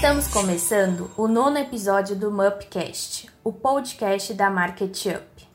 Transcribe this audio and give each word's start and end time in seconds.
Estamos 0.00 0.28
começando 0.28 1.10
o 1.14 1.28
nono 1.28 1.58
episódio 1.58 2.16
do 2.16 2.30
Mupcast, 2.30 3.28
o 3.44 3.52
podcast 3.52 4.32
da 4.32 4.48
Market 4.48 5.04
Up. 5.04 5.46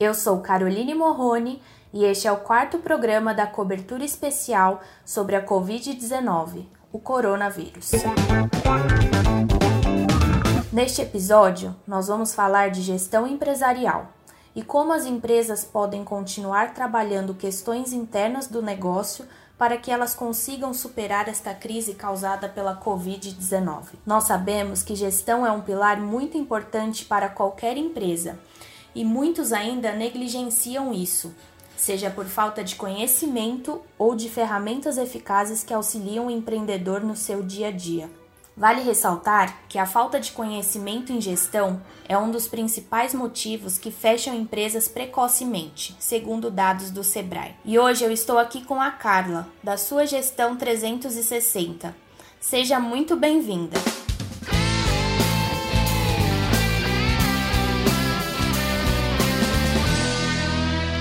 Eu 0.00 0.12
sou 0.12 0.40
Caroline 0.40 0.92
Morrone 0.92 1.62
e 1.92 2.04
este 2.04 2.26
é 2.26 2.32
o 2.32 2.38
quarto 2.38 2.78
programa 2.80 3.32
da 3.32 3.46
cobertura 3.46 4.04
especial 4.04 4.80
sobre 5.04 5.36
a 5.36 5.46
Covid-19, 5.46 6.66
o 6.92 6.98
coronavírus. 6.98 7.92
Neste 10.72 11.02
episódio, 11.02 11.76
nós 11.86 12.08
vamos 12.08 12.34
falar 12.34 12.70
de 12.70 12.82
gestão 12.82 13.24
empresarial 13.24 14.08
e 14.52 14.64
como 14.64 14.92
as 14.92 15.06
empresas 15.06 15.64
podem 15.64 16.02
continuar 16.02 16.74
trabalhando 16.74 17.34
questões 17.34 17.92
internas 17.92 18.48
do 18.48 18.60
negócio 18.60 19.24
para 19.60 19.76
que 19.76 19.90
elas 19.90 20.14
consigam 20.14 20.72
superar 20.72 21.28
esta 21.28 21.52
crise 21.52 21.92
causada 21.92 22.48
pela 22.48 22.80
Covid-19. 22.80 23.88
Nós 24.06 24.24
sabemos 24.24 24.82
que 24.82 24.96
gestão 24.96 25.46
é 25.46 25.52
um 25.52 25.60
pilar 25.60 26.00
muito 26.00 26.38
importante 26.38 27.04
para 27.04 27.28
qualquer 27.28 27.76
empresa 27.76 28.38
e 28.94 29.04
muitos 29.04 29.52
ainda 29.52 29.92
negligenciam 29.92 30.94
isso, 30.94 31.34
seja 31.76 32.08
por 32.08 32.24
falta 32.24 32.64
de 32.64 32.74
conhecimento 32.74 33.82
ou 33.98 34.16
de 34.16 34.30
ferramentas 34.30 34.96
eficazes 34.96 35.62
que 35.62 35.74
auxiliam 35.74 36.28
o 36.28 36.30
empreendedor 36.30 37.02
no 37.02 37.14
seu 37.14 37.42
dia 37.42 37.68
a 37.68 37.70
dia. 37.70 38.19
Vale 38.60 38.82
ressaltar 38.82 39.62
que 39.70 39.78
a 39.78 39.86
falta 39.86 40.20
de 40.20 40.32
conhecimento 40.32 41.14
em 41.14 41.18
gestão 41.18 41.80
é 42.06 42.18
um 42.18 42.30
dos 42.30 42.46
principais 42.46 43.14
motivos 43.14 43.78
que 43.78 43.90
fecham 43.90 44.34
empresas 44.34 44.86
precocemente, 44.86 45.96
segundo 45.98 46.50
dados 46.50 46.90
do 46.90 47.02
Sebrae. 47.02 47.54
E 47.64 47.78
hoje 47.78 48.04
eu 48.04 48.12
estou 48.12 48.36
aqui 48.36 48.62
com 48.62 48.78
a 48.78 48.90
Carla, 48.90 49.48
da 49.64 49.78
sua 49.78 50.04
Gestão 50.04 50.56
360. 50.56 51.96
Seja 52.38 52.78
muito 52.78 53.16
bem-vinda. 53.16 53.78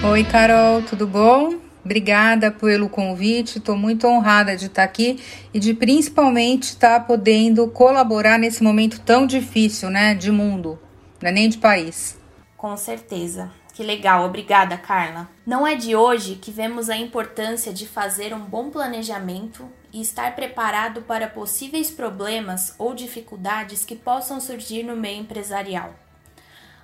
Oi, 0.10 0.24
Carol, 0.24 0.82
tudo 0.84 1.06
bom? 1.06 1.69
Obrigada 1.90 2.52
pelo 2.52 2.88
convite, 2.88 3.58
estou 3.58 3.76
muito 3.76 4.06
honrada 4.06 4.56
de 4.56 4.68
estar 4.68 4.84
aqui 4.84 5.20
e 5.52 5.60
de 5.60 5.74
principalmente 5.74 6.66
estar 6.66 7.08
podendo 7.08 7.68
colaborar 7.68 8.38
nesse 8.38 8.62
momento 8.62 9.02
tão 9.02 9.26
difícil, 9.26 9.90
né, 9.90 10.14
de 10.14 10.32
mundo, 10.32 10.78
não 11.20 11.30
é 11.30 11.32
nem 11.32 11.50
de 11.50 11.58
país. 11.58 12.16
Com 12.56 12.78
certeza. 12.78 13.52
Que 13.74 13.82
legal, 13.82 14.24
obrigada, 14.24 14.78
Carla. 14.78 15.28
Não 15.48 15.66
é 15.66 15.74
de 15.74 15.96
hoje 15.96 16.36
que 16.36 16.52
vemos 16.52 16.92
a 16.92 16.96
importância 16.96 17.74
de 17.74 17.88
fazer 17.88 18.36
um 18.36 18.46
bom 18.46 18.70
planejamento 18.70 19.68
e 19.92 20.00
estar 20.00 20.36
preparado 20.36 21.02
para 21.02 21.28
possíveis 21.28 21.90
problemas 21.90 22.76
ou 22.78 22.94
dificuldades 22.94 23.84
que 23.84 23.96
possam 23.96 24.40
surgir 24.40 24.84
no 24.84 24.96
meio 24.96 25.22
empresarial. 25.22 25.96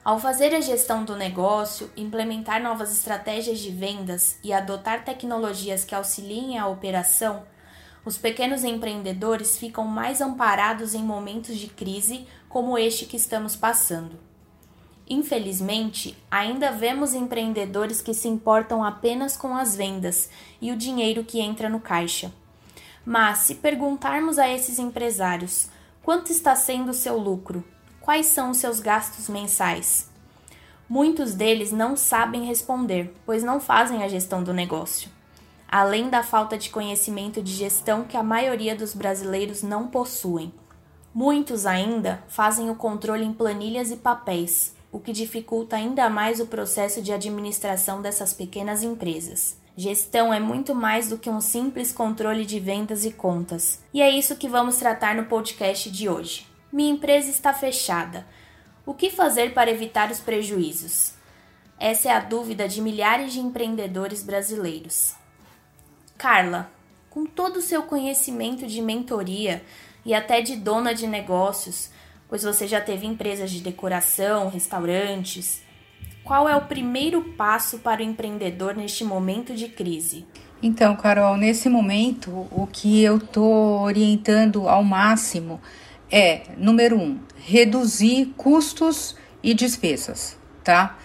Ao 0.06 0.20
fazer 0.20 0.54
a 0.54 0.62
gestão 0.62 1.04
do 1.04 1.16
negócio, 1.16 1.90
implementar 1.98 2.62
novas 2.62 2.92
estratégias 2.92 3.58
de 3.58 3.72
vendas 3.72 4.38
e 4.44 4.54
adotar 4.54 5.04
tecnologias 5.04 5.84
que 5.84 5.96
auxiliem 5.96 6.60
a 6.60 6.68
operação, 6.68 7.42
os 8.06 8.16
pequenos 8.16 8.64
empreendedores 8.64 9.58
ficam 9.58 9.84
mais 9.88 10.22
amparados 10.22 10.94
em 10.94 11.02
momentos 11.02 11.58
de 11.58 11.66
crise 11.66 12.28
como 12.48 12.78
este 12.78 13.08
que 13.08 13.18
estamos 13.18 13.56
passando. 13.56 14.20
Infelizmente, 15.10 16.16
ainda 16.30 16.72
vemos 16.72 17.16
empreendedores 17.16 18.00
que 18.00 18.14
se 18.14 18.28
importam 18.28 18.84
apenas 18.84 19.36
com 19.36 19.58
as 19.58 19.76
vendas 19.76 20.30
e 20.62 20.72
o 20.72 20.78
dinheiro 20.78 21.24
que 21.24 21.40
entra 21.40 21.68
no 21.68 21.80
caixa. 21.80 22.32
Mas, 23.04 23.40
se 23.40 23.56
perguntarmos 23.56 24.38
a 24.38 24.48
esses 24.48 24.78
empresários 24.78 25.68
quanto 26.04 26.32
está 26.32 26.56
sendo 26.56 26.92
o 26.92 26.94
seu 26.94 27.18
lucro, 27.18 27.66
quais 28.06 28.28
são 28.28 28.52
os 28.52 28.58
seus 28.58 28.80
gastos 28.80 29.28
mensais? 29.28 30.08
Muitos 30.88 31.34
deles 31.34 31.72
não 31.72 31.98
sabem 31.98 32.46
responder, 32.46 33.12
pois 33.26 33.44
não 33.44 33.60
fazem 33.60 34.04
a 34.04 34.08
gestão 34.08 34.44
do 34.44 34.54
negócio. 34.54 35.10
Além 35.68 36.08
da 36.08 36.22
falta 36.22 36.56
de 36.56 36.70
conhecimento 36.70 37.42
de 37.42 37.52
gestão 37.52 38.04
que 38.04 38.16
a 38.16 38.22
maioria 38.22 38.76
dos 38.76 38.94
brasileiros 38.94 39.64
não 39.64 39.88
possuem. 39.88 40.54
Muitos 41.12 41.66
ainda 41.66 42.24
fazem 42.28 42.70
o 42.70 42.76
controle 42.76 43.26
em 43.26 43.34
planilhas 43.34 43.90
e 43.90 43.98
papéis, 43.98 44.76
o 44.92 45.00
que 45.00 45.12
dificulta 45.12 45.76
ainda 45.76 46.08
mais 46.08 46.40
o 46.40 46.46
processo 46.46 47.02
de 47.02 47.12
administração 47.12 48.04
dessas 48.04 48.34
pequenas 48.34 48.84
empresas. 48.84 49.58
Gestão 49.76 50.32
é 50.32 50.40
muito 50.40 50.76
mais 50.76 51.10
do 51.10 51.18
que 51.18 51.30
um 51.30 51.42
simples 51.42 51.92
controle 51.92 52.46
de 52.46 52.60
vendas 52.60 53.04
e 53.04 53.12
contas, 53.12 53.80
e 53.92 54.00
é 54.00 54.12
isso 54.12 54.36
que 54.36 54.48
vamos 54.48 54.78
tratar 54.78 55.16
no 55.16 55.26
podcast 55.26 55.90
de 55.90 56.08
hoje. 56.08 56.55
Minha 56.76 56.92
empresa 56.92 57.30
está 57.30 57.54
fechada. 57.54 58.28
O 58.86 58.94
que 58.94 59.10
fazer 59.10 59.54
para 59.54 59.72
evitar 59.72 60.12
os 60.12 60.20
prejuízos? 60.20 61.14
Essa 61.80 62.10
é 62.10 62.12
a 62.12 62.20
dúvida 62.20 62.68
de 62.68 62.82
milhares 62.82 63.32
de 63.32 63.40
empreendedores 63.40 64.22
brasileiros. 64.22 65.16
Carla, 66.18 66.70
com 67.10 67.26
todo 67.26 67.60
o 67.60 67.62
seu 67.62 67.84
conhecimento 67.84 68.68
de 68.68 68.82
mentoria 68.82 69.64
e 70.06 70.14
até 70.14 70.42
de 70.42 70.58
dona 70.58 70.94
de 70.94 71.08
negócios, 71.08 71.92
pois 72.28 72.44
você 72.44 72.68
já 72.68 72.82
teve 72.82 73.08
empresas 73.08 73.52
de 73.52 73.62
decoração, 73.62 74.50
restaurantes, 74.50 75.62
qual 76.26 76.50
é 76.50 76.58
o 76.58 76.66
primeiro 76.66 77.24
passo 77.38 77.80
para 77.80 78.02
o 78.02 78.04
empreendedor 78.04 78.76
neste 78.76 79.06
momento 79.06 79.56
de 79.56 79.70
crise? 79.70 80.26
Então, 80.62 80.94
Carol, 80.98 81.38
nesse 81.38 81.70
momento, 81.70 82.32
o 82.52 82.68
que 82.70 83.02
eu 83.02 83.16
estou 83.16 83.80
orientando 83.80 84.68
ao 84.68 84.84
máximo 84.84 85.62
é, 86.12 86.42
número 86.58 86.98
um, 86.98 87.20
reduzir 87.38 88.34
custos 88.38 89.16
e 89.42 89.54
despesas, 89.54 90.38
tá? 90.64 90.98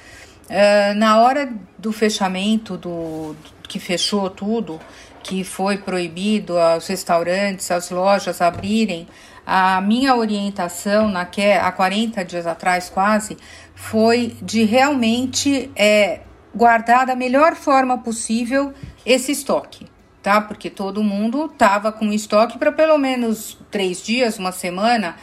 Uh, 0.49 0.95
na 0.97 1.21
hora 1.21 1.53
do 1.79 1.93
fechamento, 1.93 2.77
do, 2.77 3.35
do, 3.35 3.69
que 3.69 3.79
fechou 3.79 4.29
tudo, 4.29 4.81
que 5.23 5.45
foi 5.45 5.79
proibido 5.79 6.59
aos 6.59 6.87
restaurantes, 6.87 7.71
as 7.71 7.91
lojas 7.91 8.41
abrirem, 8.41 9.07
a 9.47 9.81
minha 9.81 10.15
orientação 10.17 11.09
naque, 11.09 11.43
há 11.43 11.71
40 11.71 12.25
dias 12.25 12.47
atrás 12.47 12.89
quase 12.89 13.37
foi 13.75 14.37
de 14.43 14.65
realmente 14.65 15.71
é, 15.77 16.21
guardar 16.55 17.07
da 17.07 17.15
melhor 17.15 17.55
forma 17.55 17.99
possível 17.99 18.73
esse 19.05 19.33
estoque 19.33 19.87
tá? 20.23 20.41
Porque 20.41 20.69
todo 20.69 21.03
mundo 21.03 21.49
tava 21.49 21.91
com 21.93 22.13
estoque 22.13 22.59
para 22.59 22.73
pelo 22.73 22.99
menos 22.99 23.57
três 23.71 24.03
dias, 24.03 24.39
uma 24.39 24.53
semana. 24.53 25.17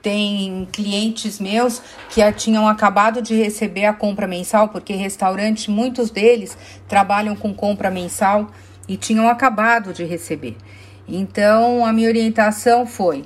Tem 0.00 0.66
clientes 0.72 1.40
meus 1.40 1.82
que 2.08 2.32
tinham 2.32 2.68
acabado 2.68 3.20
de 3.20 3.34
receber 3.34 3.84
a 3.84 3.92
compra 3.92 4.26
mensal, 4.26 4.68
porque 4.68 4.94
restaurante, 4.94 5.70
muitos 5.70 6.10
deles 6.10 6.56
trabalham 6.86 7.34
com 7.34 7.52
compra 7.52 7.90
mensal 7.90 8.48
e 8.86 8.96
tinham 8.96 9.28
acabado 9.28 9.92
de 9.92 10.04
receber. 10.04 10.56
Então, 11.06 11.84
a 11.84 11.92
minha 11.92 12.08
orientação 12.08 12.86
foi 12.86 13.24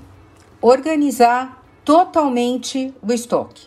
organizar 0.61 1.63
totalmente 1.85 2.95
o 3.03 3.13
estoque. 3.13 3.67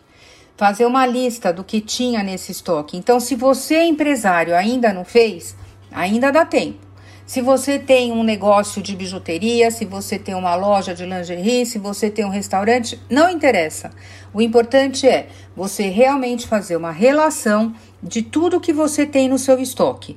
Fazer 0.58 0.86
uma 0.86 1.06
lista 1.06 1.52
do 1.52 1.64
que 1.64 1.82
tinha 1.82 2.24
nesse 2.24 2.52
estoque. 2.52 2.98
Então, 2.98 3.20
se 3.20 3.36
você, 3.36 3.84
empresário, 3.84 4.56
ainda 4.56 4.94
não 4.94 5.04
fez, 5.04 5.56
ainda 5.92 6.32
dá 6.32 6.46
tempo. 6.46 6.80
Se 7.26 7.42
você 7.42 7.80
tem 7.80 8.12
um 8.12 8.24
negócio 8.24 8.84
de 8.84 8.96
bijuteria, 8.96 9.72
se 9.72 9.84
você 9.84 10.20
tem 10.20 10.36
uma 10.36 10.54
loja 10.54 10.94
de 10.94 11.04
lingerie, 11.06 11.66
se 11.66 11.80
você 11.80 12.08
tem 12.08 12.24
um 12.24 12.30
restaurante, 12.30 13.02
não 13.10 13.28
interessa. 13.28 13.90
O 14.32 14.40
importante 14.40 15.08
é 15.08 15.28
você 15.56 15.90
realmente 15.90 16.48
fazer 16.48 16.76
uma 16.76 16.92
relação 16.92 17.74
de 18.02 18.22
tudo 18.22 18.62
que 18.62 18.72
você 18.72 19.08
tem 19.08 19.28
no 19.28 19.40
seu 19.40 19.60
estoque. 19.60 20.16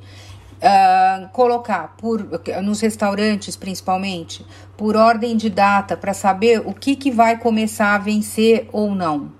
Uh, 0.58 1.28
colocar 1.28 1.94
por 1.96 2.28
nos 2.62 2.80
restaurantes 2.80 3.54
principalmente 3.54 4.44
por 4.76 4.96
ordem 4.96 5.36
de 5.36 5.48
data 5.48 5.96
para 5.96 6.12
saber 6.12 6.60
o 6.66 6.74
que, 6.74 6.96
que 6.96 7.12
vai 7.12 7.38
começar 7.38 7.94
a 7.94 7.98
vencer 7.98 8.68
ou 8.70 8.94
não. 8.94 9.32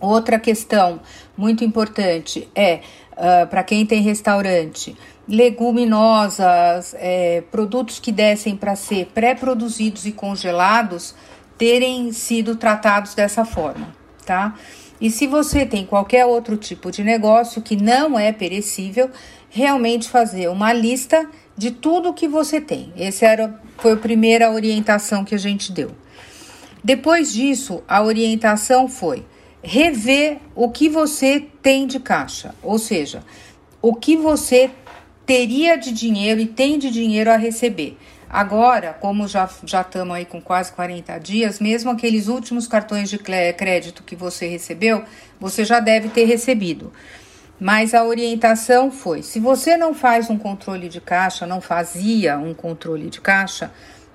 Outra 0.00 0.38
questão 0.38 1.00
muito 1.36 1.64
importante 1.64 2.48
é 2.54 2.80
uh, 3.12 3.46
para 3.46 3.62
quem 3.62 3.86
tem 3.86 4.02
restaurante 4.02 4.96
leguminosas, 5.28 6.94
é, 6.98 7.42
produtos 7.50 7.98
que 8.00 8.10
dessem 8.10 8.56
para 8.56 8.74
ser 8.74 9.06
pré-produzidos 9.14 10.06
e 10.06 10.12
congelados, 10.12 11.14
terem 11.58 12.12
sido 12.12 12.56
tratados 12.56 13.14
dessa 13.14 13.44
forma, 13.44 13.94
tá? 14.24 14.54
E 15.00 15.10
se 15.10 15.26
você 15.26 15.66
tem 15.66 15.84
qualquer 15.84 16.24
outro 16.24 16.56
tipo 16.56 16.90
de 16.90 17.04
negócio 17.04 17.62
que 17.62 17.76
não 17.76 18.18
é 18.18 18.32
perecível, 18.32 19.10
realmente 19.50 20.08
fazer 20.08 20.48
uma 20.48 20.72
lista 20.72 21.28
de 21.56 21.70
tudo 21.70 22.14
que 22.14 22.26
você 22.26 22.60
tem. 22.60 22.92
Essa 22.96 23.26
era, 23.26 23.60
foi 23.78 23.92
a 23.92 23.96
primeira 23.96 24.50
orientação 24.50 25.24
que 25.24 25.34
a 25.34 25.38
gente 25.38 25.72
deu. 25.72 25.90
Depois 26.82 27.32
disso, 27.32 27.82
a 27.88 28.02
orientação 28.02 28.88
foi 28.88 29.24
rever 29.62 30.38
o 30.54 30.70
que 30.70 30.88
você 30.88 31.44
tem 31.60 31.86
de 31.86 31.98
caixa, 31.98 32.54
ou 32.62 32.78
seja, 32.78 33.22
o 33.82 33.94
que 33.94 34.16
você 34.16 34.70
teria 35.28 35.76
de 35.76 35.92
dinheiro 35.92 36.40
e 36.40 36.46
tem 36.46 36.78
de 36.78 36.90
dinheiro 36.90 37.30
a 37.30 37.36
receber. 37.36 37.98
Agora, 38.30 38.94
como 38.98 39.28
já 39.28 39.46
já 39.62 39.82
estamos 39.82 40.16
aí 40.16 40.24
com 40.24 40.40
quase 40.40 40.72
40 40.72 41.18
dias, 41.18 41.60
mesmo 41.60 41.90
aqueles 41.90 42.28
últimos 42.28 42.66
cartões 42.66 43.10
de 43.10 43.18
crédito 43.18 44.02
que 44.02 44.16
você 44.16 44.48
recebeu, 44.48 45.04
você 45.38 45.66
já 45.66 45.80
deve 45.80 46.08
ter 46.08 46.24
recebido. 46.24 46.90
Mas 47.60 47.92
a 47.92 48.04
orientação 48.04 48.90
foi: 48.90 49.22
se 49.22 49.38
você 49.38 49.76
não 49.76 49.92
faz 49.92 50.30
um 50.30 50.38
controle 50.38 50.88
de 50.88 50.98
caixa, 50.98 51.46
não 51.46 51.60
fazia 51.60 52.38
um 52.38 52.54
controle 52.54 53.10
de 53.10 53.20
caixa, 53.20 53.70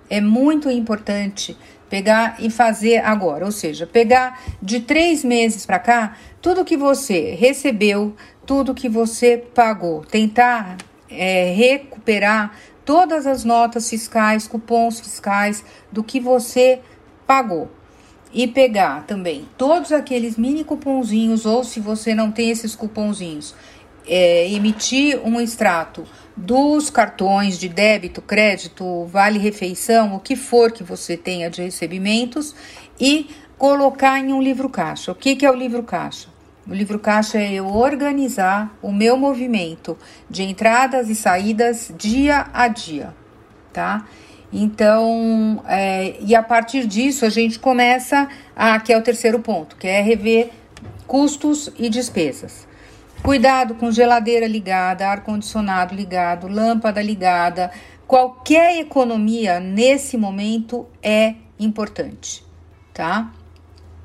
é 0.09 0.19
muito 0.19 0.67
importante 0.67 1.55
pegar 1.91 2.37
e 2.39 2.49
fazer 2.49 3.05
agora, 3.05 3.45
ou 3.45 3.51
seja, 3.51 3.85
pegar 3.85 4.41
de 4.59 4.79
três 4.79 5.23
meses 5.23 5.63
para 5.63 5.77
cá 5.77 6.17
tudo 6.41 6.65
que 6.65 6.75
você 6.75 7.35
recebeu, 7.35 8.15
tudo 8.47 8.73
que 8.73 8.89
você 8.89 9.37
pagou, 9.37 10.03
tentar 10.03 10.77
é, 11.13 11.53
recuperar 11.53 12.57
todas 12.85 13.25
as 13.25 13.43
notas 13.43 13.89
fiscais, 13.89 14.47
cupons 14.47 14.99
fiscais 14.99 15.63
do 15.91 16.03
que 16.03 16.19
você 16.19 16.79
pagou. 17.25 17.71
E 18.33 18.47
pegar 18.47 19.05
também 19.05 19.47
todos 19.57 19.91
aqueles 19.91 20.37
mini 20.37 20.63
cuponzinhos, 20.63 21.45
ou 21.45 21.63
se 21.63 21.79
você 21.79 22.15
não 22.15 22.31
tem 22.31 22.49
esses 22.49 22.75
cuponzinhos, 22.75 23.53
é, 24.07 24.51
emitir 24.51 25.21
um 25.23 25.39
extrato 25.39 26.03
dos 26.35 26.89
cartões 26.89 27.59
de 27.59 27.69
débito, 27.69 28.21
crédito, 28.21 29.05
vale 29.05 29.37
refeição, 29.37 30.15
o 30.15 30.19
que 30.19 30.35
for 30.35 30.71
que 30.71 30.83
você 30.83 31.15
tenha 31.15 31.49
de 31.49 31.61
recebimentos 31.61 32.55
e 32.99 33.29
colocar 33.57 34.19
em 34.19 34.33
um 34.33 34.41
livro 34.41 34.67
caixa. 34.67 35.11
O 35.11 35.15
que, 35.15 35.35
que 35.35 35.45
é 35.45 35.51
o 35.51 35.55
livro 35.55 35.83
caixa? 35.83 36.32
O 36.65 36.73
livro 36.73 36.97
caixa 36.97 37.37
é 37.37 37.53
eu 37.53 37.67
organizar 37.67 38.73
o 38.81 38.91
meu 38.91 39.17
movimento 39.17 39.97
de 40.29 40.43
entradas 40.43 41.09
e 41.09 41.15
saídas 41.15 41.93
dia 41.97 42.47
a 42.53 42.69
dia, 42.69 43.13
tá? 43.73 44.05
Então, 44.51 45.61
é, 45.67 46.15
e 46.21 46.33
a 46.33 46.41
partir 46.41 46.87
disso 46.87 47.25
a 47.25 47.29
gente 47.29 47.59
começa 47.59 48.29
a, 48.55 48.79
que 48.79 48.93
é 48.93 48.97
o 48.97 49.01
terceiro 49.01 49.39
ponto, 49.39 49.75
que 49.75 49.87
é 49.87 50.01
rever 50.01 50.51
custos 51.05 51.69
e 51.77 51.89
despesas. 51.89 52.65
Cuidado 53.21 53.75
com 53.75 53.91
geladeira 53.91 54.47
ligada, 54.47 55.07
ar-condicionado 55.07 55.93
ligado, 55.93 56.47
lâmpada 56.47 57.01
ligada. 57.01 57.71
Qualquer 58.07 58.79
economia 58.79 59.59
nesse 59.59 60.17
momento 60.17 60.85
é 61.01 61.35
importante, 61.59 62.45
tá? 62.93 63.33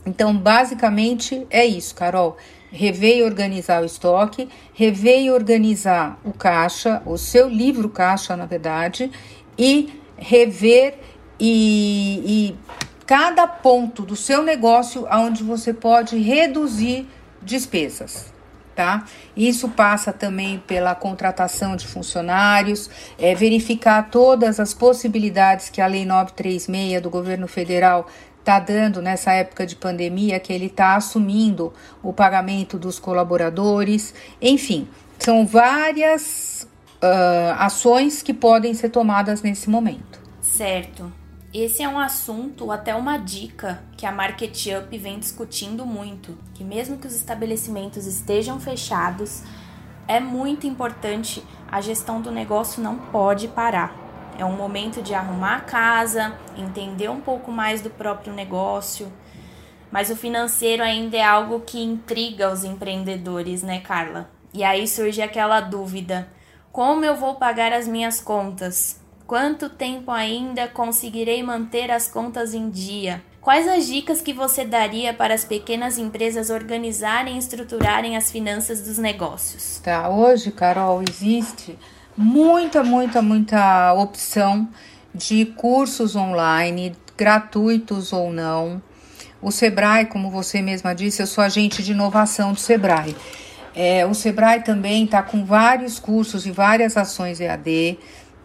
Então, 0.06 0.36
basicamente 0.36 1.46
é 1.50 1.64
isso, 1.64 1.94
Carol. 1.94 2.36
Rever 2.70 3.18
e 3.18 3.22
organizar 3.22 3.82
o 3.82 3.86
estoque, 3.86 4.48
rever 4.74 5.22
e 5.22 5.30
organizar 5.30 6.18
o 6.24 6.32
caixa, 6.32 7.02
o 7.06 7.16
seu 7.16 7.48
livro 7.48 7.88
caixa, 7.88 8.36
na 8.36 8.46
verdade, 8.46 9.10
e 9.58 10.00
rever 10.16 10.98
e, 11.40 12.22
e 12.26 12.56
cada 13.06 13.46
ponto 13.46 14.02
do 14.02 14.14
seu 14.14 14.42
negócio 14.42 15.06
onde 15.10 15.42
você 15.42 15.72
pode 15.72 16.18
reduzir 16.18 17.08
despesas. 17.40 18.32
Tá? 18.74 19.06
Isso 19.36 19.70
passa 19.70 20.12
também 20.12 20.62
pela 20.64 20.94
contratação 20.94 21.74
de 21.74 21.84
funcionários, 21.84 22.88
é, 23.18 23.34
verificar 23.34 24.08
todas 24.08 24.60
as 24.60 24.72
possibilidades 24.72 25.68
que 25.68 25.80
a 25.80 25.86
Lei 25.88 26.04
936 26.04 27.02
do 27.02 27.10
governo 27.10 27.48
federal 27.48 28.06
está 28.48 28.58
dando 28.58 29.02
nessa 29.02 29.32
época 29.32 29.66
de 29.66 29.76
pandemia, 29.76 30.40
que 30.40 30.50
ele 30.50 30.66
está 30.66 30.96
assumindo 30.96 31.70
o 32.02 32.14
pagamento 32.14 32.78
dos 32.78 32.98
colaboradores, 32.98 34.14
enfim, 34.40 34.88
são 35.18 35.46
várias 35.46 36.66
uh, 37.02 37.52
ações 37.58 38.22
que 38.22 38.32
podem 38.32 38.72
ser 38.72 38.88
tomadas 38.88 39.42
nesse 39.42 39.68
momento. 39.68 40.18
Certo. 40.40 41.12
Esse 41.52 41.82
é 41.82 41.88
um 41.88 41.98
assunto, 41.98 42.72
até 42.72 42.94
uma 42.94 43.18
dica, 43.18 43.82
que 43.96 44.06
a 44.06 44.12
Market 44.12 44.66
Up 44.78 44.96
vem 44.96 45.18
discutindo 45.18 45.84
muito, 45.84 46.38
que 46.54 46.64
mesmo 46.64 46.96
que 46.96 47.06
os 47.06 47.14
estabelecimentos 47.14 48.06
estejam 48.06 48.58
fechados, 48.58 49.42
é 50.06 50.20
muito 50.20 50.66
importante, 50.66 51.44
a 51.70 51.82
gestão 51.82 52.22
do 52.22 52.30
negócio 52.30 52.82
não 52.82 52.96
pode 52.96 53.48
parar. 53.48 54.07
É 54.38 54.44
um 54.44 54.56
momento 54.56 55.02
de 55.02 55.14
arrumar 55.14 55.56
a 55.56 55.60
casa, 55.60 56.32
entender 56.56 57.10
um 57.10 57.20
pouco 57.20 57.50
mais 57.50 57.82
do 57.82 57.90
próprio 57.90 58.32
negócio. 58.32 59.12
Mas 59.90 60.10
o 60.10 60.16
financeiro 60.16 60.80
ainda 60.80 61.16
é 61.16 61.24
algo 61.24 61.60
que 61.60 61.82
intriga 61.82 62.52
os 62.52 62.62
empreendedores, 62.62 63.64
né, 63.64 63.80
Carla? 63.80 64.30
E 64.54 64.62
aí 64.62 64.86
surge 64.86 65.20
aquela 65.20 65.60
dúvida: 65.60 66.28
como 66.70 67.04
eu 67.04 67.16
vou 67.16 67.34
pagar 67.34 67.72
as 67.72 67.88
minhas 67.88 68.20
contas? 68.20 69.00
Quanto 69.26 69.68
tempo 69.68 70.10
ainda 70.10 70.68
conseguirei 70.68 71.42
manter 71.42 71.90
as 71.90 72.08
contas 72.08 72.54
em 72.54 72.70
dia? 72.70 73.22
Quais 73.40 73.66
as 73.66 73.86
dicas 73.86 74.20
que 74.20 74.32
você 74.32 74.64
daria 74.64 75.12
para 75.12 75.34
as 75.34 75.44
pequenas 75.44 75.98
empresas 75.98 76.48
organizarem 76.48 77.34
e 77.34 77.38
estruturarem 77.38 78.16
as 78.16 78.30
finanças 78.30 78.82
dos 78.82 78.98
negócios? 78.98 79.80
Tá, 79.82 80.08
hoje, 80.08 80.50
Carol, 80.52 81.02
existe 81.02 81.78
muita, 82.18 82.82
muita, 82.82 83.22
muita 83.22 83.94
opção 83.94 84.68
de 85.14 85.46
cursos 85.46 86.16
online, 86.16 86.94
gratuitos 87.16 88.12
ou 88.12 88.32
não. 88.32 88.82
O 89.40 89.52
Sebrae, 89.52 90.06
como 90.06 90.28
você 90.28 90.60
mesma 90.60 90.94
disse, 90.94 91.22
eu 91.22 91.26
sou 91.28 91.44
agente 91.44 91.80
de 91.80 91.92
inovação 91.92 92.52
do 92.52 92.58
Sebrae. 92.58 93.14
É, 93.72 94.04
o 94.04 94.12
Sebrae 94.12 94.62
também 94.64 95.04
está 95.04 95.22
com 95.22 95.44
vários 95.44 96.00
cursos 96.00 96.44
e 96.44 96.50
várias 96.50 96.96
ações 96.96 97.40
EAD. 97.40 97.96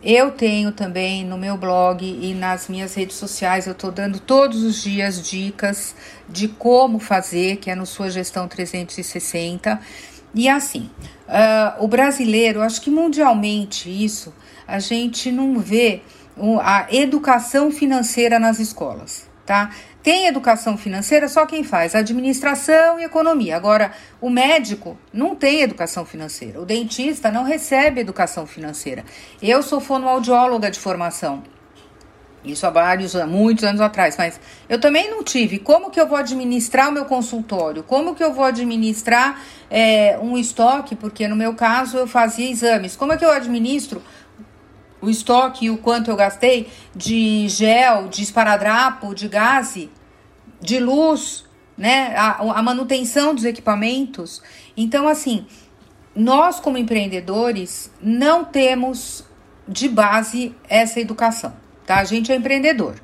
Eu 0.03 0.31
tenho 0.31 0.71
também 0.71 1.25
no 1.25 1.37
meu 1.37 1.57
blog 1.57 2.05
e 2.05 2.33
nas 2.35 2.67
minhas 2.67 2.93
redes 2.93 3.15
sociais, 3.15 3.65
eu 3.65 3.71
estou 3.71 3.89
dando 3.89 4.19
todos 4.19 4.61
os 4.61 4.83
dias 4.83 5.21
dicas 5.21 5.95
de 6.29 6.47
como 6.47 6.99
fazer, 6.99 7.55
que 7.55 7.71
é 7.71 7.75
no 7.75 7.85
Sua 7.85 8.09
Gestão 8.09 8.47
360. 8.47 9.79
E 10.33 10.49
assim, 10.49 10.89
uh, 11.27 11.83
o 11.83 11.87
brasileiro, 11.87 12.61
acho 12.61 12.81
que 12.81 12.89
mundialmente 12.89 13.89
isso, 13.89 14.33
a 14.67 14.79
gente 14.79 15.31
não 15.31 15.59
vê 15.59 16.01
a 16.61 16.87
educação 16.89 17.71
financeira 17.71 18.39
nas 18.39 18.59
escolas, 18.59 19.27
tá? 19.45 19.69
Tem 20.01 20.25
educação 20.25 20.77
financeira 20.77 21.29
só 21.29 21.45
quem 21.45 21.63
faz 21.63 21.95
administração 21.95 22.99
e 22.99 23.03
economia. 23.03 23.55
Agora, 23.55 23.93
o 24.19 24.29
médico 24.29 24.97
não 25.13 25.35
tem 25.35 25.61
educação 25.61 26.05
financeira, 26.05 26.59
o 26.59 26.65
dentista 26.65 27.31
não 27.31 27.43
recebe 27.43 28.01
educação 28.01 28.45
financeira. 28.45 29.05
Eu 29.41 29.61
sou 29.61 29.79
fonoaudióloga 29.79 30.69
de 30.69 30.79
formação. 30.79 31.43
Isso 32.43 32.67
há 32.67 32.69
vários, 32.69 33.15
há 33.15 33.25
muitos 33.25 33.63
anos 33.63 33.79
atrás, 33.79 34.15
mas 34.17 34.39
eu 34.67 34.79
também 34.79 35.09
não 35.09 35.23
tive. 35.23 35.59
Como 35.59 35.89
que 35.89 35.99
eu 35.99 36.07
vou 36.07 36.17
administrar 36.17 36.89
o 36.89 36.91
meu 36.91 37.05
consultório? 37.05 37.83
Como 37.83 38.13
que 38.13 38.23
eu 38.23 38.33
vou 38.33 38.43
administrar 38.43 39.41
é, 39.69 40.19
um 40.21 40.37
estoque? 40.37 40.93
Porque 40.93 41.25
no 41.27 41.37
meu 41.37 41.53
caso 41.55 41.97
eu 41.97 42.07
fazia 42.07 42.49
exames. 42.49 42.97
Como 42.97 43.13
é 43.13 43.17
que 43.17 43.23
eu 43.23 43.31
administro 43.31 44.01
o 45.01 45.09
estoque 45.09 45.65
e 45.65 45.69
o 45.69 45.77
quanto 45.77 46.11
eu 46.11 46.17
gastei 46.17 46.69
de 46.93 47.47
gel, 47.47 48.09
de 48.09 48.23
esparadrapo, 48.23 49.15
de 49.15 49.29
gás, 49.29 49.77
de 50.59 50.79
luz, 50.79 51.45
né? 51.77 52.13
A, 52.15 52.59
a 52.59 52.61
manutenção 52.61 53.33
dos 53.33 53.45
equipamentos. 53.45 54.41
Então, 54.75 55.07
assim, 55.07 55.45
nós 56.13 56.59
como 56.59 56.77
empreendedores 56.77 57.89
não 58.01 58.43
temos 58.43 59.23
de 59.65 59.87
base 59.87 60.53
essa 60.67 60.99
educação 60.99 61.62
tá? 61.85 61.97
A 61.97 62.03
gente 62.03 62.31
é 62.31 62.35
empreendedor. 62.35 62.95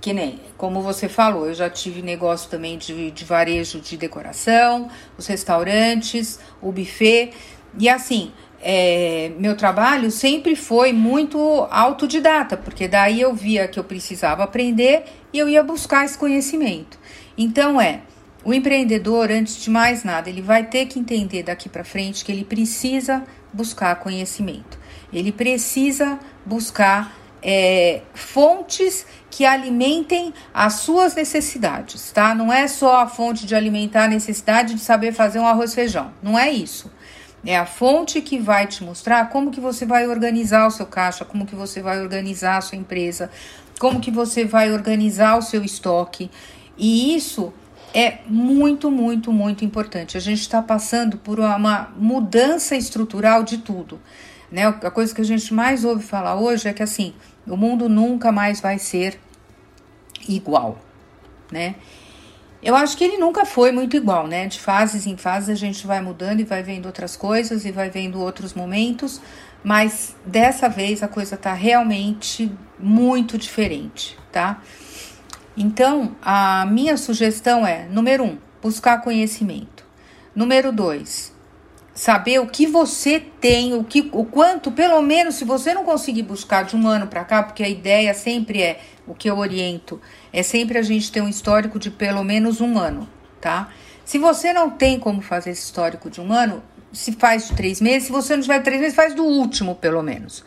Que 0.00 0.14
nem, 0.14 0.40
como 0.56 0.80
você 0.80 1.08
falou, 1.08 1.46
eu 1.46 1.54
já 1.54 1.68
tive 1.68 2.00
negócio 2.00 2.48
também 2.48 2.78
de, 2.78 3.10
de 3.10 3.24
varejo 3.24 3.80
de 3.80 3.98
decoração, 3.98 4.88
os 5.18 5.26
restaurantes, 5.26 6.40
o 6.62 6.72
buffet. 6.72 7.32
E 7.78 7.86
assim, 7.86 8.32
é, 8.62 9.30
meu 9.38 9.56
trabalho 9.56 10.10
sempre 10.10 10.56
foi 10.56 10.92
muito 10.92 11.38
autodidata, 11.70 12.56
porque 12.56 12.88
daí 12.88 13.20
eu 13.20 13.34
via 13.34 13.68
que 13.68 13.78
eu 13.78 13.84
precisava 13.84 14.42
aprender 14.42 15.04
e 15.32 15.38
eu 15.38 15.48
ia 15.48 15.62
buscar 15.62 16.04
esse 16.04 16.16
conhecimento. 16.16 16.98
Então 17.36 17.78
é, 17.78 18.00
o 18.42 18.54
empreendedor, 18.54 19.30
antes 19.30 19.62
de 19.62 19.68
mais 19.68 20.02
nada, 20.02 20.30
ele 20.30 20.40
vai 20.40 20.64
ter 20.64 20.86
que 20.86 20.98
entender 20.98 21.42
daqui 21.42 21.68
para 21.68 21.84
frente 21.84 22.24
que 22.24 22.32
ele 22.32 22.44
precisa 22.44 23.22
buscar 23.52 23.96
conhecimento. 23.96 24.78
Ele 25.12 25.30
precisa 25.30 26.18
buscar 26.44 27.19
é, 27.42 28.02
fontes 28.14 29.06
que 29.30 29.44
alimentem 29.44 30.34
as 30.52 30.74
suas 30.74 31.14
necessidades, 31.14 32.10
tá? 32.12 32.34
Não 32.34 32.52
é 32.52 32.66
só 32.66 33.00
a 33.00 33.06
fonte 33.06 33.46
de 33.46 33.54
alimentar 33.54 34.04
a 34.04 34.08
necessidade 34.08 34.74
de 34.74 34.80
saber 34.80 35.12
fazer 35.12 35.38
um 35.38 35.46
arroz 35.46 35.74
feijão, 35.74 36.12
não 36.22 36.38
é 36.38 36.50
isso. 36.50 36.90
É 37.44 37.56
a 37.56 37.64
fonte 37.64 38.20
que 38.20 38.38
vai 38.38 38.66
te 38.66 38.84
mostrar 38.84 39.30
como 39.30 39.50
que 39.50 39.60
você 39.60 39.86
vai 39.86 40.06
organizar 40.06 40.66
o 40.66 40.70
seu 40.70 40.84
caixa, 40.84 41.24
como 41.24 41.46
que 41.46 41.54
você 41.54 41.80
vai 41.80 42.00
organizar 42.00 42.58
a 42.58 42.60
sua 42.60 42.76
empresa, 42.76 43.30
como 43.78 43.98
que 43.98 44.10
você 44.10 44.44
vai 44.44 44.70
organizar 44.70 45.38
o 45.38 45.42
seu 45.42 45.64
estoque. 45.64 46.30
E 46.76 47.14
isso 47.16 47.50
é 47.94 48.18
muito, 48.26 48.90
muito, 48.90 49.32
muito 49.32 49.64
importante. 49.64 50.18
A 50.18 50.20
gente 50.20 50.42
está 50.42 50.60
passando 50.60 51.16
por 51.16 51.40
uma 51.40 51.90
mudança 51.96 52.76
estrutural 52.76 53.42
de 53.42 53.58
tudo. 53.58 53.98
Né? 54.50 54.66
A 54.66 54.90
coisa 54.90 55.14
que 55.14 55.20
a 55.20 55.24
gente 55.24 55.54
mais 55.54 55.84
ouve 55.84 56.04
falar 56.04 56.36
hoje 56.36 56.68
é 56.68 56.72
que 56.72 56.82
assim, 56.82 57.14
o 57.46 57.56
mundo 57.56 57.88
nunca 57.88 58.30
mais 58.30 58.60
vai 58.60 58.78
ser 58.78 59.20
igual, 60.28 60.78
né? 61.50 61.76
Eu 62.62 62.76
acho 62.76 62.96
que 62.96 63.04
ele 63.04 63.16
nunca 63.16 63.46
foi 63.46 63.72
muito 63.72 63.96
igual, 63.96 64.26
né? 64.26 64.46
De 64.46 64.60
fases 64.60 65.06
em 65.06 65.16
fases 65.16 65.48
a 65.48 65.54
gente 65.54 65.86
vai 65.86 66.00
mudando 66.02 66.40
e 66.40 66.44
vai 66.44 66.62
vendo 66.62 66.86
outras 66.86 67.16
coisas 67.16 67.64
e 67.64 67.72
vai 67.72 67.88
vendo 67.88 68.20
outros 68.20 68.52
momentos, 68.52 69.20
mas 69.64 70.14
dessa 70.26 70.68
vez 70.68 71.02
a 71.02 71.08
coisa 71.08 71.36
tá 71.38 71.54
realmente 71.54 72.52
muito 72.78 73.38
diferente, 73.38 74.18
tá? 74.30 74.62
Então, 75.56 76.16
a 76.22 76.66
minha 76.66 76.96
sugestão 76.96 77.66
é: 77.66 77.86
número 77.88 78.24
um, 78.24 78.38
buscar 78.62 79.00
conhecimento. 79.00 79.84
Número 80.34 80.70
dois, 80.70 81.32
saber 82.00 82.38
o 82.38 82.46
que 82.46 82.66
você 82.66 83.20
tem, 83.20 83.74
o 83.74 83.84
que, 83.84 84.08
o 84.10 84.24
quanto, 84.24 84.72
pelo 84.72 85.02
menos, 85.02 85.34
se 85.34 85.44
você 85.44 85.74
não 85.74 85.84
conseguir 85.84 86.22
buscar 86.22 86.64
de 86.64 86.74
um 86.74 86.88
ano 86.88 87.06
para 87.06 87.26
cá, 87.26 87.42
porque 87.42 87.62
a 87.62 87.68
ideia 87.68 88.14
sempre 88.14 88.62
é 88.62 88.80
o 89.06 89.14
que 89.14 89.28
eu 89.28 89.36
oriento, 89.36 90.00
é 90.32 90.42
sempre 90.42 90.78
a 90.78 90.82
gente 90.82 91.12
ter 91.12 91.20
um 91.20 91.28
histórico 91.28 91.78
de 91.78 91.90
pelo 91.90 92.24
menos 92.24 92.58
um 92.58 92.78
ano, 92.78 93.06
tá? 93.38 93.68
Se 94.02 94.16
você 94.16 94.50
não 94.50 94.70
tem 94.70 94.98
como 94.98 95.20
fazer 95.20 95.50
esse 95.50 95.64
histórico 95.64 96.08
de 96.08 96.22
um 96.22 96.32
ano, 96.32 96.62
se 96.90 97.12
faz 97.12 97.48
de 97.48 97.54
três 97.54 97.82
meses, 97.82 98.04
se 98.04 98.12
você 98.12 98.34
não 98.34 98.42
tiver 98.42 98.60
três 98.60 98.80
meses, 98.80 98.96
faz 98.96 99.12
do 99.12 99.24
último, 99.24 99.74
pelo 99.74 100.02
menos. 100.02 100.42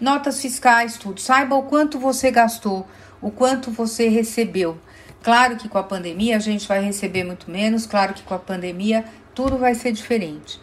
Notas 0.00 0.40
fiscais, 0.40 0.96
tudo. 0.96 1.20
Saiba 1.20 1.56
o 1.56 1.64
quanto 1.64 1.98
você 1.98 2.30
gastou, 2.30 2.86
o 3.20 3.32
quanto 3.32 3.72
você 3.72 4.06
recebeu. 4.06 4.78
Claro 5.20 5.56
que 5.56 5.68
com 5.68 5.78
a 5.78 5.82
pandemia 5.82 6.36
a 6.36 6.40
gente 6.40 6.68
vai 6.68 6.80
receber 6.80 7.24
muito 7.24 7.50
menos, 7.50 7.86
claro 7.86 8.14
que 8.14 8.22
com 8.22 8.34
a 8.34 8.38
pandemia 8.38 9.04
tudo 9.34 9.58
vai 9.58 9.74
ser 9.74 9.90
diferente. 9.90 10.60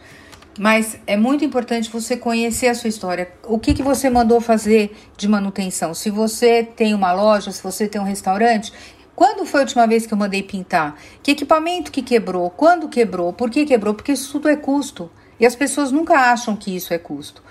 Mas 0.60 1.00
é 1.08 1.16
muito 1.16 1.46
importante 1.46 1.90
você 1.90 2.18
conhecer 2.18 2.68
a 2.68 2.76
sua 2.76 2.90
história. 2.90 3.32
O 3.46 3.58
que, 3.58 3.74
que 3.74 3.82
você 3.82 4.10
mandou 4.10 4.42
fazer 4.42 4.94
de 5.16 5.26
manutenção? 5.26 5.94
Se 5.94 6.10
você 6.10 6.64
tem 6.64 6.94
uma 6.94 7.14
loja, 7.14 7.50
se 7.50 7.64
você 7.64 7.88
tem 7.88 8.02
um 8.02 8.04
restaurante, 8.04 8.74
quando 9.16 9.46
foi 9.46 9.62
a 9.62 9.64
última 9.64 9.88
vez 9.88 10.06
que 10.06 10.14
eu 10.14 10.18
mandei 10.18 10.44
pintar? 10.44 10.98
Que 11.24 11.32
equipamento 11.32 11.90
que 11.90 12.02
quebrou? 12.02 12.50
Quando 12.50 12.90
quebrou? 12.90 13.32
Por 13.32 13.50
que 13.50 13.66
quebrou? 13.66 13.94
Porque 13.94 14.12
isso 14.12 14.34
tudo 14.34 14.50
é 14.50 14.58
custo. 14.58 15.10
E 15.40 15.46
as 15.46 15.56
pessoas 15.56 15.94
nunca 15.94 16.16
acham 16.16 16.58
que 16.58 16.76
isso 16.76 16.94
é 16.94 16.98
custo. 16.98 17.42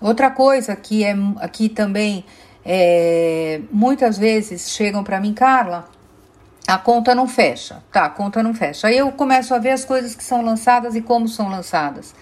Outra 0.00 0.28
coisa 0.28 0.74
que 0.74 1.04
é 1.04 1.14
aqui 1.36 1.68
também 1.68 2.24
é, 2.64 3.60
muitas 3.70 4.18
vezes 4.18 4.70
chegam 4.70 5.04
para 5.04 5.20
mim, 5.20 5.32
Carla, 5.32 5.88
a 6.66 6.78
conta 6.78 7.14
não 7.14 7.28
fecha. 7.28 7.80
Tá, 7.92 8.06
a 8.06 8.10
conta 8.10 8.42
não 8.42 8.52
fecha. 8.52 8.88
Aí 8.88 8.98
eu 8.98 9.12
começo 9.12 9.54
a 9.54 9.58
ver 9.60 9.70
as 9.70 9.84
coisas 9.84 10.16
que 10.16 10.24
são 10.24 10.42
lançadas 10.42 10.96
e 10.96 11.00
como 11.00 11.28
são 11.28 11.48
lançadas. 11.48 12.12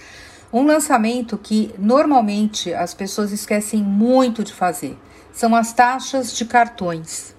Um 0.54 0.64
lançamento 0.64 1.37
que 1.37 1.75
normalmente 1.76 2.73
as 2.73 2.94
pessoas 2.94 3.32
esquecem 3.32 3.82
muito 3.82 4.44
de 4.44 4.52
fazer 4.52 4.96
são 5.32 5.52
as 5.52 5.73
taxas 5.73 6.32
de 6.32 6.44
cartões. 6.44 7.34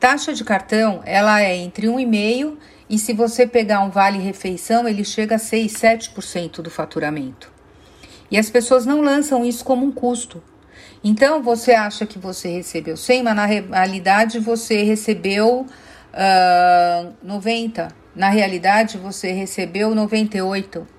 Taxa 0.00 0.32
de 0.34 0.42
cartão, 0.42 1.00
ela 1.04 1.40
é 1.40 1.54
entre 1.54 1.86
1,5% 1.86 2.56
e 2.90 2.98
se 2.98 3.12
você 3.12 3.46
pegar 3.46 3.82
um 3.82 3.88
vale 3.88 4.18
refeição, 4.18 4.88
ele 4.88 5.04
chega 5.04 5.36
a 5.36 5.38
6, 5.38 5.72
7% 5.74 6.60
do 6.60 6.70
faturamento. 6.70 7.52
E 8.28 8.36
as 8.36 8.50
pessoas 8.50 8.84
não 8.84 9.00
lançam 9.00 9.44
isso 9.44 9.64
como 9.64 9.86
um 9.86 9.92
custo. 9.92 10.42
Então 11.04 11.40
você 11.40 11.70
acha 11.70 12.04
que 12.04 12.18
você 12.18 12.48
recebeu 12.48 12.96
100, 12.96 13.22
mas 13.22 13.36
na 13.36 13.46
realidade 13.46 14.40
você 14.40 14.82
recebeu 14.82 15.60
uh, 15.60 15.66
ah, 16.12 17.10
90. 17.22 17.94
Na 18.12 18.28
realidade 18.28 18.98
você 18.98 19.30
recebeu 19.30 19.94
98. 19.94 20.93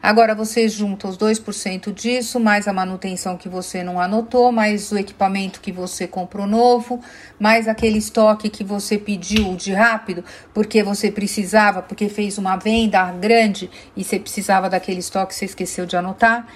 Agora 0.00 0.34
você 0.34 0.68
junta 0.68 1.08
os 1.08 1.18
2% 1.18 1.92
disso, 1.92 2.38
mais 2.38 2.68
a 2.68 2.72
manutenção 2.72 3.36
que 3.36 3.48
você 3.48 3.82
não 3.82 4.00
anotou, 4.00 4.52
mais 4.52 4.92
o 4.92 4.98
equipamento 4.98 5.60
que 5.60 5.72
você 5.72 6.06
comprou 6.06 6.46
novo, 6.46 7.00
mais 7.38 7.66
aquele 7.66 7.98
estoque 7.98 8.48
que 8.48 8.62
você 8.62 8.96
pediu 8.96 9.56
de 9.56 9.72
rápido, 9.72 10.24
porque 10.54 10.84
você 10.84 11.10
precisava, 11.10 11.82
porque 11.82 12.08
fez 12.08 12.38
uma 12.38 12.56
venda 12.56 13.10
grande 13.12 13.68
e 13.96 14.04
você 14.04 14.20
precisava 14.20 14.70
daquele 14.70 15.00
estoque, 15.00 15.34
você 15.34 15.46
esqueceu 15.46 15.84
de 15.84 15.96
anotar. 15.96 16.46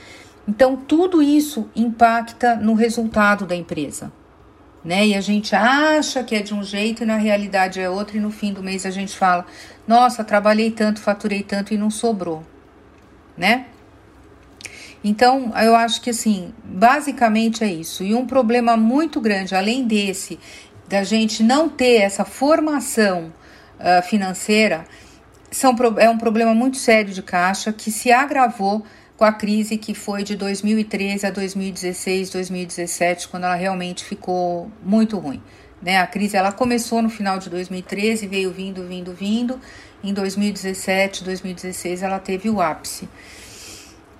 Então, 0.46 0.76
tudo 0.76 1.20
isso 1.20 1.68
impacta 1.75 2.54
no 2.54 2.75
resultado 2.75 3.44
da 3.44 3.56
empresa. 3.56 4.12
Né? 4.84 5.08
E 5.08 5.14
a 5.14 5.20
gente 5.20 5.54
acha 5.54 6.25
que 6.25 6.34
é 6.34 6.42
de 6.42 6.54
um 6.54 6.62
jeito 6.62 7.02
e 7.02 7.06
na 7.06 7.16
realidade 7.16 7.80
é 7.80 7.88
outro, 7.88 8.16
e 8.16 8.20
no 8.20 8.30
fim 8.30 8.52
do 8.52 8.62
mês 8.62 8.84
a 8.84 8.90
gente 8.90 9.16
fala: 9.16 9.46
Nossa, 9.87 10.25
trabalhei 10.25 10.72
tanto, 10.72 11.00
faturei 11.00 11.44
tanto 11.44 11.72
e 11.72 11.78
não 11.78 11.88
sobrou 11.88 12.44
né? 13.36 13.66
Então, 15.04 15.52
eu 15.56 15.74
acho 15.74 16.00
que 16.00 16.10
assim, 16.10 16.52
basicamente 16.64 17.64
é 17.64 17.72
isso. 17.72 18.04
E 18.04 18.14
um 18.14 18.26
problema 18.26 18.76
muito 18.76 19.20
grande, 19.20 19.54
além 19.54 19.84
desse, 19.84 20.38
da 20.88 21.02
gente 21.02 21.42
não 21.42 21.68
ter 21.68 22.02
essa 22.02 22.24
formação 22.24 23.32
uh, 23.80 24.02
financeira, 24.02 24.84
são, 25.50 25.74
é 25.98 26.08
um 26.08 26.18
problema 26.18 26.54
muito 26.54 26.76
sério 26.76 27.12
de 27.12 27.22
caixa 27.22 27.72
que 27.72 27.90
se 27.90 28.12
agravou 28.12 28.84
com 29.16 29.24
a 29.24 29.32
crise 29.32 29.76
que 29.76 29.94
foi 29.94 30.22
de 30.22 30.34
2013 30.36 31.26
a 31.26 31.30
2016, 31.30 32.30
2017, 32.30 33.28
quando 33.28 33.44
ela 33.44 33.54
realmente 33.54 34.04
ficou 34.04 34.70
muito 34.82 35.18
ruim. 35.18 35.42
Né? 35.80 35.98
A 35.98 36.06
crise 36.06 36.36
ela 36.36 36.52
começou 36.52 37.02
no 37.02 37.10
final 37.10 37.38
de 37.38 37.50
2013, 37.50 38.26
veio 38.26 38.52
vindo, 38.52 38.86
vindo, 38.86 39.12
vindo. 39.12 39.60
Em 40.02 40.12
2017, 40.12 41.23
2016, 41.23 42.02
ela 42.02 42.18
teve 42.18 42.50
o 42.50 42.61
ápice. 42.61 43.09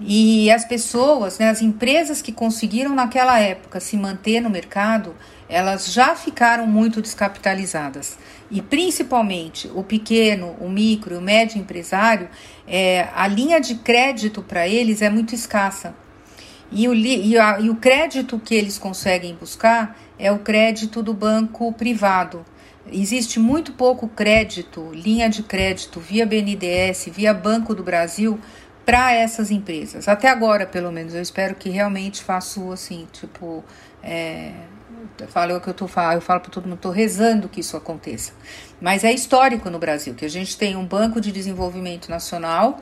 E 0.01 0.51
as 0.51 0.65
pessoas, 0.65 1.39
né, 1.39 1.49
as 1.49 1.62
empresas 1.62 2.21
que 2.21 2.33
conseguiram 2.33 2.95
naquela 2.95 3.39
época 3.39 3.79
se 3.79 3.97
manter 3.97 4.41
no 4.41 4.51
mercado, 4.51 5.15
elas 5.49 5.93
já 5.93 6.15
ficaram 6.17 6.67
muito 6.67 7.03
descapitalizadas. 7.03 8.17
E 8.51 8.61
principalmente 8.61 9.71
o 9.75 9.83
pequeno, 9.83 10.57
o 10.61 10.69
micro, 10.69 11.19
o 11.19 11.21
médio 11.21 11.59
empresário, 11.59 12.29
é, 12.67 13.09
a 13.15 13.27
linha 13.29 13.61
de 13.61 13.77
crédito 13.77 14.43
para 14.43 14.67
eles 14.67 15.03
é 15.03 15.11
muito 15.11 15.35
escassa. 15.35 15.95
E 16.71 16.89
o, 16.89 16.95
e, 16.95 17.39
a, 17.39 17.61
e 17.61 17.69
o 17.69 17.77
crédito 17.77 18.39
que 18.39 18.55
eles 18.55 18.79
conseguem 18.79 19.35
buscar 19.35 19.99
é 20.19 20.33
o 20.33 20.39
crédito 20.39 21.03
do 21.03 21.12
banco 21.12 21.73
privado. 21.73 22.45
Existe 22.91 23.39
muito 23.39 23.73
pouco 23.73 24.09
crédito, 24.09 24.91
linha 24.93 25.29
de 25.29 25.43
crédito 25.43 26.01
via 26.01 26.27
BNDES, 26.27 27.09
via 27.12 27.33
Banco 27.33 27.75
do 27.75 27.83
Brasil, 27.83 28.39
para 28.85 29.12
essas 29.12 29.51
empresas. 29.51 30.09
Até 30.09 30.29
agora, 30.29 30.67
pelo 30.67 30.91
menos, 30.91 31.15
eu 31.15 31.23
espero 31.23 31.55
que 31.55 31.71
realmente 31.71 32.23
faço 32.23 32.73
assim, 32.73 33.07
tipo, 33.12 33.65
é, 34.03 34.53
eu 35.21 35.29
falo 35.29 35.57
o 35.57 35.61
que 35.61 35.69
eu 35.69 35.75
tô 35.75 35.87
falando, 35.87 36.15
eu 36.15 36.21
falo 36.21 36.41
para 36.41 36.51
todo 36.51 36.65
mundo, 36.65 36.75
estou 36.75 36.91
rezando 36.91 37.49
que 37.49 37.61
isso 37.61 37.77
aconteça. 37.77 38.33
Mas 38.81 39.05
é 39.05 39.12
histórico 39.12 39.71
no 39.71 39.79
Brasil 39.79 40.15
que 40.15 40.25
a 40.25 40.31
gente 40.31 40.59
tem 40.59 40.75
um 40.75 40.85
banco 40.85 41.21
de 41.21 41.31
desenvolvimento 41.31 42.09
nacional 42.09 42.81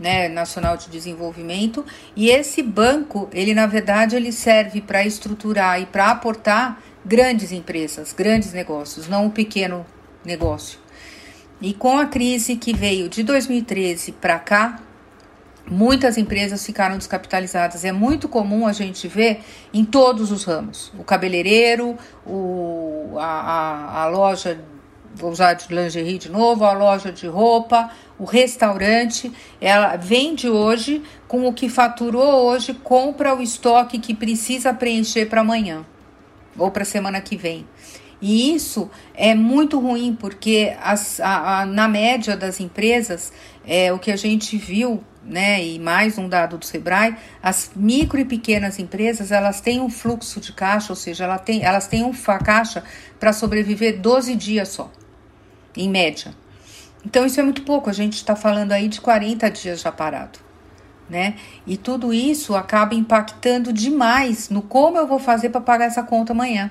né, 0.00 0.28
Nacional 0.28 0.76
de 0.76 0.88
Desenvolvimento, 0.88 1.84
e 2.16 2.30
esse 2.30 2.62
banco, 2.62 3.28
ele 3.32 3.54
na 3.54 3.66
verdade 3.66 4.16
ele 4.16 4.32
serve 4.32 4.80
para 4.80 5.04
estruturar 5.04 5.80
e 5.80 5.86
para 5.86 6.10
aportar 6.10 6.82
grandes 7.04 7.52
empresas, 7.52 8.12
grandes 8.12 8.52
negócios, 8.52 9.08
não 9.08 9.26
um 9.26 9.30
pequeno 9.30 9.84
negócio. 10.24 10.78
E 11.60 11.74
com 11.74 11.98
a 11.98 12.06
crise 12.06 12.56
que 12.56 12.74
veio 12.74 13.08
de 13.08 13.22
2013 13.22 14.12
para 14.12 14.38
cá, 14.38 14.80
muitas 15.66 16.16
empresas 16.16 16.64
ficaram 16.64 16.96
descapitalizadas. 16.96 17.84
É 17.84 17.92
muito 17.92 18.28
comum 18.28 18.66
a 18.66 18.72
gente 18.72 19.06
ver 19.08 19.40
em 19.72 19.84
todos 19.84 20.32
os 20.32 20.44
ramos: 20.44 20.92
o 20.98 21.04
cabeleireiro, 21.04 21.98
o, 22.26 23.16
a, 23.18 23.24
a, 23.24 24.02
a 24.02 24.06
loja 24.08 24.58
vou 25.12 25.30
usar 25.30 25.54
de 25.54 25.74
lingerie 25.74 26.18
de 26.18 26.30
novo, 26.30 26.64
a 26.64 26.72
loja 26.72 27.10
de 27.10 27.26
roupa, 27.26 27.90
o 28.16 28.24
restaurante, 28.24 29.30
ela 29.60 29.96
vende 29.96 30.48
hoje 30.48 31.02
com 31.26 31.46
o 31.46 31.52
que 31.52 31.68
faturou 31.68 32.46
hoje, 32.46 32.72
compra 32.74 33.34
o 33.34 33.42
estoque 33.42 33.98
que 33.98 34.14
precisa 34.14 34.72
preencher 34.72 35.26
para 35.26 35.40
amanhã 35.40 35.84
ou 36.56 36.70
para 36.70 36.82
a 36.82 36.86
semana 36.86 37.20
que 37.20 37.36
vem. 37.36 37.66
E 38.20 38.54
isso 38.54 38.90
é 39.14 39.34
muito 39.34 39.78
ruim, 39.80 40.14
porque 40.18 40.76
as, 40.82 41.20
a, 41.20 41.60
a, 41.60 41.66
na 41.66 41.88
média 41.88 42.36
das 42.36 42.60
empresas, 42.60 43.32
é, 43.66 43.92
o 43.92 43.98
que 43.98 44.10
a 44.10 44.16
gente 44.16 44.58
viu, 44.58 45.02
né, 45.24 45.64
e 45.64 45.78
mais 45.78 46.18
um 46.18 46.28
dado 46.28 46.58
do 46.58 46.64
Sebrae, 46.64 47.16
as 47.42 47.70
micro 47.74 48.18
e 48.20 48.24
pequenas 48.24 48.78
empresas, 48.78 49.32
elas 49.32 49.60
têm 49.60 49.80
um 49.80 49.88
fluxo 49.88 50.38
de 50.40 50.52
caixa, 50.52 50.92
ou 50.92 50.96
seja, 50.96 51.24
ela 51.24 51.38
tem, 51.38 51.62
elas 51.64 51.86
têm 51.86 52.04
uma 52.04 52.38
caixa 52.38 52.84
para 53.18 53.32
sobreviver 53.32 53.98
12 54.00 54.34
dias 54.36 54.68
só 54.68 54.90
em 55.76 55.88
média. 55.88 56.34
Então 57.04 57.24
isso 57.24 57.40
é 57.40 57.42
muito 57.42 57.62
pouco, 57.62 57.88
a 57.88 57.94
gente 57.94 58.14
está 58.14 58.36
falando 58.36 58.72
aí 58.72 58.86
de 58.86 59.00
40 59.00 59.50
dias 59.50 59.80
já 59.80 59.90
parado. 59.90 60.49
Né? 61.10 61.34
E 61.66 61.76
tudo 61.76 62.14
isso 62.14 62.54
acaba 62.54 62.94
impactando 62.94 63.72
demais 63.72 64.48
no 64.48 64.62
como 64.62 64.96
eu 64.96 65.08
vou 65.08 65.18
fazer 65.18 65.50
para 65.50 65.60
pagar 65.60 65.86
essa 65.86 66.04
conta 66.04 66.32
amanhã, 66.32 66.70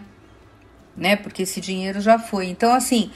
né? 0.96 1.18
Porque 1.18 1.42
esse 1.44 1.60
dinheiro 1.60 2.00
já 2.00 2.18
foi. 2.18 2.48
Então, 2.48 2.74
assim, 2.74 3.12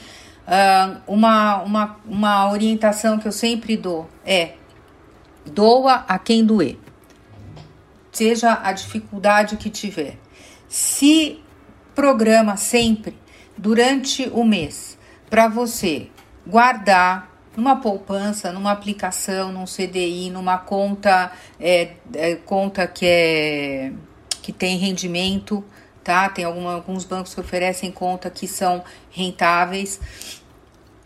uma, 1.06 1.62
uma, 1.62 1.96
uma 2.04 2.50
orientação 2.50 3.18
que 3.18 3.26
eu 3.26 3.32
sempre 3.32 3.74
dou 3.74 4.06
é 4.24 4.52
doa 5.46 6.04
a 6.06 6.18
quem 6.18 6.44
doer. 6.44 6.78
seja 8.12 8.60
a 8.62 8.72
dificuldade 8.72 9.56
que 9.56 9.70
tiver. 9.70 10.18
Se 10.68 11.40
programa 11.94 12.56
sempre 12.56 13.18
durante 13.56 14.28
o 14.32 14.44
mês 14.44 14.98
para 15.30 15.48
você 15.48 16.08
guardar 16.46 17.33
numa 17.56 17.76
poupança, 17.76 18.52
numa 18.52 18.72
aplicação, 18.72 19.52
num 19.52 19.64
CDI, 19.64 20.30
numa 20.30 20.58
conta, 20.58 21.32
é, 21.60 21.92
é, 22.14 22.34
conta 22.36 22.86
que 22.86 23.06
é 23.06 23.92
que 24.42 24.52
tem 24.52 24.76
rendimento, 24.76 25.64
tá? 26.02 26.28
Tem 26.28 26.44
alguma, 26.44 26.74
alguns 26.74 27.04
bancos 27.04 27.34
que 27.34 27.40
oferecem 27.40 27.90
conta 27.90 28.28
que 28.28 28.46
são 28.46 28.84
rentáveis. 29.10 29.98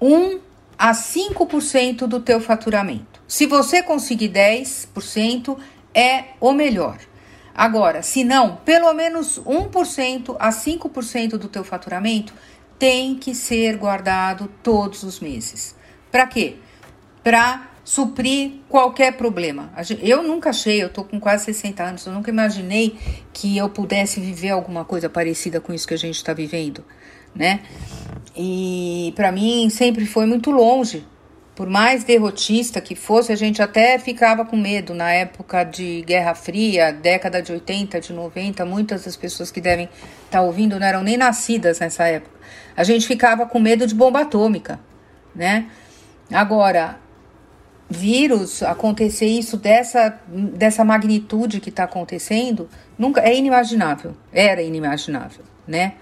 1 0.00 0.40
a 0.76 0.93
5% 0.93 2.07
do 2.07 2.19
teu 2.19 2.40
faturamento. 2.40 3.23
Se 3.28 3.47
você 3.47 3.81
conseguir 3.81 4.31
10%, 4.31 5.57
é 5.95 6.25
o 6.40 6.52
melhor. 6.52 6.99
Agora, 7.55 8.02
se 8.02 8.25
não, 8.25 8.57
pelo 8.57 8.93
menos 8.93 9.40
1% 9.40 10.37
a 10.38 10.50
5% 10.50 11.31
do 11.37 11.49
teu 11.49 11.64
faturamento 11.64 12.33
tem 12.78 13.17
que 13.17 13.35
ser 13.35 13.76
guardado 13.76 14.49
todos 14.62 15.02
os 15.02 15.19
meses. 15.19 15.75
Para 16.11 16.27
quê? 16.27 16.57
Para 17.23 17.69
suprir 17.88 18.53
qualquer 18.69 19.15
problema. 19.17 19.73
Eu 20.03 20.23
nunca 20.23 20.50
achei, 20.50 20.83
eu 20.83 20.91
tô 20.91 21.05
com 21.05 21.19
quase 21.19 21.47
60 21.47 21.83
anos, 21.83 22.07
eu 22.07 22.12
nunca 22.12 22.31
imaginei 22.31 22.99
que 23.33 23.57
eu 23.57 23.69
pudesse 23.71 24.21
viver 24.21 24.50
alguma 24.50 24.85
coisa 24.85 25.09
parecida 25.09 25.59
com 25.59 25.73
isso 25.73 25.88
que 25.88 25.95
a 25.95 25.99
gente 25.99 26.17
está 26.17 26.35
vivendo, 26.35 26.85
né? 27.35 27.61
E 28.37 29.12
para 29.17 29.33
mim 29.33 29.71
sempre 29.71 30.05
foi 30.05 30.27
muito 30.27 30.50
longe. 30.50 31.07
Por 31.57 31.67
mais 31.67 32.05
derrotista 32.05 32.79
que 32.79 32.95
fosse, 32.95 33.33
a 33.33 33.37
gente 33.37 33.62
até 33.62 33.99
ficava 33.99 34.45
com 34.45 34.55
medo 34.55 34.93
na 34.93 35.11
época 35.11 35.65
de 35.65 36.03
Guerra 36.03 36.35
Fria, 36.35 36.93
década 36.93 37.41
de 37.41 37.50
80, 37.53 38.00
de 38.00 38.12
90, 38.12 38.67
muitas 38.67 39.07
das 39.07 39.17
pessoas 39.17 39.50
que 39.50 39.62
devem 39.62 39.87
estar 40.27 40.38
tá 40.38 40.43
ouvindo 40.43 40.79
não 40.79 40.87
eram 40.87 41.03
nem 41.03 41.17
nascidas 41.17 41.81
nessa 41.81 42.07
época. 42.07 42.38
A 42.77 42.85
gente 42.85 43.07
ficava 43.07 43.47
com 43.47 43.59
medo 43.59 43.87
de 43.87 43.95
bomba 43.95 44.21
atômica, 44.21 44.79
né? 45.35 45.69
Agora, 46.32 46.99
vírus 47.88 48.62
acontecer 48.62 49.26
isso 49.26 49.56
dessa, 49.56 50.20
dessa 50.28 50.85
magnitude 50.85 51.61
que 51.61 51.70
está 51.70 51.85
acontecendo, 51.85 52.68
nunca 52.99 53.23
é 53.23 53.35
inimaginável. 53.35 54.14
Era 54.32 54.62
inimaginável, 54.62 55.44
né? 55.66 55.94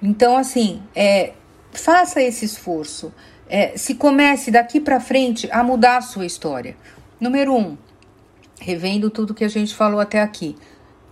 Então, 0.00 0.36
assim, 0.36 0.80
é, 0.94 1.32
faça 1.72 2.22
esse 2.22 2.44
esforço. 2.44 3.12
É, 3.48 3.76
se 3.76 3.94
comece 3.94 4.50
daqui 4.50 4.78
para 4.78 5.00
frente 5.00 5.48
a 5.50 5.64
mudar 5.64 5.96
a 5.96 6.02
sua 6.02 6.26
história. 6.26 6.76
Número 7.18 7.54
um, 7.54 7.76
revendo 8.60 9.10
tudo 9.10 9.34
que 9.34 9.44
a 9.44 9.48
gente 9.48 9.74
falou 9.74 9.98
até 9.98 10.20
aqui. 10.20 10.56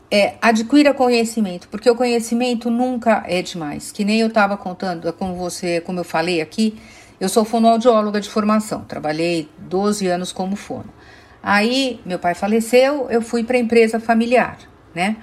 É, 0.08 0.34
adquira 0.40 0.94
conhecimento, 0.94 1.66
porque 1.68 1.90
o 1.90 1.96
conhecimento 1.96 2.70
nunca 2.70 3.24
é 3.26 3.42
demais. 3.42 3.90
Que 3.90 4.04
nem 4.04 4.20
eu 4.20 4.28
estava 4.28 4.56
contando 4.56 5.12
com 5.14 5.34
você, 5.34 5.80
como 5.80 5.98
eu 5.98 6.04
falei 6.04 6.40
aqui, 6.40 6.78
eu 7.20 7.28
sou 7.28 7.44
fonoaudióloga 7.44 8.20
de 8.20 8.28
formação, 8.28 8.85
trabalhei 8.85 9.49
12 9.58 10.06
anos 10.06 10.32
como 10.32 10.56
fono. 10.56 10.92
Aí 11.42 12.00
meu 12.04 12.18
pai 12.18 12.35
faleceu, 12.35 13.08
eu 13.11 13.23
fui 13.23 13.44
para 13.44 13.56
a 13.56 13.61
empresa 13.61 14.00
familiar, 14.00 14.58
né? 14.94 15.16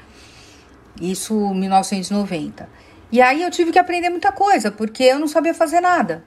Isso 1.00 1.34
em 1.34 1.60
1990. 1.60 2.68
E 3.12 3.22
aí 3.22 3.44
eu 3.44 3.52
tive 3.52 3.72
que 3.72 3.78
aprender 3.78 4.10
muita 4.10 4.32
coisa, 4.32 4.72
porque 4.72 5.04
eu 5.04 5.20
não 5.20 5.28
sabia 5.28 5.54
fazer 5.54 5.82
nada. 5.82 6.24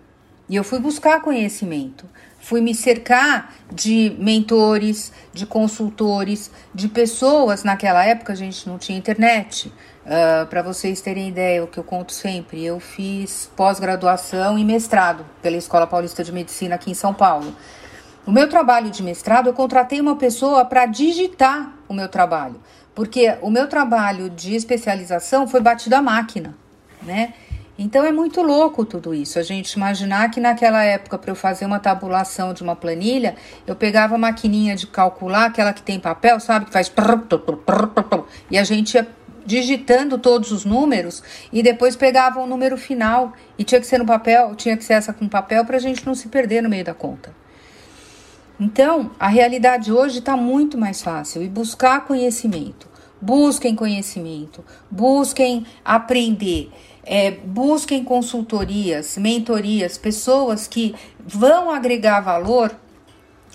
E 0.49 0.54
eu 0.54 0.62
fui 0.62 0.78
buscar 0.78 1.20
conhecimento, 1.20 2.04
fui 2.38 2.61
me 2.61 2.75
cercar 2.75 3.52
de 3.73 4.14
mentores, 4.20 5.12
de 5.32 5.44
consultores, 5.44 6.50
de 6.73 6.88
pessoas. 6.88 7.64
Naquela 7.64 8.04
época 8.04 8.32
a 8.32 8.37
gente 8.37 8.68
não 8.68 8.78
tinha 8.78 8.96
internet, 8.96 9.73
Uh, 10.06 10.42
ah, 10.42 10.46
Para 10.48 10.62
vocês 10.62 11.00
terem 11.00 11.28
ideia, 11.28 11.64
o 11.64 11.66
que 11.66 11.78
eu 11.78 11.82
conto 11.82 12.12
sempre, 12.12 12.64
eu 12.64 12.78
fiz 12.78 13.50
pós-graduação 13.56 14.57
e 14.57 14.64
mestrado 14.64 15.26
pela 15.42 15.57
Escola 15.57 15.85
Paulista 15.85 16.22
de 16.22 16.31
Medicina 16.31 16.76
aqui 16.76 16.92
em 16.92 16.94
São 16.94 17.12
Paulo. 17.12 17.52
O 18.24 18.31
meu 18.31 18.48
trabalho 18.48 18.88
de 18.88 19.02
mestrado, 19.02 19.48
eu 19.48 19.52
contratei 19.52 20.00
uma 20.00 20.14
pessoa 20.14 20.64
para 20.64 20.87
digitar 20.87 21.72
o 21.88 21.94
meu 21.94 22.09
trabalho, 22.09 22.61
porque 22.94 23.37
o 23.42 23.50
meu 23.50 23.68
trabalho 23.68 24.31
de 24.31 24.54
especialização 24.54 25.48
foi 25.48 25.61
batido 25.61 25.96
à 25.96 26.02
máquina, 26.02 26.54
né? 27.02 27.35
Então 27.78 28.04
é 28.04 28.12
muito 28.12 28.40
louco 28.42 28.85
tudo 28.85 29.12
isso. 29.12 29.38
A 29.38 29.42
gente 29.42 29.72
imaginar 29.72 30.31
que 30.31 30.40
naquela 30.40 30.83
época, 30.83 31.18
para 31.18 31.31
eu 31.31 31.35
fazer 31.35 31.66
uma 31.66 31.78
tabulação 31.78 32.54
de 32.54 32.62
uma 32.62 32.74
planilha, 32.74 33.37
eu 33.66 33.76
pegava 33.76 34.14
a 34.14 34.18
maquininha 34.18 34.74
de 34.74 34.87
calcular, 34.87 35.46
aquela 35.46 35.72
que 35.72 35.83
tem 35.83 36.00
papel, 36.00 36.40
sabe? 36.40 36.66
Que 36.66 36.72
faz. 36.72 36.90
E 38.50 38.57
a 38.57 38.64
gente 38.64 38.94
ia 38.94 39.07
digitando 39.46 40.18
todos 40.18 40.50
os 40.50 40.64
números 40.64 41.22
e 41.52 41.62
depois 41.62 41.94
pegava 41.96 42.40
o 42.40 42.46
número 42.46 42.76
final 42.76 43.32
e 43.56 43.64
tinha 43.64 43.80
que 43.80 43.87
ser 43.87 43.98
no 43.98 44.04
papel, 44.04 44.54
tinha 44.56 44.76
que 44.76 44.85
ser 44.85 44.94
essa 44.94 45.12
com 45.12 45.28
papel 45.28 45.64
para 45.64 45.76
a 45.76 45.80
gente 45.80 46.04
não 46.04 46.14
se 46.14 46.28
perder 46.28 46.62
no 46.62 46.68
meio 46.68 46.85
da 46.85 46.92
conta. 46.92 47.32
Então, 48.59 49.11
a 49.20 49.28
realidade 49.28 49.92
hoje 49.92 50.18
está 50.18 50.37
muito 50.37 50.76
mais 50.76 51.02
fácil 51.02 51.42
e 51.42 51.48
buscar 51.48 52.04
conhecimento. 52.04 52.88
Busquem 53.20 53.74
conhecimento, 53.74 54.62
busquem 54.90 55.64
aprender, 55.82 56.70
é, 57.02 57.30
busquem 57.30 58.04
consultorias, 58.04 59.16
mentorias, 59.16 59.96
pessoas 59.96 60.66
que 60.66 60.94
vão 61.18 61.70
agregar 61.70 62.20
valor 62.20 62.74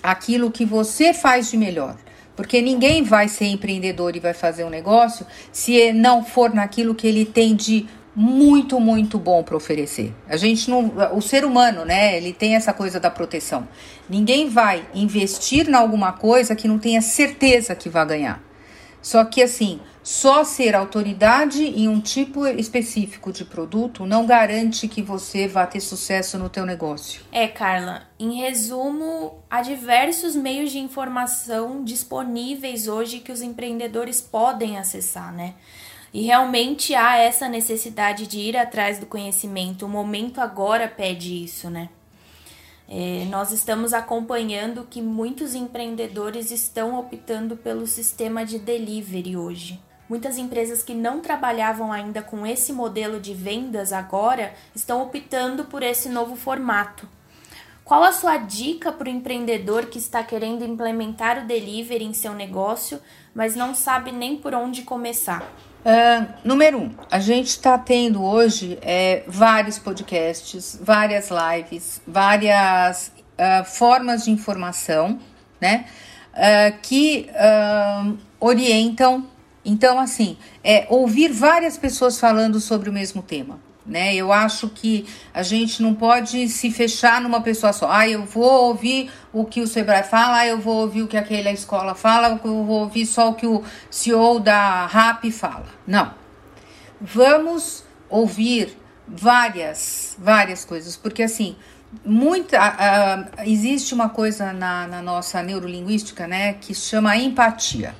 àquilo 0.02 0.50
que 0.50 0.64
você 0.64 1.14
faz 1.14 1.48
de 1.48 1.56
melhor. 1.56 1.96
Porque 2.34 2.62
ninguém 2.62 3.02
vai 3.02 3.28
ser 3.28 3.46
empreendedor 3.46 4.16
e 4.16 4.20
vai 4.20 4.32
fazer 4.32 4.64
um 4.64 4.70
negócio 4.70 5.26
se 5.52 5.92
não 5.92 6.24
for 6.24 6.54
naquilo 6.54 6.94
que 6.94 7.06
ele 7.06 7.24
tem 7.24 7.54
de 7.54 7.86
muito, 8.14 8.78
muito 8.78 9.18
bom 9.18 9.42
para 9.42 9.56
oferecer. 9.56 10.14
A 10.28 10.36
gente 10.36 10.68
não, 10.68 10.92
o 11.14 11.20
ser 11.22 11.44
humano, 11.44 11.84
né, 11.84 12.16
ele 12.16 12.32
tem 12.32 12.54
essa 12.54 12.72
coisa 12.72 13.00
da 13.00 13.10
proteção. 13.10 13.66
Ninguém 14.08 14.48
vai 14.48 14.86
investir 14.94 15.68
em 15.68 15.74
alguma 15.74 16.12
coisa 16.12 16.54
que 16.54 16.68
não 16.68 16.78
tenha 16.78 17.00
certeza 17.00 17.74
que 17.74 17.88
vai 17.88 18.06
ganhar. 18.06 18.42
Só 19.00 19.24
que 19.24 19.42
assim, 19.42 19.80
só 20.02 20.42
ser 20.42 20.74
autoridade 20.74 21.62
em 21.62 21.88
um 21.88 22.00
tipo 22.00 22.46
específico 22.46 23.32
de 23.32 23.44
produto 23.44 24.04
não 24.04 24.26
garante 24.26 24.88
que 24.88 25.00
você 25.00 25.46
vá 25.46 25.64
ter 25.66 25.80
sucesso 25.80 26.36
no 26.38 26.48
teu 26.48 26.66
negócio. 26.66 27.22
É, 27.30 27.46
Carla, 27.46 28.02
em 28.18 28.40
resumo, 28.40 29.38
há 29.48 29.62
diversos 29.62 30.34
meios 30.34 30.72
de 30.72 30.78
informação 30.78 31.84
disponíveis 31.84 32.88
hoje 32.88 33.20
que 33.20 33.30
os 33.30 33.42
empreendedores 33.42 34.20
podem 34.20 34.76
acessar, 34.78 35.32
né? 35.32 35.54
E 36.12 36.22
realmente 36.22 36.94
há 36.94 37.16
essa 37.16 37.48
necessidade 37.48 38.26
de 38.26 38.38
ir 38.38 38.56
atrás 38.56 38.98
do 38.98 39.06
conhecimento. 39.06 39.86
O 39.86 39.88
momento 39.88 40.40
agora 40.40 40.86
pede 40.86 41.42
isso, 41.42 41.70
né? 41.70 41.88
É, 42.88 43.24
nós 43.30 43.52
estamos 43.52 43.94
acompanhando 43.94 44.84
que 44.84 45.00
muitos 45.00 45.54
empreendedores 45.54 46.50
estão 46.50 46.98
optando 46.98 47.56
pelo 47.56 47.86
sistema 47.86 48.44
de 48.44 48.58
delivery 48.58 49.34
hoje. 49.34 49.80
Muitas 50.12 50.36
empresas 50.36 50.82
que 50.82 50.92
não 50.92 51.20
trabalhavam 51.20 51.90
ainda 51.90 52.20
com 52.20 52.46
esse 52.46 52.70
modelo 52.70 53.18
de 53.18 53.32
vendas 53.32 53.94
agora 53.94 54.52
estão 54.74 55.00
optando 55.00 55.64
por 55.64 55.82
esse 55.82 56.06
novo 56.10 56.36
formato. 56.36 57.08
Qual 57.82 58.04
a 58.04 58.12
sua 58.12 58.36
dica 58.36 58.92
para 58.92 59.08
o 59.08 59.10
empreendedor 59.10 59.86
que 59.86 59.96
está 59.96 60.22
querendo 60.22 60.66
implementar 60.66 61.38
o 61.38 61.46
delivery 61.46 62.04
em 62.04 62.12
seu 62.12 62.34
negócio, 62.34 63.00
mas 63.34 63.56
não 63.56 63.74
sabe 63.74 64.12
nem 64.12 64.36
por 64.36 64.52
onde 64.52 64.82
começar? 64.82 65.50
Uh, 65.80 66.28
número 66.44 66.78
um, 66.78 66.90
a 67.10 67.18
gente 67.18 67.46
está 67.46 67.78
tendo 67.78 68.22
hoje 68.22 68.78
é, 68.82 69.24
vários 69.26 69.78
podcasts, 69.78 70.78
várias 70.78 71.30
lives, 71.30 72.02
várias 72.06 73.10
uh, 73.38 73.64
formas 73.64 74.26
de 74.26 74.30
informação, 74.30 75.18
né? 75.58 75.86
Uh, 76.34 76.78
que 76.82 77.30
orientam 78.38 79.31
então, 79.64 79.98
assim, 79.98 80.36
é 80.64 80.86
ouvir 80.90 81.32
várias 81.32 81.78
pessoas 81.78 82.18
falando 82.18 82.60
sobre 82.60 82.90
o 82.90 82.92
mesmo 82.92 83.22
tema. 83.22 83.60
Né? 83.84 84.14
Eu 84.14 84.32
acho 84.32 84.68
que 84.68 85.06
a 85.34 85.42
gente 85.42 85.82
não 85.82 85.94
pode 85.94 86.48
se 86.48 86.70
fechar 86.70 87.20
numa 87.20 87.40
pessoa 87.40 87.72
só. 87.72 87.90
Ah, 87.90 88.08
eu 88.08 88.24
vou 88.24 88.68
ouvir 88.68 89.10
o 89.32 89.44
que 89.44 89.60
o 89.60 89.66
Sebrae 89.66 90.04
fala, 90.04 90.38
ah, 90.38 90.46
eu 90.46 90.58
vou 90.58 90.82
ouvir 90.82 91.02
o 91.02 91.08
que 91.08 91.16
aquela 91.16 91.50
escola 91.50 91.94
fala, 91.94 92.28
eu 92.28 92.38
vou 92.38 92.80
ouvir 92.80 93.06
só 93.06 93.30
o 93.30 93.34
que 93.34 93.46
o 93.46 93.62
CEO 93.90 94.38
da 94.38 94.86
RAP 94.86 95.24
fala. 95.30 95.66
Não. 95.86 96.14
Vamos 97.00 97.84
ouvir 98.08 98.76
várias, 99.06 100.16
várias 100.16 100.64
coisas, 100.64 100.96
porque 100.96 101.24
assim, 101.24 101.56
muita 102.04 102.58
uh, 102.58 103.42
existe 103.44 103.94
uma 103.94 104.08
coisa 104.08 104.52
na, 104.52 104.86
na 104.86 105.02
nossa 105.02 105.42
neurolinguística, 105.42 106.28
né, 106.28 106.52
que 106.54 106.72
chama 106.72 107.16
empatia 107.16 107.94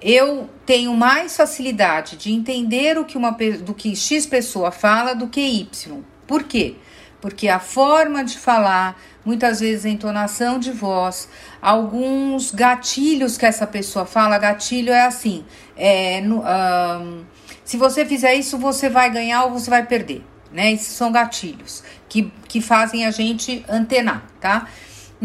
eu 0.00 0.48
tenho 0.66 0.94
mais 0.94 1.36
facilidade 1.36 2.16
de 2.16 2.32
entender 2.32 2.98
o 2.98 3.04
que 3.04 3.16
uma 3.16 3.30
do 3.30 3.74
que 3.74 3.94
X 3.96 4.26
pessoa 4.26 4.70
fala 4.70 5.14
do 5.14 5.28
que 5.28 5.40
Y. 5.40 6.02
Por 6.26 6.44
quê? 6.44 6.76
porque 7.24 7.48
a 7.48 7.58
forma 7.58 8.22
de 8.22 8.38
falar, 8.38 9.00
muitas 9.24 9.60
vezes 9.60 9.86
a 9.86 9.88
entonação 9.88 10.58
de 10.58 10.70
voz, 10.70 11.26
alguns 11.62 12.50
gatilhos 12.50 13.38
que 13.38 13.46
essa 13.46 13.66
pessoa 13.66 14.04
fala, 14.04 14.36
gatilho 14.36 14.92
é 14.92 15.06
assim, 15.06 15.42
é, 15.74 16.20
no, 16.20 16.42
um, 16.42 17.24
se 17.64 17.78
você 17.78 18.04
fizer 18.04 18.34
isso, 18.34 18.58
você 18.58 18.90
vai 18.90 19.08
ganhar 19.08 19.44
ou 19.44 19.52
você 19.52 19.70
vai 19.70 19.86
perder, 19.86 20.22
né? 20.52 20.70
Esses 20.70 20.88
são 20.88 21.10
gatilhos 21.10 21.82
que, 22.10 22.30
que 22.46 22.60
fazem 22.60 23.06
a 23.06 23.10
gente 23.10 23.64
antenar, 23.70 24.26
tá? 24.38 24.68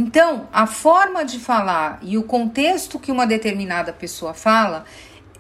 Então, 0.02 0.48
a 0.54 0.66
forma 0.66 1.26
de 1.26 1.38
falar 1.38 2.00
e 2.02 2.18
o 2.18 2.24
contexto 2.24 2.98
que 2.98 3.12
uma 3.12 3.28
determinada 3.28 3.92
pessoa 3.92 4.34
fala, 4.34 4.86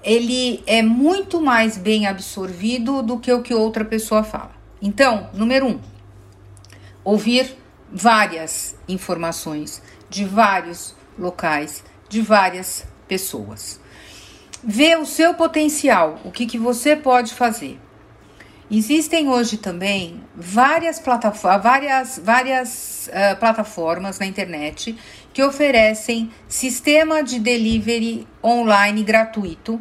ele 0.03 0.61
é 0.67 0.81
muito 0.81 1.39
mais 1.39 1.77
bem 1.77 2.05
absorvido 2.05 3.01
do 3.01 3.17
que 3.17 3.31
o 3.31 3.41
que 3.41 3.53
outra 3.53 3.85
pessoa 3.85 4.21
fala. 4.21 4.51
Então, 4.81 5.29
número 5.33 5.65
um, 5.65 5.79
ouvir 7.05 7.55
várias 7.89 8.75
informações 8.85 9.81
de 10.09 10.25
vários 10.25 10.93
locais, 11.17 11.81
de 12.09 12.19
várias 12.21 12.85
pessoas. 13.07 13.79
Ver 14.61 14.97
o 14.99 15.05
seu 15.05 15.35
potencial, 15.35 16.19
o 16.25 16.31
que, 16.31 16.45
que 16.45 16.57
você 16.57 16.97
pode 16.97 17.33
fazer. 17.33 17.79
Existem 18.71 19.27
hoje 19.29 19.57
também 19.57 20.21
várias, 20.35 20.99
plataformas, 20.99 21.63
várias, 21.63 22.21
várias 22.23 23.07
uh, 23.07 23.35
plataformas 23.39 24.19
na 24.19 24.27
internet 24.27 24.95
que 25.33 25.41
oferecem 25.41 26.29
sistema 26.47 27.23
de 27.23 27.39
delivery 27.39 28.27
online 28.43 29.03
gratuito 29.03 29.79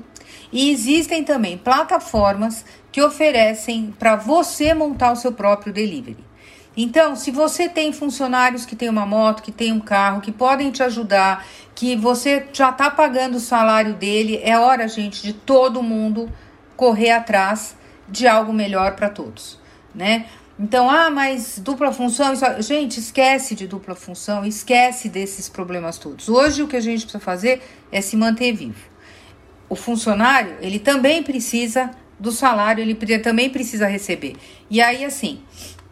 e 0.50 0.70
existem 0.70 1.22
também 1.22 1.58
plataformas 1.58 2.64
que 2.90 3.02
oferecem 3.02 3.94
para 3.98 4.16
você 4.16 4.72
montar 4.72 5.12
o 5.12 5.16
seu 5.16 5.32
próprio 5.32 5.70
delivery. 5.70 6.24
Então, 6.74 7.14
se 7.14 7.30
você 7.30 7.68
tem 7.68 7.92
funcionários 7.92 8.64
que 8.64 8.74
têm 8.74 8.88
uma 8.88 9.04
moto, 9.04 9.42
que 9.42 9.52
tem 9.52 9.70
um 9.70 9.80
carro, 9.80 10.22
que 10.22 10.32
podem 10.32 10.70
te 10.70 10.82
ajudar, 10.82 11.44
que 11.74 11.94
você 11.94 12.46
já 12.54 12.70
está 12.70 12.90
pagando 12.90 13.36
o 13.36 13.40
salário 13.40 13.92
dele, 13.94 14.40
é 14.42 14.58
hora, 14.58 14.88
gente, 14.88 15.22
de 15.22 15.34
todo 15.34 15.82
mundo 15.82 16.32
correr 16.74 17.10
atrás 17.10 17.76
de 18.08 18.26
algo 18.26 18.52
melhor 18.52 18.94
para 18.94 19.08
todos, 19.08 19.58
né? 19.94 20.26
Então, 20.58 20.90
ah, 20.90 21.08
mas 21.08 21.60
dupla 21.60 21.92
função, 21.92 22.32
isso... 22.32 22.44
gente, 22.62 22.98
esquece 22.98 23.54
de 23.54 23.68
dupla 23.68 23.94
função, 23.94 24.44
esquece 24.44 25.08
desses 25.08 25.48
problemas 25.48 25.98
todos. 25.98 26.28
Hoje 26.28 26.62
o 26.62 26.66
que 26.66 26.76
a 26.76 26.80
gente 26.80 27.02
precisa 27.02 27.20
fazer 27.20 27.62
é 27.92 28.00
se 28.00 28.16
manter 28.16 28.52
vivo. 28.52 28.88
O 29.68 29.76
funcionário, 29.76 30.56
ele 30.60 30.80
também 30.80 31.22
precisa 31.22 31.90
do 32.18 32.32
salário, 32.32 32.82
ele 32.82 32.94
também 33.20 33.48
precisa 33.48 33.86
receber. 33.86 34.34
E 34.68 34.80
aí, 34.80 35.04
assim, 35.04 35.40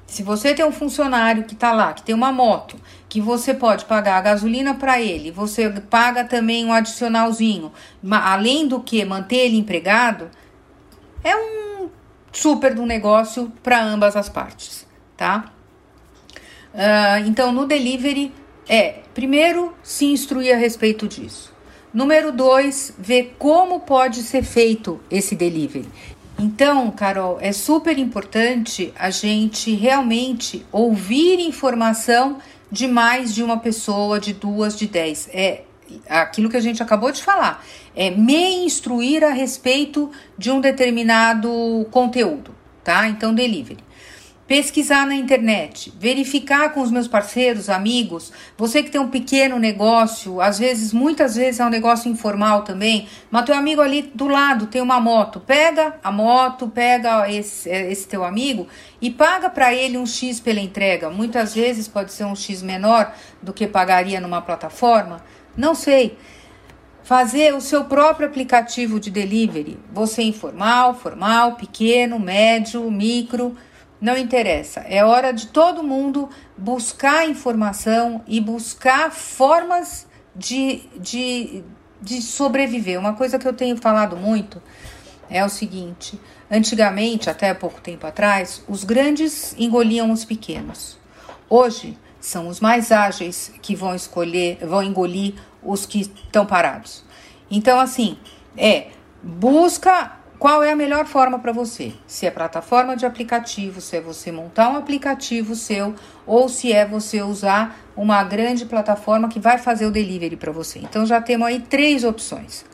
se 0.06 0.22
você 0.22 0.54
tem 0.54 0.64
um 0.64 0.72
funcionário 0.72 1.44
que 1.44 1.54
está 1.54 1.72
lá, 1.72 1.92
que 1.92 2.02
tem 2.02 2.14
uma 2.14 2.32
moto, 2.32 2.76
que 3.08 3.20
você 3.20 3.54
pode 3.54 3.84
pagar 3.84 4.18
a 4.18 4.20
gasolina 4.20 4.74
para 4.74 5.00
ele, 5.00 5.30
você 5.30 5.68
paga 5.68 6.24
também 6.24 6.64
um 6.64 6.72
adicionalzinho, 6.72 7.72
além 8.10 8.66
do 8.66 8.80
que 8.80 9.04
manter 9.04 9.46
ele 9.46 9.56
empregado, 9.56 10.30
é 11.22 11.36
um 11.36 11.75
super 12.36 12.74
do 12.74 12.84
negócio 12.84 13.50
para 13.62 13.82
ambas 13.82 14.14
as 14.14 14.28
partes, 14.28 14.86
tá? 15.16 15.52
Uh, 16.74 17.26
então, 17.26 17.50
no 17.50 17.66
delivery, 17.66 18.32
é 18.68 19.00
primeiro 19.14 19.74
se 19.82 20.06
instruir 20.06 20.54
a 20.54 20.56
respeito 20.56 21.08
disso. 21.08 21.54
Número 21.92 22.30
dois, 22.30 22.92
ver 22.98 23.34
como 23.38 23.80
pode 23.80 24.22
ser 24.22 24.42
feito 24.42 25.00
esse 25.10 25.34
delivery. 25.34 25.88
Então, 26.38 26.90
Carol, 26.90 27.38
é 27.40 27.52
super 27.52 27.98
importante 27.98 28.92
a 28.98 29.08
gente 29.08 29.74
realmente 29.74 30.66
ouvir 30.70 31.40
informação 31.40 32.36
de 32.70 32.86
mais 32.86 33.34
de 33.34 33.42
uma 33.42 33.58
pessoa, 33.58 34.20
de 34.20 34.34
duas, 34.34 34.76
de 34.76 34.86
dez. 34.86 35.30
É 35.32 35.62
aquilo 36.08 36.48
que 36.48 36.56
a 36.56 36.60
gente 36.60 36.82
acabou 36.82 37.10
de 37.10 37.22
falar, 37.22 37.64
é 37.94 38.10
me 38.10 38.64
instruir 38.64 39.24
a 39.24 39.30
respeito 39.30 40.10
de 40.36 40.50
um 40.50 40.60
determinado 40.60 41.86
conteúdo, 41.90 42.54
tá? 42.84 43.08
Então, 43.08 43.34
delivery. 43.34 43.86
Pesquisar 44.46 45.04
na 45.08 45.16
internet, 45.16 45.92
verificar 45.98 46.72
com 46.72 46.80
os 46.80 46.88
meus 46.88 47.08
parceiros, 47.08 47.68
amigos, 47.68 48.32
você 48.56 48.80
que 48.80 48.92
tem 48.92 49.00
um 49.00 49.08
pequeno 49.10 49.58
negócio, 49.58 50.40
às 50.40 50.60
vezes, 50.60 50.92
muitas 50.92 51.34
vezes 51.34 51.58
é 51.58 51.66
um 51.66 51.68
negócio 51.68 52.08
informal 52.08 52.62
também, 52.62 53.08
mas 53.28 53.44
teu 53.44 53.56
amigo 53.56 53.80
ali 53.80 54.02
do 54.02 54.28
lado 54.28 54.68
tem 54.68 54.80
uma 54.80 55.00
moto, 55.00 55.40
pega 55.40 55.96
a 56.00 56.12
moto, 56.12 56.68
pega 56.68 57.28
esse, 57.28 57.68
esse 57.68 58.06
teu 58.06 58.22
amigo 58.22 58.68
e 59.02 59.10
paga 59.10 59.50
para 59.50 59.74
ele 59.74 59.98
um 59.98 60.06
X 60.06 60.38
pela 60.38 60.60
entrega. 60.60 61.10
Muitas 61.10 61.52
vezes 61.52 61.88
pode 61.88 62.12
ser 62.12 62.22
um 62.22 62.36
X 62.36 62.62
menor 62.62 63.12
do 63.42 63.52
que 63.52 63.66
pagaria 63.66 64.20
numa 64.20 64.40
plataforma, 64.40 65.24
não 65.56 65.74
sei. 65.74 66.18
Fazer 67.02 67.54
o 67.54 67.60
seu 67.60 67.84
próprio 67.84 68.26
aplicativo 68.26 68.98
de 68.98 69.10
delivery. 69.10 69.78
Você 69.92 70.22
informal, 70.22 70.94
formal, 70.94 71.54
pequeno, 71.54 72.18
médio, 72.18 72.90
micro, 72.90 73.56
não 74.00 74.16
interessa. 74.16 74.80
É 74.80 75.04
hora 75.04 75.32
de 75.32 75.46
todo 75.46 75.82
mundo 75.82 76.28
buscar 76.56 77.28
informação 77.28 78.22
e 78.26 78.40
buscar 78.40 79.12
formas 79.12 80.06
de, 80.34 80.82
de, 80.98 81.64
de 82.02 82.20
sobreviver. 82.20 82.98
Uma 82.98 83.14
coisa 83.14 83.38
que 83.38 83.46
eu 83.46 83.52
tenho 83.52 83.76
falado 83.76 84.16
muito 84.16 84.60
é 85.30 85.44
o 85.44 85.48
seguinte: 85.48 86.20
antigamente, 86.50 87.30
até 87.30 87.54
pouco 87.54 87.80
tempo 87.80 88.06
atrás, 88.06 88.62
os 88.68 88.84
grandes 88.84 89.54
engoliam 89.58 90.10
os 90.10 90.24
pequenos. 90.24 90.98
Hoje, 91.48 91.96
são 92.26 92.48
os 92.48 92.58
mais 92.58 92.90
ágeis 92.90 93.52
que 93.62 93.76
vão 93.76 93.94
escolher, 93.94 94.58
vão 94.60 94.82
engolir 94.82 95.34
os 95.62 95.86
que 95.86 96.00
estão 96.00 96.44
parados. 96.44 97.04
Então, 97.48 97.78
assim, 97.78 98.18
é 98.56 98.88
busca 99.22 100.16
qual 100.36 100.60
é 100.60 100.72
a 100.72 100.76
melhor 100.76 101.06
forma 101.06 101.38
para 101.38 101.52
você. 101.52 101.94
Se 102.04 102.26
é 102.26 102.30
plataforma 102.32 102.96
de 102.96 103.06
aplicativo, 103.06 103.80
se 103.80 103.96
é 103.96 104.00
você 104.00 104.32
montar 104.32 104.68
um 104.70 104.76
aplicativo 104.76 105.54
seu, 105.54 105.94
ou 106.26 106.48
se 106.48 106.72
é 106.72 106.84
você 106.84 107.22
usar 107.22 107.78
uma 107.96 108.24
grande 108.24 108.66
plataforma 108.66 109.28
que 109.28 109.38
vai 109.38 109.56
fazer 109.56 109.86
o 109.86 109.92
delivery 109.92 110.34
para 110.34 110.50
você. 110.50 110.80
Então 110.80 111.06
já 111.06 111.20
temos 111.20 111.46
aí 111.46 111.60
três 111.60 112.02
opções. 112.02 112.64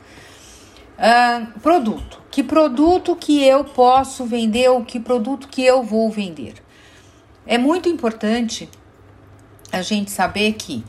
Uh, 0.97 1.59
produto. 1.59 2.23
Que 2.31 2.41
produto 2.41 3.15
que 3.15 3.43
eu 3.43 3.63
posso 3.63 4.25
vender 4.25 4.69
ou 4.71 4.83
que 4.83 4.99
produto 4.99 5.47
que 5.47 5.63
eu 5.63 5.83
vou 5.83 6.09
vender? 6.09 6.55
É 7.45 7.59
muito 7.59 7.87
importante 7.87 8.67
a 9.73 9.81
gente 9.81 10.11
saber 10.11 10.53
que 10.53 10.83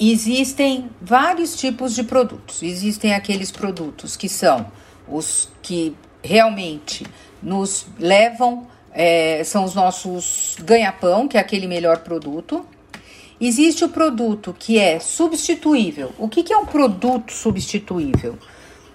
existem 0.00 0.90
vários 1.00 1.54
tipos 1.54 1.94
de 1.94 2.02
produtos. 2.02 2.62
Existem 2.62 3.14
aqueles 3.14 3.52
produtos 3.52 4.16
que 4.16 4.30
são 4.30 4.66
os 5.06 5.50
que 5.60 5.94
realmente 6.24 7.06
nos 7.42 7.86
levam, 7.98 8.66
é, 8.92 9.44
são 9.44 9.64
os 9.64 9.74
nossos 9.74 10.56
ganha-pão, 10.60 11.28
que 11.28 11.36
é 11.36 11.40
aquele 11.40 11.66
melhor 11.66 11.98
produto. 11.98 12.66
Existe 13.38 13.84
o 13.84 13.90
produto 13.90 14.56
que 14.58 14.78
é 14.78 14.98
substituível. 14.98 16.12
O 16.18 16.28
que, 16.28 16.42
que 16.42 16.52
é 16.52 16.56
um 16.56 16.66
produto 16.66 17.32
substituível? 17.32 18.38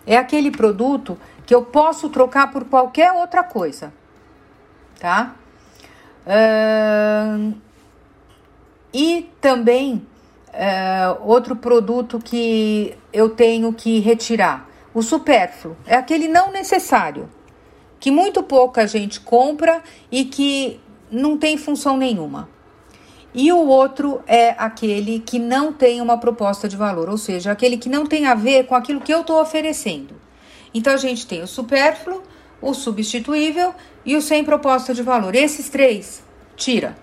É 0.08 0.18
aquele 0.18 0.50
produto 0.50 1.18
que 1.46 1.54
eu 1.54 1.64
posso 1.64 2.10
trocar 2.10 2.52
por 2.52 2.66
qualquer 2.66 3.12
outra 3.12 3.44
coisa, 3.44 3.94
tá? 5.00 5.36
Uh, 6.26 7.54
e 8.98 9.30
também 9.42 10.08
é, 10.54 11.14
outro 11.20 11.54
produto 11.54 12.18
que 12.18 12.98
eu 13.12 13.28
tenho 13.30 13.74
que 13.74 14.00
retirar, 14.00 14.70
o 14.94 15.02
supérfluo, 15.02 15.76
é 15.86 15.96
aquele 15.96 16.30
não 16.30 16.50
necessário, 16.50 17.30
que 18.00 18.10
muito 18.10 18.42
pouca 18.42 18.88
gente 18.88 19.20
compra 19.20 19.84
e 20.10 20.24
que 20.24 20.80
não 21.12 21.38
tem 21.38 21.58
função 21.58 21.98
nenhuma. 21.98 22.48
E 23.34 23.52
o 23.52 23.68
outro 23.68 24.22
é 24.26 24.52
aquele 24.58 25.20
que 25.20 25.40
não 25.40 25.74
tem 25.74 26.00
uma 26.00 26.18
proposta 26.18 26.70
de 26.70 26.78
valor, 26.78 27.10
ou 27.10 27.18
seja, 27.18 27.52
aquele 27.52 27.76
que 27.76 27.90
não 27.90 28.06
tem 28.06 28.28
a 28.28 28.34
ver 28.34 28.66
com 28.66 28.76
aquilo 28.76 29.02
que 29.02 29.14
eu 29.14 29.22
estou 29.22 29.42
oferecendo. 29.42 30.16
Então 30.74 30.94
a 30.94 30.98
gente 30.98 31.28
tem 31.28 31.44
o 31.44 31.48
supérfluo, 31.48 32.24
o 32.62 32.74
substituível 32.74 33.76
e 34.06 34.16
o 34.16 34.22
sem 34.22 34.46
proposta 34.46 34.94
de 34.94 35.04
valor. 35.04 35.36
Esses 35.36 35.68
três, 35.68 36.24
tira. 36.56 36.96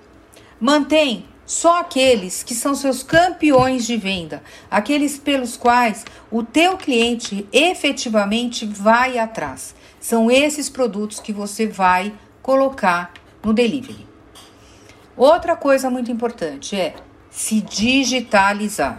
Mantém 0.58 1.26
só 1.44 1.80
aqueles 1.80 2.42
que 2.42 2.54
são 2.54 2.74
seus 2.74 3.02
campeões 3.02 3.84
de 3.86 3.96
venda, 3.96 4.42
aqueles 4.70 5.18
pelos 5.18 5.56
quais 5.56 6.04
o 6.30 6.42
teu 6.42 6.76
cliente 6.76 7.46
efetivamente 7.52 8.64
vai 8.64 9.18
atrás. 9.18 9.74
São 10.00 10.30
esses 10.30 10.68
produtos 10.68 11.20
que 11.20 11.32
você 11.32 11.66
vai 11.66 12.12
colocar 12.42 13.12
no 13.42 13.52
delivery. 13.52 14.06
Outra 15.16 15.54
coisa 15.54 15.90
muito 15.90 16.10
importante 16.10 16.74
é 16.74 16.94
se 17.30 17.60
digitalizar. 17.60 18.98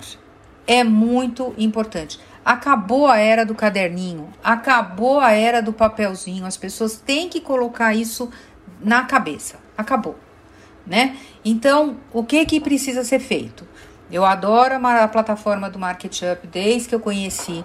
É 0.66 0.84
muito 0.84 1.54
importante. 1.58 2.20
Acabou 2.46 3.08
a 3.08 3.18
era 3.18 3.46
do 3.46 3.56
caderninho, 3.56 4.30
acabou 4.44 5.20
a 5.20 5.32
era 5.32 5.62
do 5.62 5.74
papelzinho. 5.74 6.46
As 6.46 6.58
pessoas 6.58 6.98
têm 6.98 7.30
que 7.30 7.40
colocar 7.40 7.94
isso 7.94 8.30
na 8.82 9.04
cabeça. 9.04 9.60
Acabou. 9.78 10.18
Né? 10.86 11.18
Então, 11.44 11.98
o 12.12 12.24
que 12.24 12.46
que 12.46 12.60
precisa 12.60 13.04
ser 13.04 13.20
feito? 13.20 13.68
Eu 14.12 14.26
adoro 14.26 14.76
a 14.76 15.08
plataforma 15.08 15.70
do 15.70 15.80
Market 15.80 16.22
Up 16.22 16.46
desde 16.48 16.90
que 16.90 16.96
eu 16.96 17.00
conheci. 17.00 17.64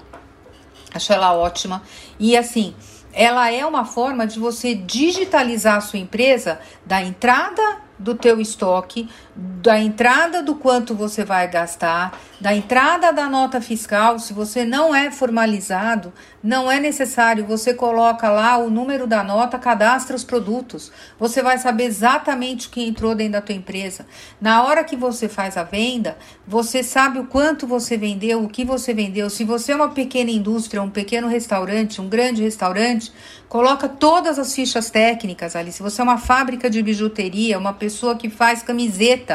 Acho 0.95 1.13
ela 1.13 1.35
ótima. 1.35 1.83
E 2.19 2.37
assim, 2.37 2.75
ela 3.13 3.51
é 3.51 3.67
uma 3.67 3.85
forma 3.85 4.27
de 4.27 4.39
você 4.39 4.75
digitalizar 4.75 5.77
a 5.77 5.81
sua 5.81 5.99
empresa 5.99 6.61
da 6.87 7.03
entrada 7.03 7.83
do 7.99 8.15
teu 8.15 8.41
estoque, 8.41 9.09
da 9.39 9.79
entrada 9.79 10.43
do 10.43 10.57
quanto 10.57 10.97
você 10.97 11.25
vai 11.25 11.47
gastar, 11.47 12.19
da 12.41 12.55
entrada 12.55 13.13
da 13.13 13.29
nota 13.29 13.61
fiscal, 13.61 14.19
se 14.19 14.33
você 14.33 14.65
não 14.65 14.95
é 14.95 15.13
formalizado, 15.13 16.13
não 16.43 16.71
é 16.71 16.81
necessário, 16.81 17.45
você 17.45 17.75
coloca 17.75 18.31
lá 18.31 18.57
o 18.59 18.71
número 18.71 19.07
da 19.07 19.23
nota, 19.23 19.59
cadastra 19.59 20.15
os 20.15 20.25
produtos. 20.25 20.91
Você 21.19 21.43
vai 21.43 21.59
saber 21.59 21.85
exatamente 21.85 22.69
o 22.69 22.71
que 22.71 22.83
entrou 22.83 23.15
dentro 23.15 23.33
da 23.33 23.41
tua 23.41 23.55
empresa. 23.55 24.07
Na 24.41 24.65
hora 24.65 24.85
que 24.85 24.97
você 24.97 25.29
faz 25.29 25.57
a 25.57 25.65
venda, 25.65 26.17
você 26.47 26.83
sabe 26.83 27.19
o 27.19 27.27
quanto 27.27 27.67
você 27.67 27.97
vendeu, 27.97 28.43
o 28.43 28.49
que 28.49 28.65
você 28.65 28.95
vendeu. 28.95 29.29
Se 29.29 29.43
você 29.45 29.73
é 29.73 29.77
uma 29.77 29.91
pequena 29.91 30.31
indústria, 30.31 30.81
um 30.81 30.91
pequeno 30.91 31.27
restaurante, 31.27 32.01
um 32.01 32.09
grande 32.09 32.43
restaurante, 32.43 33.13
coloca 33.49 33.89
todas 33.89 34.39
as 34.39 34.55
fichas 34.55 34.91
técnicas 34.91 35.57
ali. 35.57 35.73
Se 35.73 35.83
você 35.83 36.01
é 36.01 36.05
uma 36.05 36.19
fábrica 36.19 36.71
de 36.71 36.81
bijuteria, 36.83 37.59
uma 37.59 37.73
pessoa 37.73 38.15
que 38.15 38.31
faz 38.31 38.63
camiseta, 38.63 39.28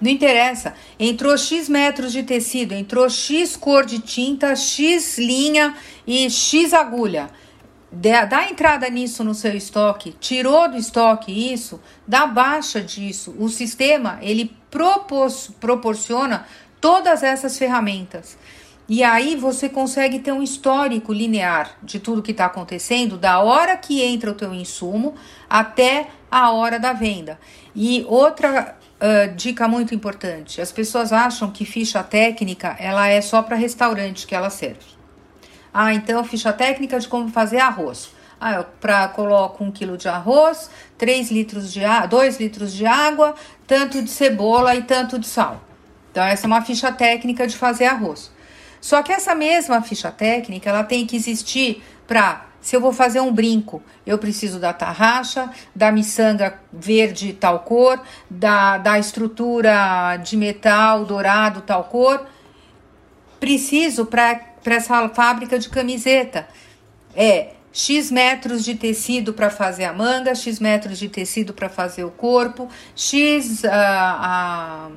não 0.00 0.10
interessa. 0.10 0.74
Entrou 0.98 1.36
X 1.38 1.68
metros 1.68 2.12
de 2.12 2.22
tecido, 2.22 2.72
entrou 2.72 3.08
X 3.08 3.56
cor 3.56 3.84
de 3.84 4.00
tinta, 4.00 4.54
X 4.54 5.18
linha 5.18 5.74
e 6.06 6.28
X 6.28 6.74
agulha. 6.74 7.30
Dá 7.90 8.50
entrada 8.50 8.88
nisso 8.90 9.22
no 9.22 9.34
seu 9.34 9.56
estoque, 9.56 10.16
tirou 10.18 10.68
do 10.68 10.76
estoque 10.76 11.52
isso, 11.52 11.80
dá 12.06 12.26
baixa 12.26 12.80
disso. 12.82 13.34
O 13.38 13.48
sistema 13.48 14.18
ele 14.20 14.54
propor 14.68 15.28
proporciona 15.60 16.44
todas 16.80 17.22
essas 17.22 17.56
ferramentas. 17.56 18.36
E 18.86 19.02
aí 19.02 19.36
você 19.36 19.68
consegue 19.68 20.18
ter 20.18 20.32
um 20.32 20.42
histórico 20.42 21.12
linear 21.12 21.78
de 21.82 21.98
tudo 21.98 22.20
que 22.20 22.32
está 22.32 22.46
acontecendo, 22.46 23.16
da 23.16 23.40
hora 23.40 23.76
que 23.76 24.02
entra 24.02 24.30
o 24.30 24.34
teu 24.34 24.52
insumo 24.52 25.14
até 25.48 26.08
a 26.30 26.50
hora 26.50 26.78
da 26.78 26.92
venda. 26.92 27.38
E 27.74 28.04
outra 28.06 28.76
uh, 29.04 29.34
dica 29.34 29.68
muito 29.68 29.94
importante: 29.94 30.60
as 30.60 30.72
pessoas 30.72 31.12
acham 31.12 31.50
que 31.50 31.64
ficha 31.64 32.02
técnica 32.02 32.74
ela 32.78 33.06
é 33.08 33.20
só 33.20 33.42
para 33.42 33.56
restaurante 33.56 34.26
que 34.26 34.34
ela 34.34 34.50
serve. 34.50 34.94
Ah, 35.72 35.92
então 35.92 36.24
ficha 36.24 36.52
técnica 36.52 36.98
de 36.98 37.08
como 37.08 37.28
fazer 37.28 37.58
arroz. 37.58 38.10
Ah, 38.40 38.54
eu 38.54 38.64
pra, 38.80 39.08
coloco 39.08 39.62
um 39.62 39.70
quilo 39.70 39.96
de 39.96 40.08
arroz, 40.08 40.70
3 40.98 41.30
litros 41.30 41.72
de 41.72 41.80
2 42.08 42.38
litros 42.38 42.72
de 42.72 42.84
água, 42.84 43.34
tanto 43.66 44.02
de 44.02 44.10
cebola 44.10 44.74
e 44.74 44.82
tanto 44.82 45.18
de 45.18 45.26
sal. 45.26 45.62
Então, 46.10 46.22
essa 46.22 46.46
é 46.46 46.48
uma 46.48 46.62
ficha 46.62 46.92
técnica 46.92 47.46
de 47.46 47.56
fazer 47.56 47.86
arroz. 47.86 48.30
Só 48.80 49.02
que 49.02 49.12
essa 49.12 49.34
mesma 49.34 49.80
ficha 49.82 50.12
técnica, 50.12 50.70
ela 50.70 50.84
tem 50.84 51.06
que 51.06 51.16
existir 51.16 51.82
para 52.06 52.46
se 52.64 52.74
eu 52.74 52.80
vou 52.80 52.94
fazer 52.94 53.20
um 53.20 53.30
brinco, 53.30 53.82
eu 54.06 54.16
preciso 54.16 54.58
da 54.58 54.72
tarraxa, 54.72 55.50
da 55.74 55.92
miçanga 55.92 56.58
verde 56.72 57.34
tal 57.34 57.60
cor, 57.60 58.00
da, 58.30 58.78
da 58.78 58.98
estrutura 58.98 60.16
de 60.16 60.34
metal 60.34 61.04
dourado 61.04 61.60
tal 61.60 61.84
cor. 61.84 62.26
Preciso 63.38 64.06
para 64.06 64.40
essa 64.64 65.06
fábrica 65.10 65.58
de 65.58 65.68
camiseta. 65.68 66.48
É 67.14 67.50
X 67.70 68.10
metros 68.10 68.64
de 68.64 68.74
tecido 68.74 69.34
para 69.34 69.50
fazer 69.50 69.84
a 69.84 69.92
manga, 69.92 70.34
X 70.34 70.58
metros 70.58 70.98
de 70.98 71.10
tecido 71.10 71.52
para 71.52 71.68
fazer 71.68 72.04
o 72.04 72.10
corpo, 72.10 72.70
X 72.96 73.62
uh, 73.62 73.66
uh, 73.66 74.92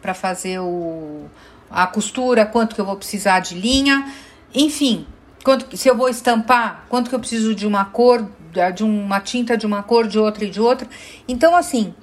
para 0.00 0.12
fazer 0.12 0.58
o, 0.58 1.26
a 1.70 1.86
costura, 1.86 2.44
quanto 2.44 2.74
que 2.74 2.80
eu 2.80 2.84
vou 2.84 2.96
precisar 2.96 3.38
de 3.38 3.54
linha, 3.54 4.12
enfim, 4.52 5.06
quanto, 5.42 5.76
se 5.76 5.88
eu 5.88 5.96
vou 5.96 6.08
estampar, 6.08 6.86
quanto 6.88 7.08
que 7.08 7.14
eu 7.14 7.20
preciso 7.20 7.54
de 7.54 7.66
uma 7.66 7.84
cor, 7.84 8.28
de 8.74 8.84
uma 8.84 9.20
tinta 9.20 9.56
de 9.56 9.66
uma 9.66 9.82
cor, 9.82 10.06
de 10.06 10.18
outra 10.18 10.44
e 10.44 10.50
de 10.50 10.60
outra. 10.60 10.88
Então, 11.26 11.54
assim, 11.56 11.94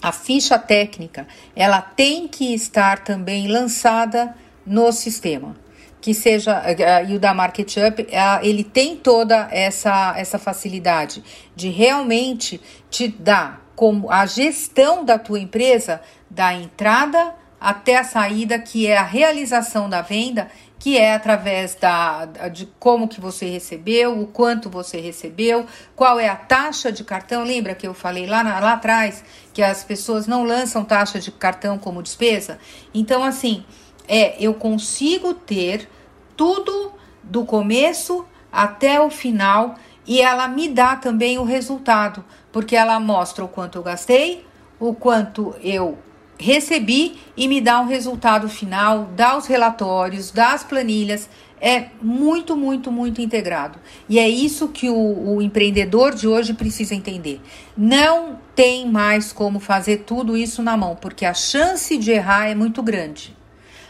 a 0.00 0.12
ficha 0.12 0.58
técnica, 0.58 1.26
ela 1.56 1.80
tem 1.80 2.28
que 2.28 2.54
estar 2.54 3.00
também 3.00 3.48
lançada 3.48 4.34
no 4.66 4.92
sistema. 4.92 5.56
Que 6.00 6.12
seja, 6.12 6.62
eh, 6.66 7.06
e 7.06 7.14
o 7.14 7.18
da 7.18 7.32
Market 7.32 7.76
Up, 7.78 8.06
ele 8.42 8.62
tem 8.62 8.94
toda 8.94 9.48
essa, 9.50 10.14
essa 10.16 10.38
facilidade 10.38 11.24
de 11.56 11.70
realmente 11.70 12.60
te 12.90 13.08
dar 13.08 13.64
como 13.74 14.10
a 14.10 14.26
gestão 14.26 15.04
da 15.04 15.18
tua 15.18 15.40
empresa 15.40 16.00
da 16.30 16.52
entrada 16.52 17.34
até 17.58 17.96
a 17.96 18.04
saída, 18.04 18.58
que 18.58 18.86
é 18.86 18.98
a 18.98 19.02
realização 19.02 19.88
da 19.88 20.02
venda, 20.02 20.50
que 20.84 20.98
é 20.98 21.14
através 21.14 21.74
da, 21.76 22.26
de 22.52 22.66
como 22.78 23.08
que 23.08 23.18
você 23.18 23.46
recebeu, 23.46 24.20
o 24.20 24.26
quanto 24.26 24.68
você 24.68 25.00
recebeu, 25.00 25.64
qual 25.96 26.20
é 26.20 26.28
a 26.28 26.36
taxa 26.36 26.92
de 26.92 27.02
cartão. 27.02 27.42
Lembra 27.42 27.74
que 27.74 27.88
eu 27.88 27.94
falei 27.94 28.26
lá, 28.26 28.44
na, 28.44 28.60
lá 28.60 28.74
atrás 28.74 29.24
que 29.54 29.62
as 29.62 29.82
pessoas 29.82 30.26
não 30.26 30.44
lançam 30.44 30.84
taxa 30.84 31.18
de 31.18 31.32
cartão 31.32 31.78
como 31.78 32.02
despesa? 32.02 32.58
Então, 32.92 33.24
assim, 33.24 33.64
é, 34.06 34.36
eu 34.38 34.52
consigo 34.52 35.32
ter 35.32 35.88
tudo 36.36 36.92
do 37.22 37.46
começo 37.46 38.26
até 38.52 39.00
o 39.00 39.08
final 39.08 39.76
e 40.06 40.20
ela 40.20 40.46
me 40.48 40.68
dá 40.68 40.96
também 40.96 41.38
o 41.38 41.44
resultado, 41.44 42.22
porque 42.52 42.76
ela 42.76 43.00
mostra 43.00 43.42
o 43.42 43.48
quanto 43.48 43.78
eu 43.78 43.82
gastei, 43.82 44.46
o 44.78 44.94
quanto 44.94 45.56
eu 45.62 45.98
recebi 46.44 47.16
e 47.34 47.48
me 47.48 47.58
dá 47.58 47.80
um 47.80 47.86
resultado 47.86 48.50
final, 48.50 49.08
dá 49.16 49.36
os 49.36 49.46
relatórios, 49.46 50.30
dá 50.30 50.52
as 50.52 50.62
planilhas. 50.62 51.28
É 51.58 51.86
muito, 52.02 52.54
muito, 52.54 52.92
muito 52.92 53.22
integrado. 53.22 53.78
E 54.06 54.18
é 54.18 54.28
isso 54.28 54.68
que 54.68 54.90
o, 54.90 55.36
o 55.36 55.40
empreendedor 55.40 56.14
de 56.14 56.28
hoje 56.28 56.52
precisa 56.52 56.94
entender. 56.94 57.40
Não 57.74 58.38
tem 58.54 58.86
mais 58.86 59.32
como 59.32 59.58
fazer 59.58 59.98
tudo 59.98 60.36
isso 60.36 60.62
na 60.62 60.76
mão, 60.76 60.94
porque 60.94 61.24
a 61.24 61.32
chance 61.32 61.96
de 61.96 62.10
errar 62.10 62.48
é 62.48 62.54
muito 62.54 62.82
grande. 62.82 63.34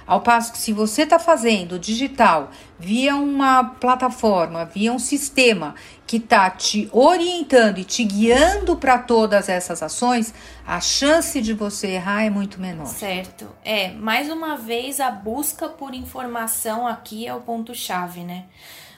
Ao 0.07 0.21
passo 0.21 0.53
que 0.53 0.59
se 0.59 0.73
você 0.73 1.03
está 1.03 1.19
fazendo 1.19 1.79
digital 1.79 2.51
via 2.79 3.17
uma 3.17 3.64
plataforma, 3.64 4.64
via 4.64 4.93
um 4.93 4.99
sistema 4.99 5.75
que 6.07 6.19
está 6.19 6.51
te 6.51 6.88
orientando 6.93 7.79
e 7.79 7.85
te 7.85 8.05
guiando 8.05 8.77
para 8.77 8.99
todas 8.99 9.49
essas 9.49 9.83
ações, 9.83 10.35
a 10.67 10.81
chance 10.81 11.40
de 11.40 11.55
você 11.55 11.93
errar 11.93 12.25
é 12.25 12.31
muito 12.31 12.61
menor. 12.61 12.87
Certo. 12.87 13.49
É, 13.64 13.90
mais 13.93 14.31
uma 14.31 14.57
vez 14.57 15.01
a 15.01 15.11
busca 15.11 15.69
por 15.69 15.95
informação 15.95 16.87
aqui 16.87 17.27
é 17.27 17.35
o 17.35 17.40
ponto 17.40 17.75
chave, 17.75 18.21
né? 18.21 18.45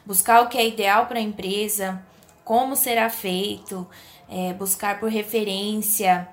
Buscar 0.04 0.42
o 0.42 0.48
que 0.48 0.58
é 0.58 0.66
ideal 0.66 1.06
para 1.06 1.18
a 1.18 1.22
empresa, 1.22 2.02
como 2.44 2.74
será 2.74 3.08
feito, 3.08 3.86
é, 4.28 4.52
buscar 4.54 4.98
por 4.98 5.08
referência, 5.08 6.28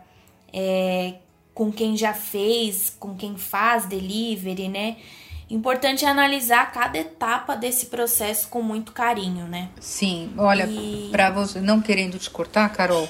é, 0.52 1.16
com 1.54 1.72
quem 1.72 1.96
já 1.96 2.14
fez, 2.14 2.96
com 3.00 3.16
quem 3.16 3.38
faz 3.38 3.86
delivery, 3.86 4.68
né? 4.68 4.98
Importante 5.50 6.04
é 6.04 6.08
analisar 6.08 6.72
cada 6.72 6.98
etapa 6.98 7.56
desse 7.56 7.88
processo 7.88 8.48
com 8.48 8.62
muito 8.62 8.92
carinho, 8.92 9.46
né? 9.46 9.70
Sim, 9.80 10.32
olha, 10.38 10.66
e... 10.66 11.10
para 11.12 11.30
você 11.30 11.62
não 11.62 11.80
querendo 11.80 12.18
te 12.18 12.30
cortar, 12.30 12.70
Carol, 12.70 13.08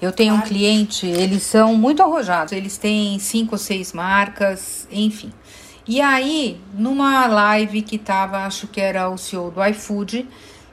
eu 0.00 0.12
tenho 0.12 0.34
claro. 0.34 0.46
um 0.46 0.48
cliente, 0.48 1.06
eles 1.06 1.42
são 1.42 1.74
muito 1.74 2.02
arrojados, 2.02 2.52
eles 2.52 2.78
têm 2.78 3.18
cinco 3.18 3.52
ou 3.54 3.58
seis 3.58 3.92
marcas, 3.92 4.86
enfim. 4.90 5.32
E 5.86 6.00
aí, 6.00 6.60
numa 6.74 7.26
live 7.26 7.82
que 7.82 7.98
tava, 7.98 8.44
acho 8.44 8.68
que 8.68 8.80
era 8.80 9.08
o 9.08 9.18
CEO 9.18 9.50
do 9.50 9.64
iFood, 9.64 10.28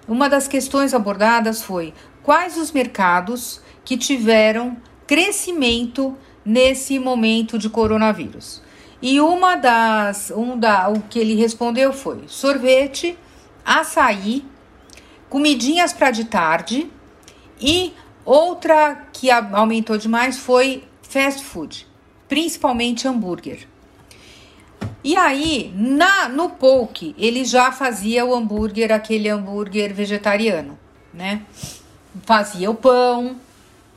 uma 0.08 0.30
das 0.30 0.48
questões 0.48 0.94
abordadas 0.94 1.64
foi 1.64 1.94
quais 2.22 2.58
os 2.58 2.72
mercados 2.72 3.62
que 3.84 3.98
tiveram 3.98 4.78
crescimento 5.08 6.16
nesse 6.48 6.98
momento 6.98 7.60
de 7.60 7.70
coronavírus. 7.70 8.62
E 9.02 9.20
uma 9.20 9.56
das, 9.56 10.32
um 10.32 10.58
da, 10.58 10.88
o 10.88 11.02
que 11.02 11.20
ele 11.20 11.36
respondeu 11.36 11.92
foi 11.92 12.24
sorvete, 12.28 13.20
açaí, 13.66 14.46
comidinhas 15.30 15.92
para 15.92 16.10
de 16.10 16.24
tarde 16.24 16.90
e 17.60 17.94
outra 18.24 19.08
que 19.12 19.30
aumentou 19.30 19.98
demais 19.98 20.38
foi 20.38 20.86
fast 21.02 21.44
food, 21.44 21.86
principalmente 22.30 23.08
hambúrguer. 23.08 23.68
E 25.04 25.18
aí, 25.18 25.74
na 25.76 26.30
no 26.30 26.50
poke, 26.50 27.14
ele 27.18 27.44
já 27.44 27.72
fazia 27.74 28.26
o 28.26 28.34
hambúrguer, 28.34 28.92
aquele 28.92 29.28
hambúrguer 29.28 29.94
vegetariano, 29.94 30.80
né? 31.14 31.42
Fazia 32.26 32.72
o 32.72 32.76
pão, 32.76 33.36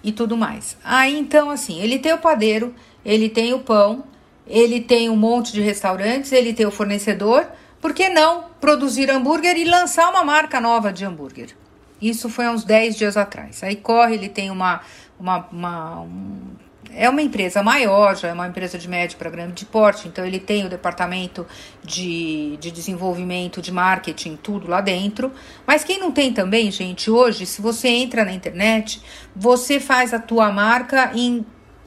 e 0.02 0.12
tudo 0.12 0.36
mais. 0.36 0.76
Aí 0.82 1.18
então, 1.18 1.50
assim, 1.50 1.80
ele 1.80 1.98
tem 1.98 2.12
o 2.12 2.18
padeiro, 2.18 2.74
ele 3.04 3.28
tem 3.28 3.52
o 3.52 3.60
pão, 3.60 4.04
ele 4.46 4.80
tem 4.80 5.08
um 5.08 5.16
monte 5.16 5.52
de 5.52 5.60
restaurantes, 5.60 6.32
ele 6.32 6.52
tem 6.52 6.66
o 6.66 6.70
fornecedor. 6.70 7.46
Por 7.80 7.94
que 7.94 8.08
não 8.08 8.44
produzir 8.60 9.10
hambúrguer 9.10 9.56
e 9.56 9.64
lançar 9.64 10.10
uma 10.10 10.24
marca 10.24 10.60
nova 10.60 10.92
de 10.92 11.04
hambúrguer? 11.04 11.56
Isso 12.00 12.28
foi 12.28 12.46
há 12.46 12.50
uns 12.50 12.64
10 12.64 12.96
dias 12.96 13.16
atrás. 13.16 13.62
Aí 13.62 13.76
corre, 13.76 14.14
ele 14.14 14.28
tem 14.28 14.50
uma, 14.50 14.80
uma, 15.18 15.46
uma 15.52 16.00
um, 16.00 16.49
é 16.94 17.09
uma 17.09 17.22
empresa 17.22 17.62
maior, 17.62 18.16
já 18.16 18.29
é 18.29 18.33
uma 18.33 18.48
empresa 18.48 18.79
de 18.79 18.88
médio 18.88 19.16
para 19.18 19.31
grande 19.31 19.64
porte, 19.64 20.09
então 20.09 20.24
ele 20.24 20.40
tem 20.40 20.64
o 20.64 20.68
departamento 20.68 21.46
de, 21.83 22.57
de 22.59 22.70
desenvolvimento, 22.70 23.62
de 23.62 23.72
marketing, 23.72 24.37
tudo 24.37 24.68
lá 24.68 24.81
dentro. 24.81 25.33
Mas 25.66 25.85
quem 25.85 25.98
não 25.98 26.11
tem 26.11 26.33
também, 26.33 26.70
gente, 26.70 27.11
hoje, 27.11 27.46
se 27.46 27.62
você 27.62 27.88
entra 27.88 28.24
na 28.24 28.33
internet, 28.33 29.03
você 29.35 29.79
faz 29.79 30.12
a 30.12 30.18
tua 30.18 30.50
marca 30.50 31.12
em 31.14 31.44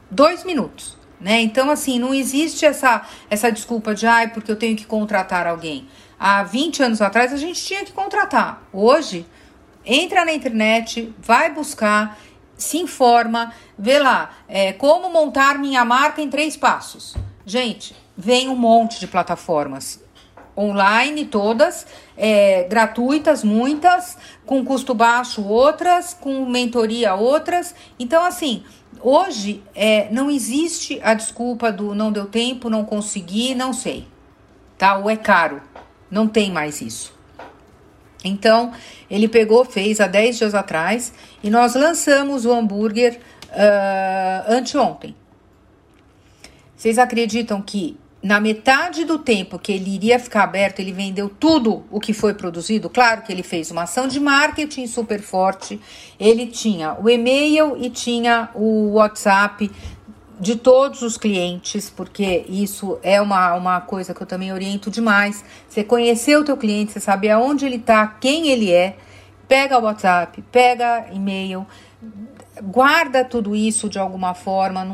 dois 0.10 0.44
minutos. 0.44 0.98
Né? 1.20 1.42
Então, 1.42 1.70
assim, 1.70 2.00
não 2.00 2.14
existe 2.14 2.66
essa, 2.66 3.08
essa 3.30 3.52
desculpa 3.52 3.96
de, 3.96 4.06
ai, 4.06 4.30
porque 4.30 4.52
eu 4.52 4.58
tenho 4.58 4.76
que 4.76 4.86
contratar 4.86 5.48
alguém. 5.48 5.88
Há 6.20 6.44
20 6.44 6.84
anos 6.84 7.02
atrás 7.02 7.32
a 7.32 7.38
gente 7.38 7.64
tinha 7.64 7.86
que 7.86 7.94
contratar. 7.94 8.62
Hoje, 8.74 9.26
entra 9.86 10.26
na 10.26 10.34
internet, 10.34 11.14
vai 11.20 11.50
buscar 11.54 12.18
se 12.64 12.78
informa, 12.78 13.54
vê 13.78 14.00
lá, 14.00 14.32
é, 14.48 14.74
como 14.74 15.10
montar 15.10 15.58
minha 15.58 15.84
marca 15.86 16.22
em 16.22 16.30
três 16.30 16.58
passos. 16.58 17.16
Gente, 17.46 17.96
vem 18.18 18.50
um 18.50 18.56
monte 18.56 19.00
de 19.00 19.08
plataformas 19.08 20.02
online, 20.58 21.26
todas, 21.26 21.86
é, 22.16 22.64
gratuitas, 22.64 23.44
muitas, 23.44 24.18
com 24.46 24.64
custo 24.64 24.94
baixo, 24.94 25.44
outras, 25.44 26.14
com 26.14 26.46
mentoria, 26.46 27.16
outras. 27.16 27.74
Então, 28.00 28.24
assim, 28.24 28.64
hoje 29.02 29.64
é, 29.76 30.08
não 30.12 30.30
existe 30.30 31.00
a 31.04 31.14
desculpa 31.14 31.72
do 31.72 31.96
não 31.96 32.12
deu 32.12 32.26
tempo, 32.26 32.70
não 32.70 32.86
consegui, 32.86 33.56
não 33.56 33.74
sei, 33.74 34.08
tá? 34.78 34.98
Ou 34.98 35.10
é 35.10 35.18
caro. 35.18 35.62
Não 36.10 36.28
tem 36.28 36.52
mais 36.52 36.80
isso. 36.80 37.12
Então, 38.24 38.72
ele 39.10 39.28
pegou, 39.28 39.66
fez 39.66 40.00
há 40.00 40.08
10 40.08 40.38
dias 40.38 40.56
atrás 40.56 41.14
e 41.44 41.50
nós 41.50 41.76
lançamos 41.76 42.46
o 42.46 42.52
hambúrguer 42.52 43.20
uh, 43.50 44.52
anteontem. 44.52 45.16
Vocês 46.76 46.98
acreditam 46.98 47.62
que 47.62 47.98
na 48.24 48.40
metade 48.40 49.04
do 49.04 49.20
tempo 49.20 49.60
que 49.60 49.74
ele 49.74 49.94
iria 49.94 50.18
ficar 50.18 50.44
aberto, 50.44 50.80
ele 50.80 50.94
vendeu 50.94 51.28
tudo 51.28 51.84
o 51.92 52.00
que 52.00 52.14
foi 52.14 52.34
produzido? 52.34 52.90
Claro 52.90 53.22
que 53.22 53.32
ele 53.34 53.44
fez 53.44 53.70
uma 53.70 53.84
ação 53.84 54.08
de 54.08 54.18
marketing 54.18 54.88
super 54.88 55.22
forte. 55.22 55.80
Ele 56.18 56.48
tinha 56.48 56.94
o 56.94 57.10
e-mail 57.10 57.76
e 57.78 57.90
tinha 57.90 58.50
o 58.56 58.94
WhatsApp 58.94 59.70
de 60.44 60.58
todos 60.58 61.02
os 61.02 61.18
clientes, 61.18 61.90
porque 61.90 62.44
isso 62.50 63.00
é 63.02 63.22
uma, 63.22 63.54
uma 63.54 63.80
coisa 63.80 64.14
que 64.14 64.22
eu 64.22 64.28
também 64.28 64.52
oriento 64.52 64.92
demais. 64.92 65.42
Você 65.70 65.86
conhecer 65.86 66.38
o 66.38 66.44
teu 66.44 66.58
cliente, 66.58 66.92
você 66.92 67.00
saber 67.00 67.30
aonde 67.30 67.66
ele 67.66 67.78
está, 67.78 68.06
quem 68.06 68.50
ele 68.50 68.70
é, 68.70 68.98
pega 69.48 69.80
o 69.80 69.84
WhatsApp, 69.84 70.44
pega 70.52 71.06
e-mail, 71.14 71.66
guarda 72.62 73.24
tudo 73.24 73.56
isso 73.56 73.88
de 73.88 73.98
alguma 73.98 74.34
forma. 74.34 74.86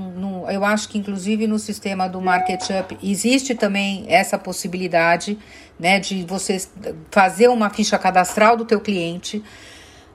Eu 0.52 0.64
acho 0.64 0.88
que 0.88 1.00
inclusive 1.00 1.48
no 1.48 1.58
sistema 1.58 2.08
do 2.08 2.22
Market 2.22 2.62
Up 2.70 2.96
existe 3.02 3.56
também 3.56 4.06
essa 4.08 4.38
possibilidade, 4.38 5.36
né, 5.80 6.00
de 6.00 6.24
você 6.26 6.62
fazer 7.10 7.48
uma 7.48 7.72
ficha 7.72 7.98
cadastral 7.98 8.56
do 8.56 8.66
teu 8.66 8.80
cliente. 8.80 9.44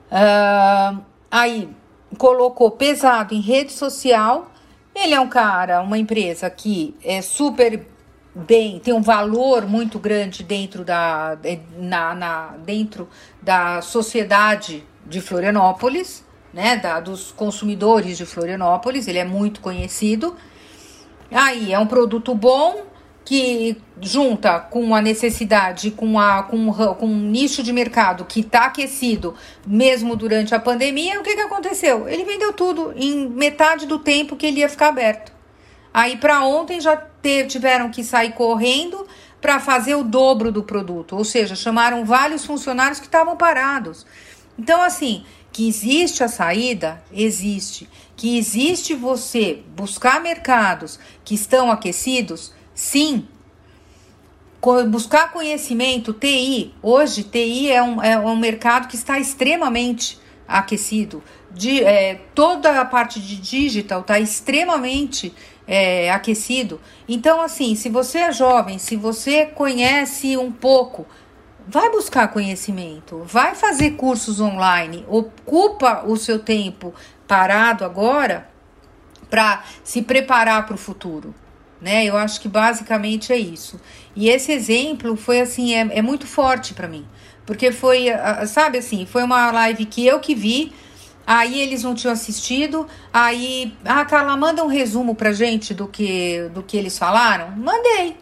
Uh, 0.09 0.97
aí 1.29 1.69
colocou 2.17 2.71
pesado 2.71 3.33
em 3.33 3.41
rede 3.41 3.73
social 3.73 4.54
ele 4.95 5.13
é 5.13 5.19
um 5.19 5.27
cara, 5.27 5.81
uma 5.81 5.97
empresa 5.97 6.49
que 6.49 6.95
é 7.03 7.21
super 7.21 7.85
bem, 8.33 8.79
tem 8.79 8.93
um 8.93 9.01
valor 9.01 9.67
muito 9.67 9.99
grande 9.99 10.43
dentro 10.43 10.83
da, 10.83 11.37
na, 11.77 12.15
na, 12.15 12.47
dentro 12.65 13.07
da 13.41 13.81
sociedade 13.81 14.83
de 15.05 15.21
Florianópolis, 15.21 16.25
né, 16.53 16.77
da, 16.77 16.99
dos 16.99 17.31
consumidores 17.31 18.17
de 18.17 18.25
Florianópolis, 18.25 19.07
ele 19.07 19.19
é 19.19 19.25
muito 19.25 19.59
conhecido. 19.59 20.35
Aí 21.31 21.73
é 21.73 21.79
um 21.79 21.85
produto 21.85 22.33
bom, 22.33 22.85
que 23.25 23.75
junta 23.99 24.59
com 24.59 24.93
a 24.93 25.01
necessidade, 25.01 25.89
com, 25.89 26.19
a, 26.19 26.43
com, 26.43 26.71
com 26.71 27.07
um 27.07 27.21
nicho 27.21 27.63
de 27.63 27.73
mercado 27.73 28.23
que 28.23 28.41
está 28.41 28.65
aquecido 28.65 29.33
mesmo 29.65 30.15
durante 30.15 30.53
a 30.53 30.59
pandemia, 30.59 31.19
o 31.19 31.23
que, 31.23 31.33
que 31.33 31.41
aconteceu? 31.41 32.07
Ele 32.07 32.23
vendeu 32.23 32.53
tudo 32.53 32.93
em 32.95 33.27
metade 33.27 33.87
do 33.87 33.97
tempo 33.97 34.35
que 34.35 34.45
ele 34.45 34.59
ia 34.59 34.69
ficar 34.69 34.89
aberto. 34.89 35.33
Aí 35.91 36.17
para 36.17 36.45
ontem 36.45 36.79
já 36.79 37.01
tiveram 37.47 37.89
que 37.89 38.03
sair 38.03 38.33
correndo 38.33 39.07
para 39.41 39.59
fazer 39.59 39.95
o 39.95 40.03
dobro 40.03 40.51
do 40.51 40.63
produto, 40.63 41.15
ou 41.15 41.23
seja, 41.23 41.55
chamaram 41.55 42.05
vários 42.05 42.45
funcionários 42.45 42.99
que 42.99 43.05
estavam 43.05 43.35
parados. 43.35 44.05
Então, 44.57 44.81
assim, 44.81 45.23
que 45.51 45.67
existe 45.67 46.23
a 46.23 46.27
saída, 46.27 47.03
existe. 47.11 47.89
Que 48.15 48.37
existe 48.37 48.93
você 48.93 49.61
buscar 49.75 50.21
mercados 50.21 50.99
que 51.23 51.35
estão 51.35 51.71
aquecidos, 51.71 52.53
Sim, 52.75 53.25
buscar 54.89 55.31
conhecimento, 55.31 56.11
TI. 56.11 56.75
Hoje, 56.83 57.23
TI 57.23 57.71
é 57.71 57.81
um, 57.81 58.03
é 58.03 58.19
um 58.19 58.35
mercado 58.35 58.89
que 58.89 58.97
está 58.97 59.17
extremamente 59.17 60.19
aquecido. 60.45 61.23
De, 61.49 61.81
é, 61.81 62.15
toda 62.35 62.81
a 62.81 62.83
parte 62.83 63.21
de 63.21 63.37
digital 63.37 64.01
está 64.01 64.19
extremamente 64.19 65.33
é, 65.65 66.11
aquecido. 66.11 66.81
Então, 67.07 67.41
assim, 67.41 67.75
se 67.75 67.87
você 67.87 68.19
é 68.19 68.33
jovem, 68.33 68.77
se 68.77 68.97
você 68.97 69.45
conhece 69.45 70.35
um 70.35 70.51
pouco, 70.51 71.07
vai 71.65 71.89
buscar 71.89 72.27
conhecimento, 72.27 73.23
vai 73.25 73.55
fazer 73.55 73.91
cursos 73.91 74.41
online, 74.41 75.05
ocupa 75.07 76.03
o 76.05 76.17
seu 76.17 76.39
tempo 76.39 76.93
parado 77.25 77.85
agora 77.85 78.49
para 79.29 79.63
se 79.81 80.01
preparar 80.01 80.65
para 80.65 80.75
o 80.75 80.77
futuro 80.77 81.33
né? 81.85 82.03
Eu 82.03 82.17
acho 82.17 82.41
que 82.41 82.47
basicamente 82.47 83.31
é 83.31 83.37
isso. 83.37 83.79
E 84.15 84.27
esse 84.27 84.51
exemplo 84.51 85.15
foi 85.15 85.39
assim, 85.39 85.75
é, 85.75 85.99
é 85.99 86.01
muito 86.01 86.25
forte 86.25 86.73
para 86.73 86.87
mim. 86.87 87.05
Porque 87.45 87.71
foi, 87.71 88.07
sabe 88.47 88.79
assim, 88.79 89.05
foi 89.05 89.21
uma 89.21 89.51
live 89.51 89.85
que 89.85 90.03
eu 90.03 90.19
que 90.19 90.33
vi, 90.33 90.73
aí 91.27 91.61
eles 91.61 91.83
não 91.83 91.93
tinham 91.93 92.11
assistido, 92.11 92.87
aí, 93.13 93.71
ah, 93.85 94.03
Carla, 94.03 94.35
manda 94.35 94.63
um 94.63 94.67
resumo 94.67 95.13
pra 95.13 95.31
gente 95.31 95.75
do 95.75 95.87
que, 95.87 96.49
do 96.55 96.63
que 96.63 96.75
eles 96.75 96.97
falaram. 96.97 97.51
Mandei. 97.51 98.17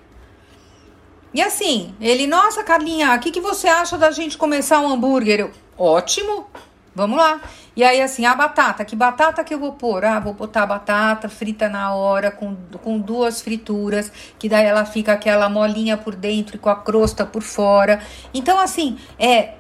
E 1.34 1.42
assim, 1.42 1.96
ele, 2.02 2.28
nossa, 2.28 2.66
Carlinha, 2.66 3.16
o 3.16 3.20
que, 3.20 3.32
que 3.32 3.40
você 3.40 3.70
acha 3.70 3.98
da 3.98 4.12
gente 4.12 4.38
começar 4.38 4.82
um 4.82 4.92
hambúrguer? 4.92 5.40
Eu, 5.40 5.52
ótimo, 5.78 6.48
vamos 6.94 7.18
lá. 7.18 7.40
E 7.76 7.84
aí, 7.84 8.02
assim, 8.02 8.26
a 8.26 8.36
batata, 8.36 8.86
que 8.86 8.96
batata 8.96 9.44
que 9.44 9.54
eu 9.54 9.60
vou 9.60 9.74
pôr? 9.74 10.06
Ah, 10.06 10.20
vou 10.20 10.34
botar 10.34 10.66
batata 10.66 11.28
frita 11.28 11.68
na 11.68 11.94
hora, 11.94 12.30
com, 12.30 12.56
com 12.84 13.00
duas 13.00 13.42
frituras, 13.42 14.12
que 14.38 14.48
daí 14.48 14.66
ela 14.66 14.86
fica 14.86 15.14
aquela 15.14 15.50
molinha 15.50 15.98
por 15.98 16.16
dentro 16.16 16.56
e 16.56 16.60
com 16.60 16.70
a 16.70 16.76
crosta 16.76 17.26
por 17.26 17.42
fora. 17.42 18.02
Então, 18.34 18.60
assim, 18.60 18.98
é. 19.18 19.56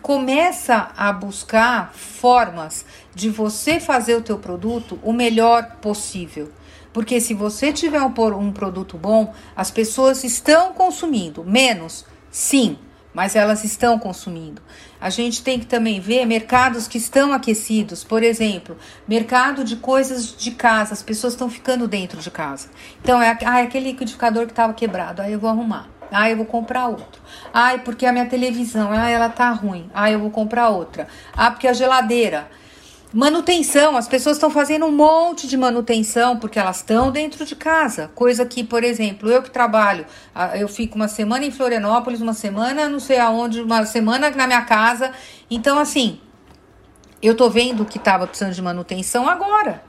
Começa 0.00 0.90
a 0.96 1.12
buscar 1.12 1.92
formas 1.92 2.82
de 3.14 3.28
você 3.28 3.78
fazer 3.78 4.14
o 4.14 4.22
teu 4.22 4.38
produto 4.38 4.98
o 5.02 5.12
melhor 5.12 5.76
possível. 5.82 6.50
Porque 6.94 7.20
se 7.20 7.34
você 7.34 7.74
tiver 7.74 8.00
um, 8.00 8.12
um 8.38 8.52
produto 8.52 8.96
bom, 8.96 9.34
as 9.54 9.70
pessoas 9.70 10.24
estão 10.24 10.72
consumindo 10.72 11.44
menos, 11.44 12.06
sim, 12.30 12.78
mas 13.14 13.36
elas 13.36 13.64
estão 13.64 13.98
consumindo. 13.98 14.62
A 15.00 15.10
gente 15.10 15.42
tem 15.42 15.58
que 15.58 15.66
também 15.66 16.00
ver 16.00 16.24
mercados 16.26 16.86
que 16.86 16.98
estão 16.98 17.32
aquecidos, 17.32 18.04
por 18.04 18.22
exemplo, 18.22 18.76
mercado 19.06 19.64
de 19.64 19.76
coisas 19.76 20.36
de 20.36 20.52
casa, 20.52 20.92
as 20.92 21.02
pessoas 21.02 21.32
estão 21.32 21.50
ficando 21.50 21.88
dentro 21.88 22.20
de 22.20 22.30
casa. 22.30 22.68
Então, 23.02 23.20
é, 23.20 23.36
ah, 23.44 23.60
é 23.60 23.64
aquele 23.64 23.90
liquidificador 23.90 24.46
que 24.46 24.52
estava 24.52 24.72
quebrado, 24.72 25.22
aí 25.22 25.32
eu 25.32 25.40
vou 25.40 25.50
arrumar. 25.50 25.88
Ah, 26.10 26.28
eu 26.28 26.36
vou 26.36 26.44
comprar 26.44 26.88
outro. 26.88 27.22
Ah, 27.54 27.78
porque 27.82 28.04
a 28.04 28.12
minha 28.12 28.26
televisão, 28.26 28.90
ah, 28.92 29.08
ela 29.08 29.30
tá 29.30 29.50
ruim. 29.50 29.90
Ah, 29.94 30.10
eu 30.10 30.18
vou 30.18 30.30
comprar 30.30 30.68
outra. 30.68 31.08
Ah, 31.34 31.50
porque 31.50 31.66
a 31.66 31.72
geladeira 31.72 32.50
Manutenção, 33.14 33.94
as 33.94 34.08
pessoas 34.08 34.38
estão 34.38 34.48
fazendo 34.48 34.86
um 34.86 34.90
monte 34.90 35.46
de 35.46 35.54
manutenção 35.54 36.38
porque 36.38 36.58
elas 36.58 36.78
estão 36.78 37.10
dentro 37.10 37.44
de 37.44 37.54
casa. 37.54 38.10
Coisa 38.14 38.46
que, 38.46 38.64
por 38.64 38.82
exemplo, 38.82 39.30
eu 39.30 39.42
que 39.42 39.50
trabalho, 39.50 40.06
eu 40.58 40.66
fico 40.66 40.96
uma 40.96 41.08
semana 41.08 41.44
em 41.44 41.50
Florianópolis, 41.50 42.22
uma 42.22 42.32
semana 42.32 42.88
não 42.88 42.98
sei 42.98 43.18
aonde, 43.18 43.60
uma 43.60 43.84
semana 43.84 44.30
na 44.30 44.46
minha 44.46 44.62
casa. 44.62 45.12
Então, 45.50 45.78
assim, 45.78 46.20
eu 47.20 47.36
tô 47.36 47.50
vendo 47.50 47.84
que 47.84 47.98
estava 47.98 48.26
precisando 48.26 48.54
de 48.54 48.62
manutenção 48.62 49.28
agora. 49.28 49.84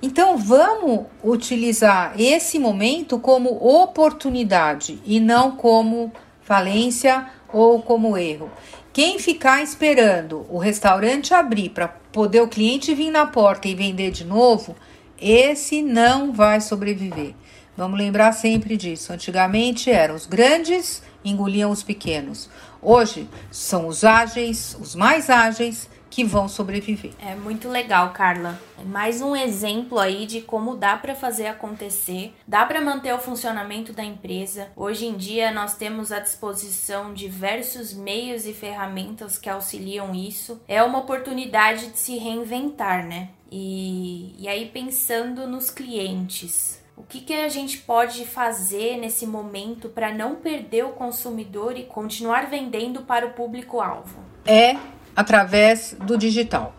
Então, 0.00 0.38
vamos 0.38 1.04
utilizar 1.22 2.14
esse 2.18 2.58
momento 2.58 3.18
como 3.18 3.50
oportunidade 3.50 4.98
e 5.04 5.20
não 5.20 5.50
como 5.50 6.10
falência 6.40 7.26
ou 7.52 7.82
como 7.82 8.16
erro. 8.16 8.50
Quem 8.94 9.18
ficar 9.18 9.60
esperando 9.60 10.46
o 10.48 10.56
restaurante 10.56 11.34
abrir 11.34 11.70
para 11.70 11.88
poder 11.88 12.40
o 12.42 12.46
cliente 12.46 12.94
vir 12.94 13.10
na 13.10 13.26
porta 13.26 13.66
e 13.66 13.74
vender 13.74 14.12
de 14.12 14.24
novo, 14.24 14.76
esse 15.20 15.82
não 15.82 16.32
vai 16.32 16.60
sobreviver. 16.60 17.34
Vamos 17.76 17.98
lembrar 17.98 18.30
sempre 18.30 18.76
disso. 18.76 19.12
Antigamente 19.12 19.90
eram 19.90 20.14
os 20.14 20.26
grandes 20.26 21.02
engoliam 21.24 21.72
os 21.72 21.82
pequenos. 21.82 22.48
Hoje 22.80 23.28
são 23.50 23.88
os 23.88 24.04
ágeis, 24.04 24.76
os 24.80 24.94
mais 24.94 25.28
ágeis, 25.28 25.90
que 26.14 26.22
vão 26.22 26.48
sobreviver. 26.48 27.10
É 27.18 27.34
muito 27.34 27.68
legal, 27.68 28.12
Carla. 28.12 28.60
Mais 28.86 29.20
um 29.20 29.34
exemplo 29.34 29.98
aí 29.98 30.26
de 30.26 30.42
como 30.42 30.76
dá 30.76 30.96
para 30.96 31.12
fazer 31.12 31.48
acontecer, 31.48 32.32
dá 32.46 32.64
para 32.64 32.80
manter 32.80 33.12
o 33.12 33.18
funcionamento 33.18 33.92
da 33.92 34.04
empresa. 34.04 34.68
Hoje 34.76 35.06
em 35.06 35.16
dia 35.16 35.50
nós 35.50 35.74
temos 35.74 36.12
à 36.12 36.20
disposição 36.20 37.12
diversos 37.12 37.92
meios 37.92 38.46
e 38.46 38.52
ferramentas 38.52 39.38
que 39.38 39.50
auxiliam 39.50 40.14
isso. 40.14 40.62
É 40.68 40.80
uma 40.84 41.00
oportunidade 41.00 41.88
de 41.88 41.98
se 41.98 42.16
reinventar, 42.16 43.04
né? 43.04 43.30
E, 43.50 44.36
e 44.38 44.46
aí 44.46 44.66
pensando 44.66 45.48
nos 45.48 45.68
clientes, 45.68 46.80
o 46.96 47.02
que, 47.02 47.22
que 47.22 47.34
a 47.34 47.48
gente 47.48 47.78
pode 47.78 48.24
fazer 48.24 48.98
nesse 48.98 49.26
momento 49.26 49.88
para 49.88 50.14
não 50.14 50.36
perder 50.36 50.84
o 50.84 50.90
consumidor 50.90 51.76
e 51.76 51.82
continuar 51.82 52.46
vendendo 52.46 53.02
para 53.02 53.26
o 53.26 53.32
público-alvo? 53.32 54.22
É 54.46 54.76
através 55.14 55.96
do 56.00 56.16
digital, 56.16 56.74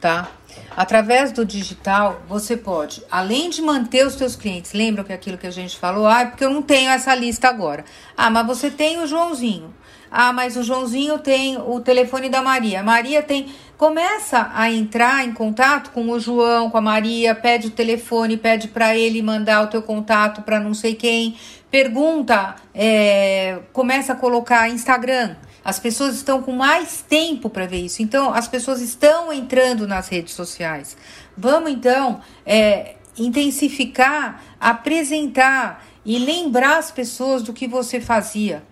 tá? 0.00 0.28
Através 0.76 1.32
do 1.32 1.44
digital, 1.44 2.22
você 2.28 2.56
pode, 2.56 3.02
além 3.10 3.50
de 3.50 3.62
manter 3.62 4.06
os 4.06 4.14
seus 4.14 4.36
clientes, 4.36 4.72
lembra 4.72 5.04
que 5.04 5.12
aquilo 5.12 5.38
que 5.38 5.46
a 5.46 5.50
gente 5.50 5.76
falou, 5.78 6.06
ah, 6.06 6.22
é 6.22 6.26
porque 6.26 6.44
eu 6.44 6.50
não 6.50 6.62
tenho 6.62 6.90
essa 6.90 7.14
lista 7.14 7.48
agora. 7.48 7.84
Ah, 8.16 8.30
mas 8.30 8.46
você 8.46 8.70
tem 8.70 8.98
o 8.98 9.06
Joãozinho. 9.06 9.74
Ah, 10.10 10.30
mas 10.30 10.56
o 10.58 10.62
Joãozinho 10.62 11.18
tem 11.18 11.56
o 11.56 11.80
telefone 11.80 12.28
da 12.28 12.42
Maria. 12.42 12.82
Maria 12.82 13.22
tem. 13.22 13.46
Começa 13.78 14.50
a 14.54 14.70
entrar 14.70 15.26
em 15.26 15.32
contato 15.32 15.90
com 15.90 16.10
o 16.10 16.20
João, 16.20 16.70
com 16.70 16.76
a 16.76 16.82
Maria, 16.82 17.34
pede 17.34 17.68
o 17.68 17.70
telefone, 17.70 18.36
pede 18.36 18.68
para 18.68 18.94
ele 18.96 19.22
mandar 19.22 19.62
o 19.62 19.68
teu 19.68 19.82
contato 19.82 20.42
para 20.42 20.60
não 20.60 20.74
sei 20.74 20.94
quem. 20.94 21.36
Pergunta, 21.70 22.56
é, 22.74 23.60
começa 23.72 24.12
a 24.12 24.16
colocar 24.16 24.68
Instagram. 24.68 25.34
As 25.64 25.78
pessoas 25.78 26.16
estão 26.16 26.42
com 26.42 26.52
mais 26.52 27.02
tempo 27.02 27.48
para 27.48 27.66
ver 27.66 27.84
isso. 27.84 28.02
Então, 28.02 28.32
as 28.34 28.48
pessoas 28.48 28.80
estão 28.80 29.32
entrando 29.32 29.86
nas 29.86 30.08
redes 30.08 30.34
sociais. 30.34 30.96
Vamos, 31.36 31.70
então, 31.70 32.20
é, 32.44 32.96
intensificar, 33.16 34.42
apresentar 34.58 35.84
e 36.04 36.18
lembrar 36.18 36.78
as 36.78 36.90
pessoas 36.90 37.42
do 37.42 37.52
que 37.52 37.68
você 37.68 38.00
fazia. 38.00 38.62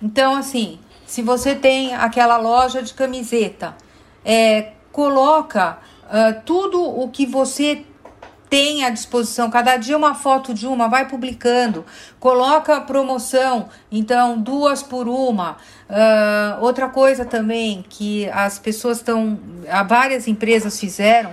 Então, 0.00 0.36
assim, 0.36 0.78
se 1.06 1.22
você 1.22 1.54
tem 1.54 1.94
aquela 1.94 2.36
loja 2.36 2.82
de 2.82 2.94
camiseta, 2.94 3.76
é, 4.24 4.72
coloca 4.92 5.78
uh, 6.04 6.40
tudo 6.44 6.82
o 6.82 7.08
que 7.08 7.26
você 7.26 7.84
tem 8.48 8.84
à 8.84 8.90
disposição, 8.90 9.50
cada 9.50 9.76
dia 9.76 9.96
uma 9.96 10.14
foto 10.14 10.54
de 10.54 10.66
uma, 10.66 10.88
vai 10.88 11.06
publicando, 11.06 11.84
coloca 12.18 12.80
promoção, 12.80 13.68
então 13.90 14.40
duas 14.40 14.82
por 14.82 15.08
uma. 15.08 15.56
Uh, 15.88 16.62
outra 16.62 16.88
coisa 16.88 17.24
também 17.24 17.84
que 17.88 18.28
as 18.30 18.58
pessoas 18.58 18.98
estão, 18.98 19.38
várias 19.86 20.26
empresas 20.26 20.78
fizeram, 20.78 21.32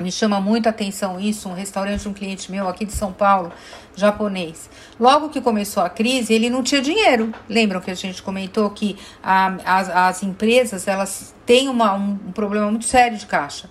me 0.00 0.10
chama 0.10 0.40
muita 0.40 0.70
atenção 0.70 1.20
isso, 1.20 1.48
um 1.48 1.52
restaurante, 1.52 2.08
um 2.08 2.12
cliente 2.12 2.50
meu 2.50 2.66
aqui 2.66 2.86
de 2.86 2.92
São 2.92 3.12
Paulo, 3.12 3.52
japonês. 3.94 4.70
Logo 4.98 5.28
que 5.28 5.40
começou 5.40 5.82
a 5.82 5.90
crise, 5.90 6.32
ele 6.32 6.48
não 6.48 6.62
tinha 6.62 6.80
dinheiro. 6.80 7.34
Lembram 7.48 7.80
que 7.80 7.90
a 7.90 7.94
gente 7.94 8.22
comentou 8.22 8.70
que 8.70 8.96
a, 9.22 9.56
as, 9.64 9.90
as 9.90 10.22
empresas, 10.22 10.88
elas 10.88 11.34
têm 11.44 11.68
uma, 11.68 11.94
um, 11.94 12.18
um 12.28 12.32
problema 12.32 12.70
muito 12.70 12.86
sério 12.86 13.18
de 13.18 13.26
caixa. 13.26 13.68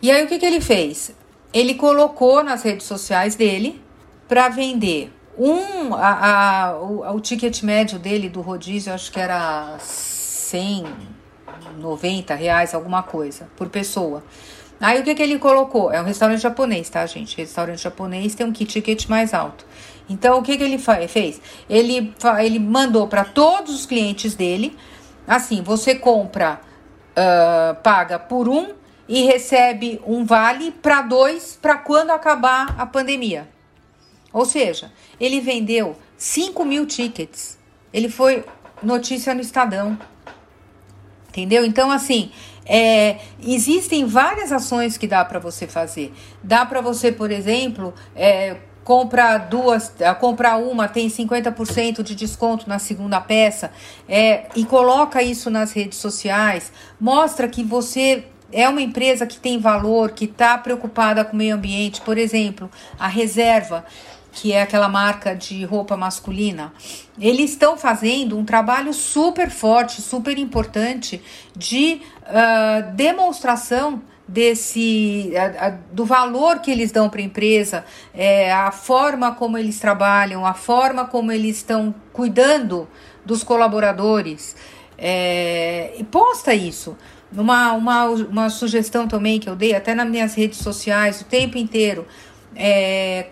E 0.00 0.10
aí 0.10 0.24
o 0.24 0.28
que, 0.28 0.38
que 0.38 0.46
ele 0.46 0.60
fez? 0.60 1.12
Ele 1.52 1.74
colocou 1.74 2.42
nas 2.42 2.62
redes 2.62 2.86
sociais 2.86 3.34
dele 3.34 3.82
para 4.26 4.48
vender. 4.48 5.12
Um 5.38 5.94
a, 5.94 6.66
a, 6.66 6.78
o, 6.78 7.16
o, 7.16 7.20
ticket 7.20 7.62
médio 7.62 7.98
dele 7.98 8.28
do 8.28 8.40
rodízio 8.40 8.92
acho 8.92 9.12
que 9.12 9.20
era 9.20 9.76
190 9.78 12.34
reais 12.34 12.74
alguma 12.74 13.04
coisa 13.04 13.48
por 13.56 13.68
pessoa. 13.68 14.24
Aí 14.80 15.00
o 15.00 15.04
que 15.04 15.14
que 15.14 15.22
ele 15.22 15.38
colocou? 15.38 15.92
É 15.92 16.00
um 16.00 16.04
restaurante 16.04 16.40
japonês 16.40 16.90
tá 16.90 17.06
gente? 17.06 17.36
Restaurante 17.36 17.80
japonês 17.80 18.34
tem 18.34 18.44
um 18.46 18.52
ticket 18.52 19.06
mais 19.06 19.32
alto. 19.32 19.64
Então 20.08 20.38
o 20.38 20.42
que 20.42 20.56
que 20.56 20.64
ele 20.64 20.78
fez? 21.08 21.40
Ele 21.70 22.12
ele 22.40 22.58
mandou 22.58 23.06
para 23.06 23.24
todos 23.24 23.72
os 23.74 23.86
clientes 23.86 24.34
dele 24.34 24.76
assim 25.26 25.62
você 25.62 25.94
compra 25.94 26.60
uh, 27.16 27.74
paga 27.82 28.18
por 28.18 28.48
um 28.48 28.77
e 29.08 29.24
recebe 29.24 30.00
um 30.06 30.24
vale 30.24 30.70
para 30.70 31.02
dois 31.02 31.58
para 31.60 31.78
quando 31.78 32.10
acabar 32.10 32.74
a 32.78 32.84
pandemia. 32.84 33.48
Ou 34.32 34.44
seja, 34.44 34.92
ele 35.18 35.40
vendeu 35.40 35.96
5 36.16 36.64
mil 36.64 36.86
tickets. 36.86 37.58
Ele 37.92 38.08
foi 38.08 38.44
notícia 38.82 39.34
no 39.34 39.40
Estadão. 39.40 39.98
Entendeu? 41.28 41.64
Então, 41.64 41.90
assim, 41.90 42.30
é, 42.66 43.18
existem 43.42 44.04
várias 44.04 44.52
ações 44.52 44.98
que 44.98 45.06
dá 45.06 45.24
para 45.24 45.38
você 45.38 45.66
fazer. 45.66 46.12
Dá 46.42 46.66
para 46.66 46.80
você, 46.80 47.10
por 47.10 47.30
exemplo, 47.30 47.94
é, 48.14 48.56
comprar 48.84 49.36
duas, 49.48 49.92
comprar 50.18 50.56
uma, 50.56 50.88
tem 50.88 51.08
50% 51.08 52.02
de 52.02 52.14
desconto 52.14 52.68
na 52.68 52.78
segunda 52.78 53.20
peça, 53.20 53.70
é, 54.08 54.46
e 54.56 54.64
coloca 54.64 55.22
isso 55.22 55.50
nas 55.50 55.72
redes 55.72 55.98
sociais, 55.98 56.72
mostra 56.98 57.46
que 57.48 57.62
você 57.62 58.24
é 58.52 58.68
uma 58.68 58.80
empresa 58.80 59.26
que 59.26 59.38
tem 59.38 59.58
valor, 59.58 60.12
que 60.12 60.24
está 60.24 60.56
preocupada 60.56 61.24
com 61.24 61.34
o 61.34 61.36
meio 61.36 61.54
ambiente, 61.54 62.00
por 62.00 62.16
exemplo, 62.16 62.70
a 62.98 63.06
Reserva, 63.06 63.84
que 64.32 64.52
é 64.52 64.62
aquela 64.62 64.88
marca 64.88 65.34
de 65.34 65.64
roupa 65.64 65.96
masculina, 65.96 66.72
eles 67.20 67.50
estão 67.50 67.76
fazendo 67.76 68.38
um 68.38 68.44
trabalho 68.44 68.92
super 68.92 69.50
forte, 69.50 70.00
super 70.00 70.38
importante 70.38 71.20
de 71.56 72.00
uh, 72.22 72.94
demonstração 72.94 74.00
desse 74.28 75.32
uh, 75.32 75.68
uh, 75.68 75.78
do 75.92 76.04
valor 76.04 76.60
que 76.60 76.70
eles 76.70 76.92
dão 76.92 77.08
para 77.08 77.20
a 77.20 77.24
empresa, 77.24 77.84
é, 78.14 78.52
a 78.52 78.70
forma 78.70 79.34
como 79.34 79.58
eles 79.58 79.80
trabalham, 79.80 80.46
a 80.46 80.54
forma 80.54 81.06
como 81.06 81.32
eles 81.32 81.56
estão 81.56 81.94
cuidando 82.12 82.86
dos 83.24 83.42
colaboradores. 83.42 84.54
É, 84.96 85.94
e 85.96 86.04
posta 86.04 86.54
isso. 86.54 86.96
Uma, 87.30 87.72
uma, 87.72 88.04
uma 88.04 88.50
sugestão 88.50 89.06
também 89.06 89.38
que 89.38 89.48
eu 89.48 89.54
dei, 89.54 89.74
até 89.74 89.94
nas 89.94 90.08
minhas 90.08 90.34
redes 90.34 90.58
sociais, 90.58 91.20
o 91.20 91.24
tempo 91.24 91.58
inteiro, 91.58 92.06
é, 92.56 93.28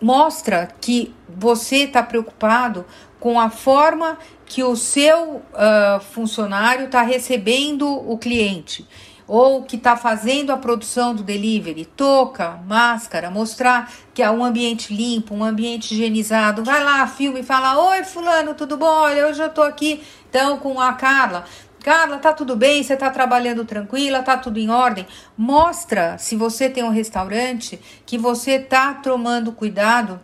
mostra 0.00 0.68
que 0.80 1.14
você 1.28 1.84
está 1.84 2.02
preocupado 2.02 2.84
com 3.20 3.38
a 3.40 3.50
forma 3.50 4.18
que 4.44 4.62
o 4.62 4.76
seu 4.76 5.36
uh, 5.36 6.00
funcionário 6.12 6.86
está 6.86 7.02
recebendo 7.02 7.86
o 7.86 8.16
cliente 8.16 8.86
ou 9.26 9.64
que 9.64 9.76
está 9.76 9.96
fazendo 9.96 10.52
a 10.52 10.56
produção 10.56 11.14
do 11.14 11.22
delivery, 11.22 11.84
toca, 11.84 12.60
máscara, 12.64 13.28
mostrar 13.30 13.90
que 14.14 14.22
é 14.22 14.30
um 14.30 14.44
ambiente 14.44 14.94
limpo, 14.94 15.34
um 15.34 15.42
ambiente 15.42 15.92
higienizado. 15.92 16.62
Vai 16.62 16.84
lá, 16.84 17.04
filme, 17.08 17.42
fala: 17.42 17.76
Oi, 17.90 18.04
Fulano, 18.04 18.54
tudo 18.54 18.76
bom? 18.76 18.86
Olha, 18.86 19.26
hoje 19.26 19.42
eu 19.42 19.48
estou 19.48 19.64
aqui 19.64 20.00
então 20.30 20.58
com 20.58 20.80
a 20.80 20.92
Carla. 20.92 21.44
Carla, 21.86 22.18
tá 22.18 22.32
tudo 22.32 22.56
bem? 22.56 22.82
Você 22.82 22.96
tá 22.96 23.08
trabalhando 23.10 23.64
tranquila? 23.64 24.20
Tá 24.20 24.36
tudo 24.36 24.58
em 24.58 24.68
ordem? 24.68 25.06
Mostra, 25.38 26.18
se 26.18 26.34
você 26.34 26.68
tem 26.68 26.82
um 26.82 26.90
restaurante, 26.90 27.78
que 28.04 28.18
você 28.18 28.58
tá 28.58 28.92
tomando 28.92 29.52
cuidado 29.52 30.18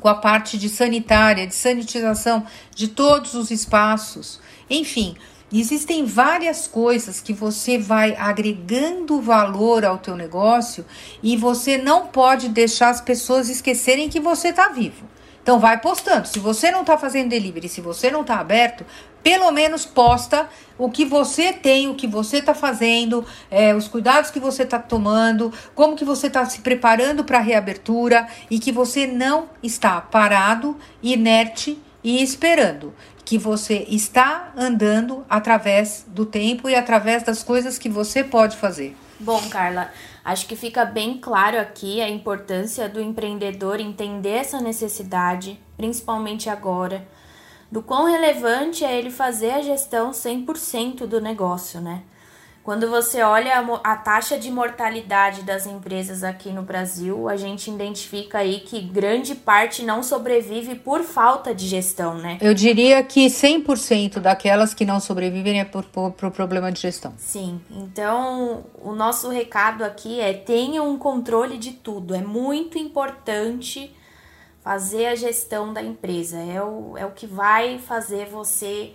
com 0.00 0.08
a 0.08 0.16
parte 0.16 0.58
de 0.58 0.68
sanitária, 0.68 1.46
de 1.46 1.54
sanitização 1.54 2.44
de 2.74 2.88
todos 2.88 3.34
os 3.34 3.52
espaços. 3.52 4.40
Enfim, 4.68 5.14
existem 5.52 6.04
várias 6.04 6.66
coisas 6.66 7.20
que 7.20 7.32
você 7.32 7.78
vai 7.78 8.16
agregando 8.16 9.20
valor 9.20 9.84
ao 9.84 9.98
teu 9.98 10.16
negócio 10.16 10.84
e 11.22 11.36
você 11.36 11.78
não 11.78 12.08
pode 12.08 12.48
deixar 12.48 12.88
as 12.88 13.00
pessoas 13.00 13.48
esquecerem 13.48 14.08
que 14.08 14.18
você 14.18 14.48
está 14.48 14.70
vivo. 14.70 15.06
Então 15.42 15.58
vai 15.58 15.80
postando. 15.80 16.26
Se 16.28 16.38
você 16.38 16.70
não 16.70 16.82
está 16.82 16.96
fazendo 16.96 17.30
delivery, 17.30 17.68
se 17.68 17.80
você 17.80 18.10
não 18.10 18.20
está 18.20 18.38
aberto, 18.38 18.86
pelo 19.22 19.50
menos 19.50 19.84
posta 19.84 20.48
o 20.78 20.90
que 20.90 21.04
você 21.04 21.52
tem, 21.52 21.88
o 21.88 21.94
que 21.94 22.06
você 22.06 22.38
está 22.38 22.54
fazendo, 22.54 23.24
é, 23.50 23.74
os 23.74 23.86
cuidados 23.86 24.30
que 24.30 24.40
você 24.40 24.64
está 24.64 24.78
tomando, 24.78 25.52
como 25.74 25.96
que 25.96 26.04
você 26.04 26.26
está 26.26 26.44
se 26.44 26.60
preparando 26.60 27.24
para 27.24 27.38
a 27.38 27.42
reabertura 27.42 28.26
e 28.50 28.58
que 28.58 28.72
você 28.72 29.06
não 29.06 29.48
está 29.62 30.00
parado, 30.00 30.76
inerte 31.02 31.78
e 32.02 32.22
esperando. 32.22 32.92
Que 33.24 33.38
você 33.38 33.86
está 33.88 34.52
andando 34.56 35.24
através 35.30 36.04
do 36.08 36.26
tempo 36.26 36.68
e 36.68 36.74
através 36.74 37.22
das 37.22 37.42
coisas 37.42 37.78
que 37.78 37.88
você 37.88 38.24
pode 38.24 38.56
fazer. 38.56 38.96
Bom, 39.20 39.40
Carla, 39.48 39.92
acho 40.24 40.46
que 40.46 40.56
fica 40.56 40.84
bem 40.84 41.18
claro 41.18 41.60
aqui 41.60 42.00
a 42.00 42.08
importância 42.08 42.88
do 42.88 43.00
empreendedor 43.00 43.78
entender 43.78 44.30
essa 44.30 44.60
necessidade, 44.60 45.60
principalmente 45.76 46.50
agora 46.50 47.06
do 47.72 47.82
quão 47.82 48.04
relevante 48.04 48.84
é 48.84 48.98
ele 48.98 49.10
fazer 49.10 49.50
a 49.52 49.62
gestão 49.62 50.10
100% 50.10 51.06
do 51.06 51.22
negócio, 51.22 51.80
né? 51.80 52.02
Quando 52.62 52.88
você 52.88 53.22
olha 53.22 53.58
a, 53.58 53.92
a, 53.92 53.96
taxa 53.96 54.38
de 54.38 54.48
mortalidade 54.50 55.42
das 55.42 55.66
empresas 55.66 56.22
aqui 56.22 56.50
no 56.50 56.62
Brasil, 56.62 57.28
a 57.28 57.34
gente 57.34 57.68
identifica 57.70 58.38
aí 58.38 58.60
que 58.60 58.80
grande 58.80 59.34
parte 59.34 59.82
não 59.82 60.02
sobrevive 60.02 60.76
por 60.76 61.02
falta 61.02 61.52
de 61.54 61.66
gestão, 61.66 62.14
né? 62.14 62.36
Eu 62.42 62.54
diria 62.54 63.02
que 63.02 63.26
100% 63.26 64.20
daquelas 64.20 64.74
que 64.74 64.84
não 64.84 65.00
sobrevivem 65.00 65.58
é 65.58 65.64
por, 65.64 65.84
por, 65.86 66.12
por, 66.12 66.30
problema 66.30 66.70
de 66.70 66.80
gestão. 66.82 67.14
Sim, 67.16 67.58
então 67.70 68.64
o 68.80 68.92
nosso 68.92 69.28
recado 69.30 69.82
aqui 69.82 70.20
é 70.20 70.34
tenha 70.34 70.82
um 70.82 70.98
controle 70.98 71.56
de 71.56 71.72
tudo. 71.72 72.14
É 72.14 72.20
muito 72.20 72.78
importante 72.78 73.92
fazer 74.62 75.06
a 75.06 75.14
gestão 75.14 75.72
da 75.72 75.82
empresa. 75.82 76.38
É 76.38 76.62
o, 76.62 76.96
é 76.96 77.04
o 77.04 77.10
que 77.10 77.26
vai 77.26 77.78
fazer 77.78 78.26
você 78.26 78.94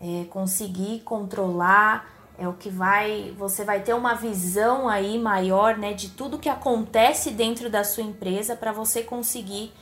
é, 0.00 0.24
conseguir 0.30 1.00
controlar 1.04 2.16
é 2.38 2.46
o 2.46 2.52
que 2.52 2.68
vai 2.68 3.34
você 3.38 3.64
vai 3.64 3.80
ter 3.80 3.94
uma 3.94 4.14
visão 4.14 4.88
aí 4.88 5.18
maior 5.18 5.78
né 5.78 5.94
de 5.94 6.10
tudo 6.10 6.38
que 6.38 6.48
acontece 6.48 7.30
dentro 7.30 7.70
da 7.70 7.82
sua 7.82 8.02
empresa 8.02 8.54
para 8.54 8.72
você 8.72 9.02
conseguir 9.02 9.72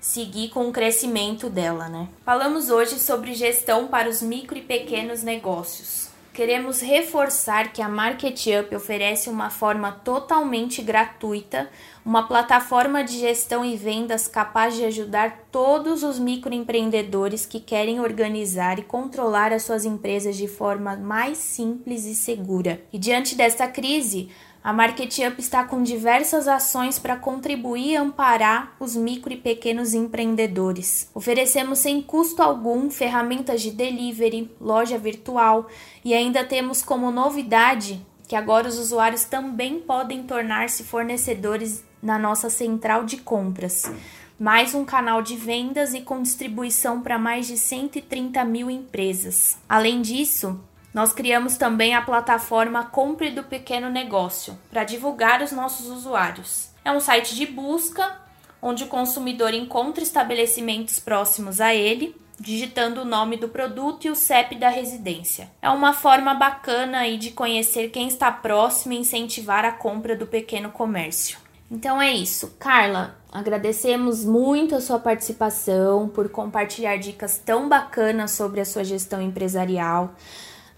seguir 0.00 0.48
com 0.48 0.68
o 0.68 0.72
crescimento 0.72 1.50
dela 1.50 1.88
né 1.88 2.08
falamos 2.24 2.70
hoje 2.70 2.98
sobre 2.98 3.34
gestão 3.34 3.86
para 3.88 4.08
os 4.08 4.22
micro 4.22 4.56
e 4.56 4.62
pequenos 4.62 5.22
negócios 5.22 6.09
queremos 6.40 6.80
reforçar 6.80 7.70
que 7.70 7.82
a 7.82 7.88
Market 7.88 8.46
Up 8.58 8.74
oferece 8.74 9.28
uma 9.28 9.50
forma 9.50 9.92
totalmente 9.92 10.80
gratuita 10.80 11.68
uma 12.04 12.26
plataforma 12.26 13.04
de 13.04 13.18
gestão 13.18 13.64
e 13.64 13.76
vendas 13.76 14.26
capaz 14.26 14.74
de 14.74 14.84
ajudar 14.84 15.46
todos 15.52 16.02
os 16.02 16.18
microempreendedores 16.18 17.44
que 17.44 17.60
querem 17.60 18.00
organizar 18.00 18.78
e 18.78 18.82
controlar 18.82 19.52
as 19.52 19.64
suas 19.64 19.84
empresas 19.84 20.36
de 20.36 20.48
forma 20.48 20.96
mais 20.96 21.36
simples 21.38 22.06
e 22.06 22.14
segura. 22.14 22.80
E 22.92 22.98
diante 22.98 23.34
desta 23.34 23.68
crise, 23.68 24.30
a 24.62 24.72
Market 24.72 25.18
Up 25.26 25.40
está 25.40 25.64
com 25.64 25.82
diversas 25.82 26.46
ações 26.46 26.98
para 26.98 27.16
contribuir 27.16 27.92
e 27.92 27.96
amparar 27.96 28.76
os 28.78 28.94
micro 28.94 29.32
e 29.32 29.36
pequenos 29.36 29.94
empreendedores. 29.94 31.10
Oferecemos 31.14 31.78
sem 31.78 32.02
custo 32.02 32.42
algum 32.42 32.90
ferramentas 32.90 33.62
de 33.62 33.70
delivery, 33.70 34.50
loja 34.60 34.98
virtual 34.98 35.66
e 36.04 36.12
ainda 36.12 36.44
temos 36.44 36.82
como 36.82 37.10
novidade 37.10 38.04
que 38.28 38.36
agora 38.36 38.68
os 38.68 38.78
usuários 38.78 39.24
também 39.24 39.80
podem 39.80 40.22
tornar-se 40.22 40.84
fornecedores 40.84 41.82
na 42.00 42.16
nossa 42.16 42.48
central 42.48 43.04
de 43.04 43.16
compras, 43.16 43.90
mais 44.38 44.72
um 44.72 44.84
canal 44.84 45.20
de 45.20 45.34
vendas 45.34 45.94
e 45.94 46.00
com 46.02 46.22
distribuição 46.22 47.00
para 47.00 47.18
mais 47.18 47.48
de 47.48 47.58
130 47.58 48.44
mil 48.44 48.70
empresas. 48.70 49.58
Além 49.68 50.00
disso, 50.00 50.60
nós 50.92 51.12
criamos 51.12 51.56
também 51.56 51.94
a 51.94 52.02
plataforma 52.02 52.84
Compre 52.84 53.30
do 53.30 53.44
Pequeno 53.44 53.88
Negócio 53.88 54.58
para 54.70 54.84
divulgar 54.84 55.42
os 55.42 55.52
nossos 55.52 55.86
usuários. 55.86 56.70
É 56.84 56.90
um 56.90 57.00
site 57.00 57.34
de 57.34 57.46
busca 57.46 58.18
onde 58.62 58.84
o 58.84 58.88
consumidor 58.88 59.54
encontra 59.54 60.02
estabelecimentos 60.02 60.98
próximos 60.98 61.60
a 61.60 61.74
ele, 61.74 62.14
digitando 62.38 63.02
o 63.02 63.04
nome 63.04 63.36
do 63.36 63.48
produto 63.48 64.06
e 64.06 64.10
o 64.10 64.16
CEP 64.16 64.56
da 64.56 64.68
residência. 64.68 65.50
É 65.62 65.70
uma 65.70 65.92
forma 65.92 66.34
bacana 66.34 67.00
aí 67.00 67.16
de 67.16 67.30
conhecer 67.30 67.90
quem 67.90 68.08
está 68.08 68.30
próximo 68.30 68.92
e 68.92 68.98
incentivar 68.98 69.64
a 69.64 69.72
compra 69.72 70.16
do 70.16 70.26
pequeno 70.26 70.70
comércio. 70.70 71.38
Então 71.70 72.02
é 72.02 72.10
isso. 72.12 72.56
Carla, 72.58 73.16
agradecemos 73.30 74.24
muito 74.24 74.74
a 74.74 74.80
sua 74.80 74.98
participação 74.98 76.08
por 76.08 76.28
compartilhar 76.28 76.96
dicas 76.96 77.38
tão 77.38 77.68
bacanas 77.68 78.32
sobre 78.32 78.60
a 78.60 78.64
sua 78.64 78.82
gestão 78.82 79.22
empresarial. 79.22 80.14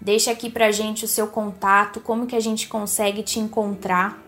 Deixa 0.03 0.33
aqui 0.33 0.51
pra 0.51 0.73
gente 0.73 1.05
o 1.05 1.09
seu 1.09 1.29
contato, 1.29 2.01
como 2.01 2.27
que 2.27 2.35
a 2.35 2.41
gente 2.41 2.67
consegue 2.67 3.23
te 3.23 3.39
encontrar 3.39 4.21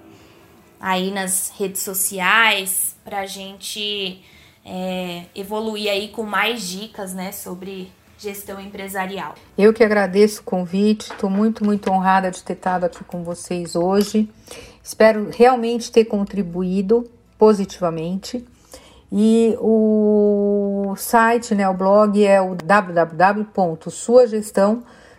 aí 0.81 1.11
nas 1.11 1.53
redes 1.59 1.83
sociais 1.83 2.95
pra 3.05 3.27
gente 3.27 4.23
é, 4.65 5.25
evoluir 5.35 5.91
aí 5.91 6.11
com 6.11 6.23
mais 6.23 6.63
dicas, 6.63 7.13
né, 7.13 7.33
sobre 7.33 7.91
gestão 8.17 8.61
empresarial. 8.61 9.35
Eu 9.59 9.75
que 9.75 9.83
agradeço 9.83 10.43
o 10.43 10.45
convite, 10.45 11.11
estou 11.11 11.29
muito, 11.29 11.65
muito 11.65 11.91
honrada 11.91 12.31
de 12.31 12.41
ter 12.45 12.53
estado 12.53 12.85
aqui 12.85 13.03
com 13.03 13.25
vocês 13.25 13.75
hoje. 13.75 14.31
Espero 14.81 15.29
realmente 15.33 15.91
ter 15.91 16.05
contribuído 16.05 17.11
positivamente. 17.37 18.47
E 19.11 19.57
o 19.59 20.95
site, 20.97 21.53
né, 21.53 21.69
o 21.69 21.75
blog 21.75 22.25
é 22.25 22.41
o 22.41 22.55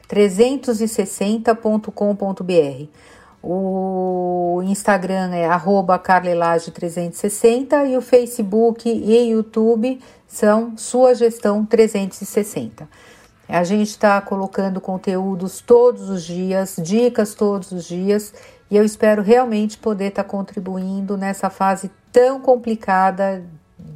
www.suagestão360.com.br. 0.07 3.05
O 3.47 4.63
Instagram 4.65 5.35
é 5.35 5.45
carlelage360 5.45 7.91
e 7.91 7.97
o 7.97 8.01
Facebook 8.01 8.89
e 8.89 9.29
YouTube 9.29 10.01
são 10.27 10.75
Sua 10.75 11.13
Gestão 11.13 11.63
360. 11.63 12.89
A 13.47 13.63
gente 13.63 13.89
está 13.89 14.19
colocando 14.19 14.81
conteúdos 14.81 15.61
todos 15.61 16.09
os 16.09 16.23
dias, 16.23 16.77
dicas 16.81 17.35
todos 17.35 17.71
os 17.71 17.85
dias 17.85 18.33
e 18.71 18.75
eu 18.75 18.83
espero 18.83 19.21
realmente 19.21 19.77
poder 19.77 20.07
estar 20.07 20.23
tá 20.23 20.29
contribuindo 20.29 21.15
nessa 21.15 21.51
fase 21.51 21.91
tão 22.11 22.41
complicada 22.41 23.45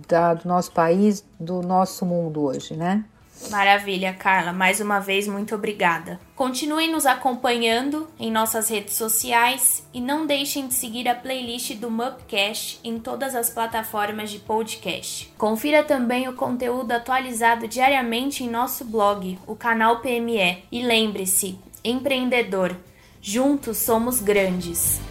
da, 0.08 0.36
do 0.36 0.48
nosso 0.48 0.72
país, 0.72 1.26
do 1.40 1.64
nosso 1.64 2.06
mundo 2.06 2.44
hoje, 2.44 2.76
né? 2.76 3.04
Maravilha, 3.50 4.14
Carla. 4.14 4.52
Mais 4.52 4.80
uma 4.80 5.00
vez, 5.00 5.28
muito 5.28 5.56
obrigada. 5.56 6.20
Continuem 6.36 6.92
nos 6.92 7.06
acompanhando 7.06 8.08
em 8.20 8.32
nossas 8.32 8.70
redes 8.70 8.96
sociais 8.96 9.88
e 9.94 10.02
não 10.02 10.26
deixem 10.26 10.68
de 10.68 10.74
seguir 10.74 11.08
a 11.08 11.16
playlist 11.16 11.76
do 11.76 11.90
Mupcast 11.90 12.80
em 12.84 13.00
todas 13.00 13.36
as 13.36 13.50
plataformas 13.50 14.30
de 14.30 14.40
podcast. 14.40 15.34
Confira 15.38 15.84
também 15.84 16.28
o 16.28 16.34
conteúdo 16.34 16.92
atualizado 16.92 17.68
diariamente 17.68 18.44
em 18.44 18.50
nosso 18.50 18.86
blog, 18.86 19.40
o 19.48 19.56
canal 19.56 20.00
PME. 20.00 20.64
E 20.72 20.82
lembre-se, 20.82 21.58
empreendedor, 21.84 22.76
Juntos 23.22 23.78
somos 23.80 24.22
grandes. 24.22 25.02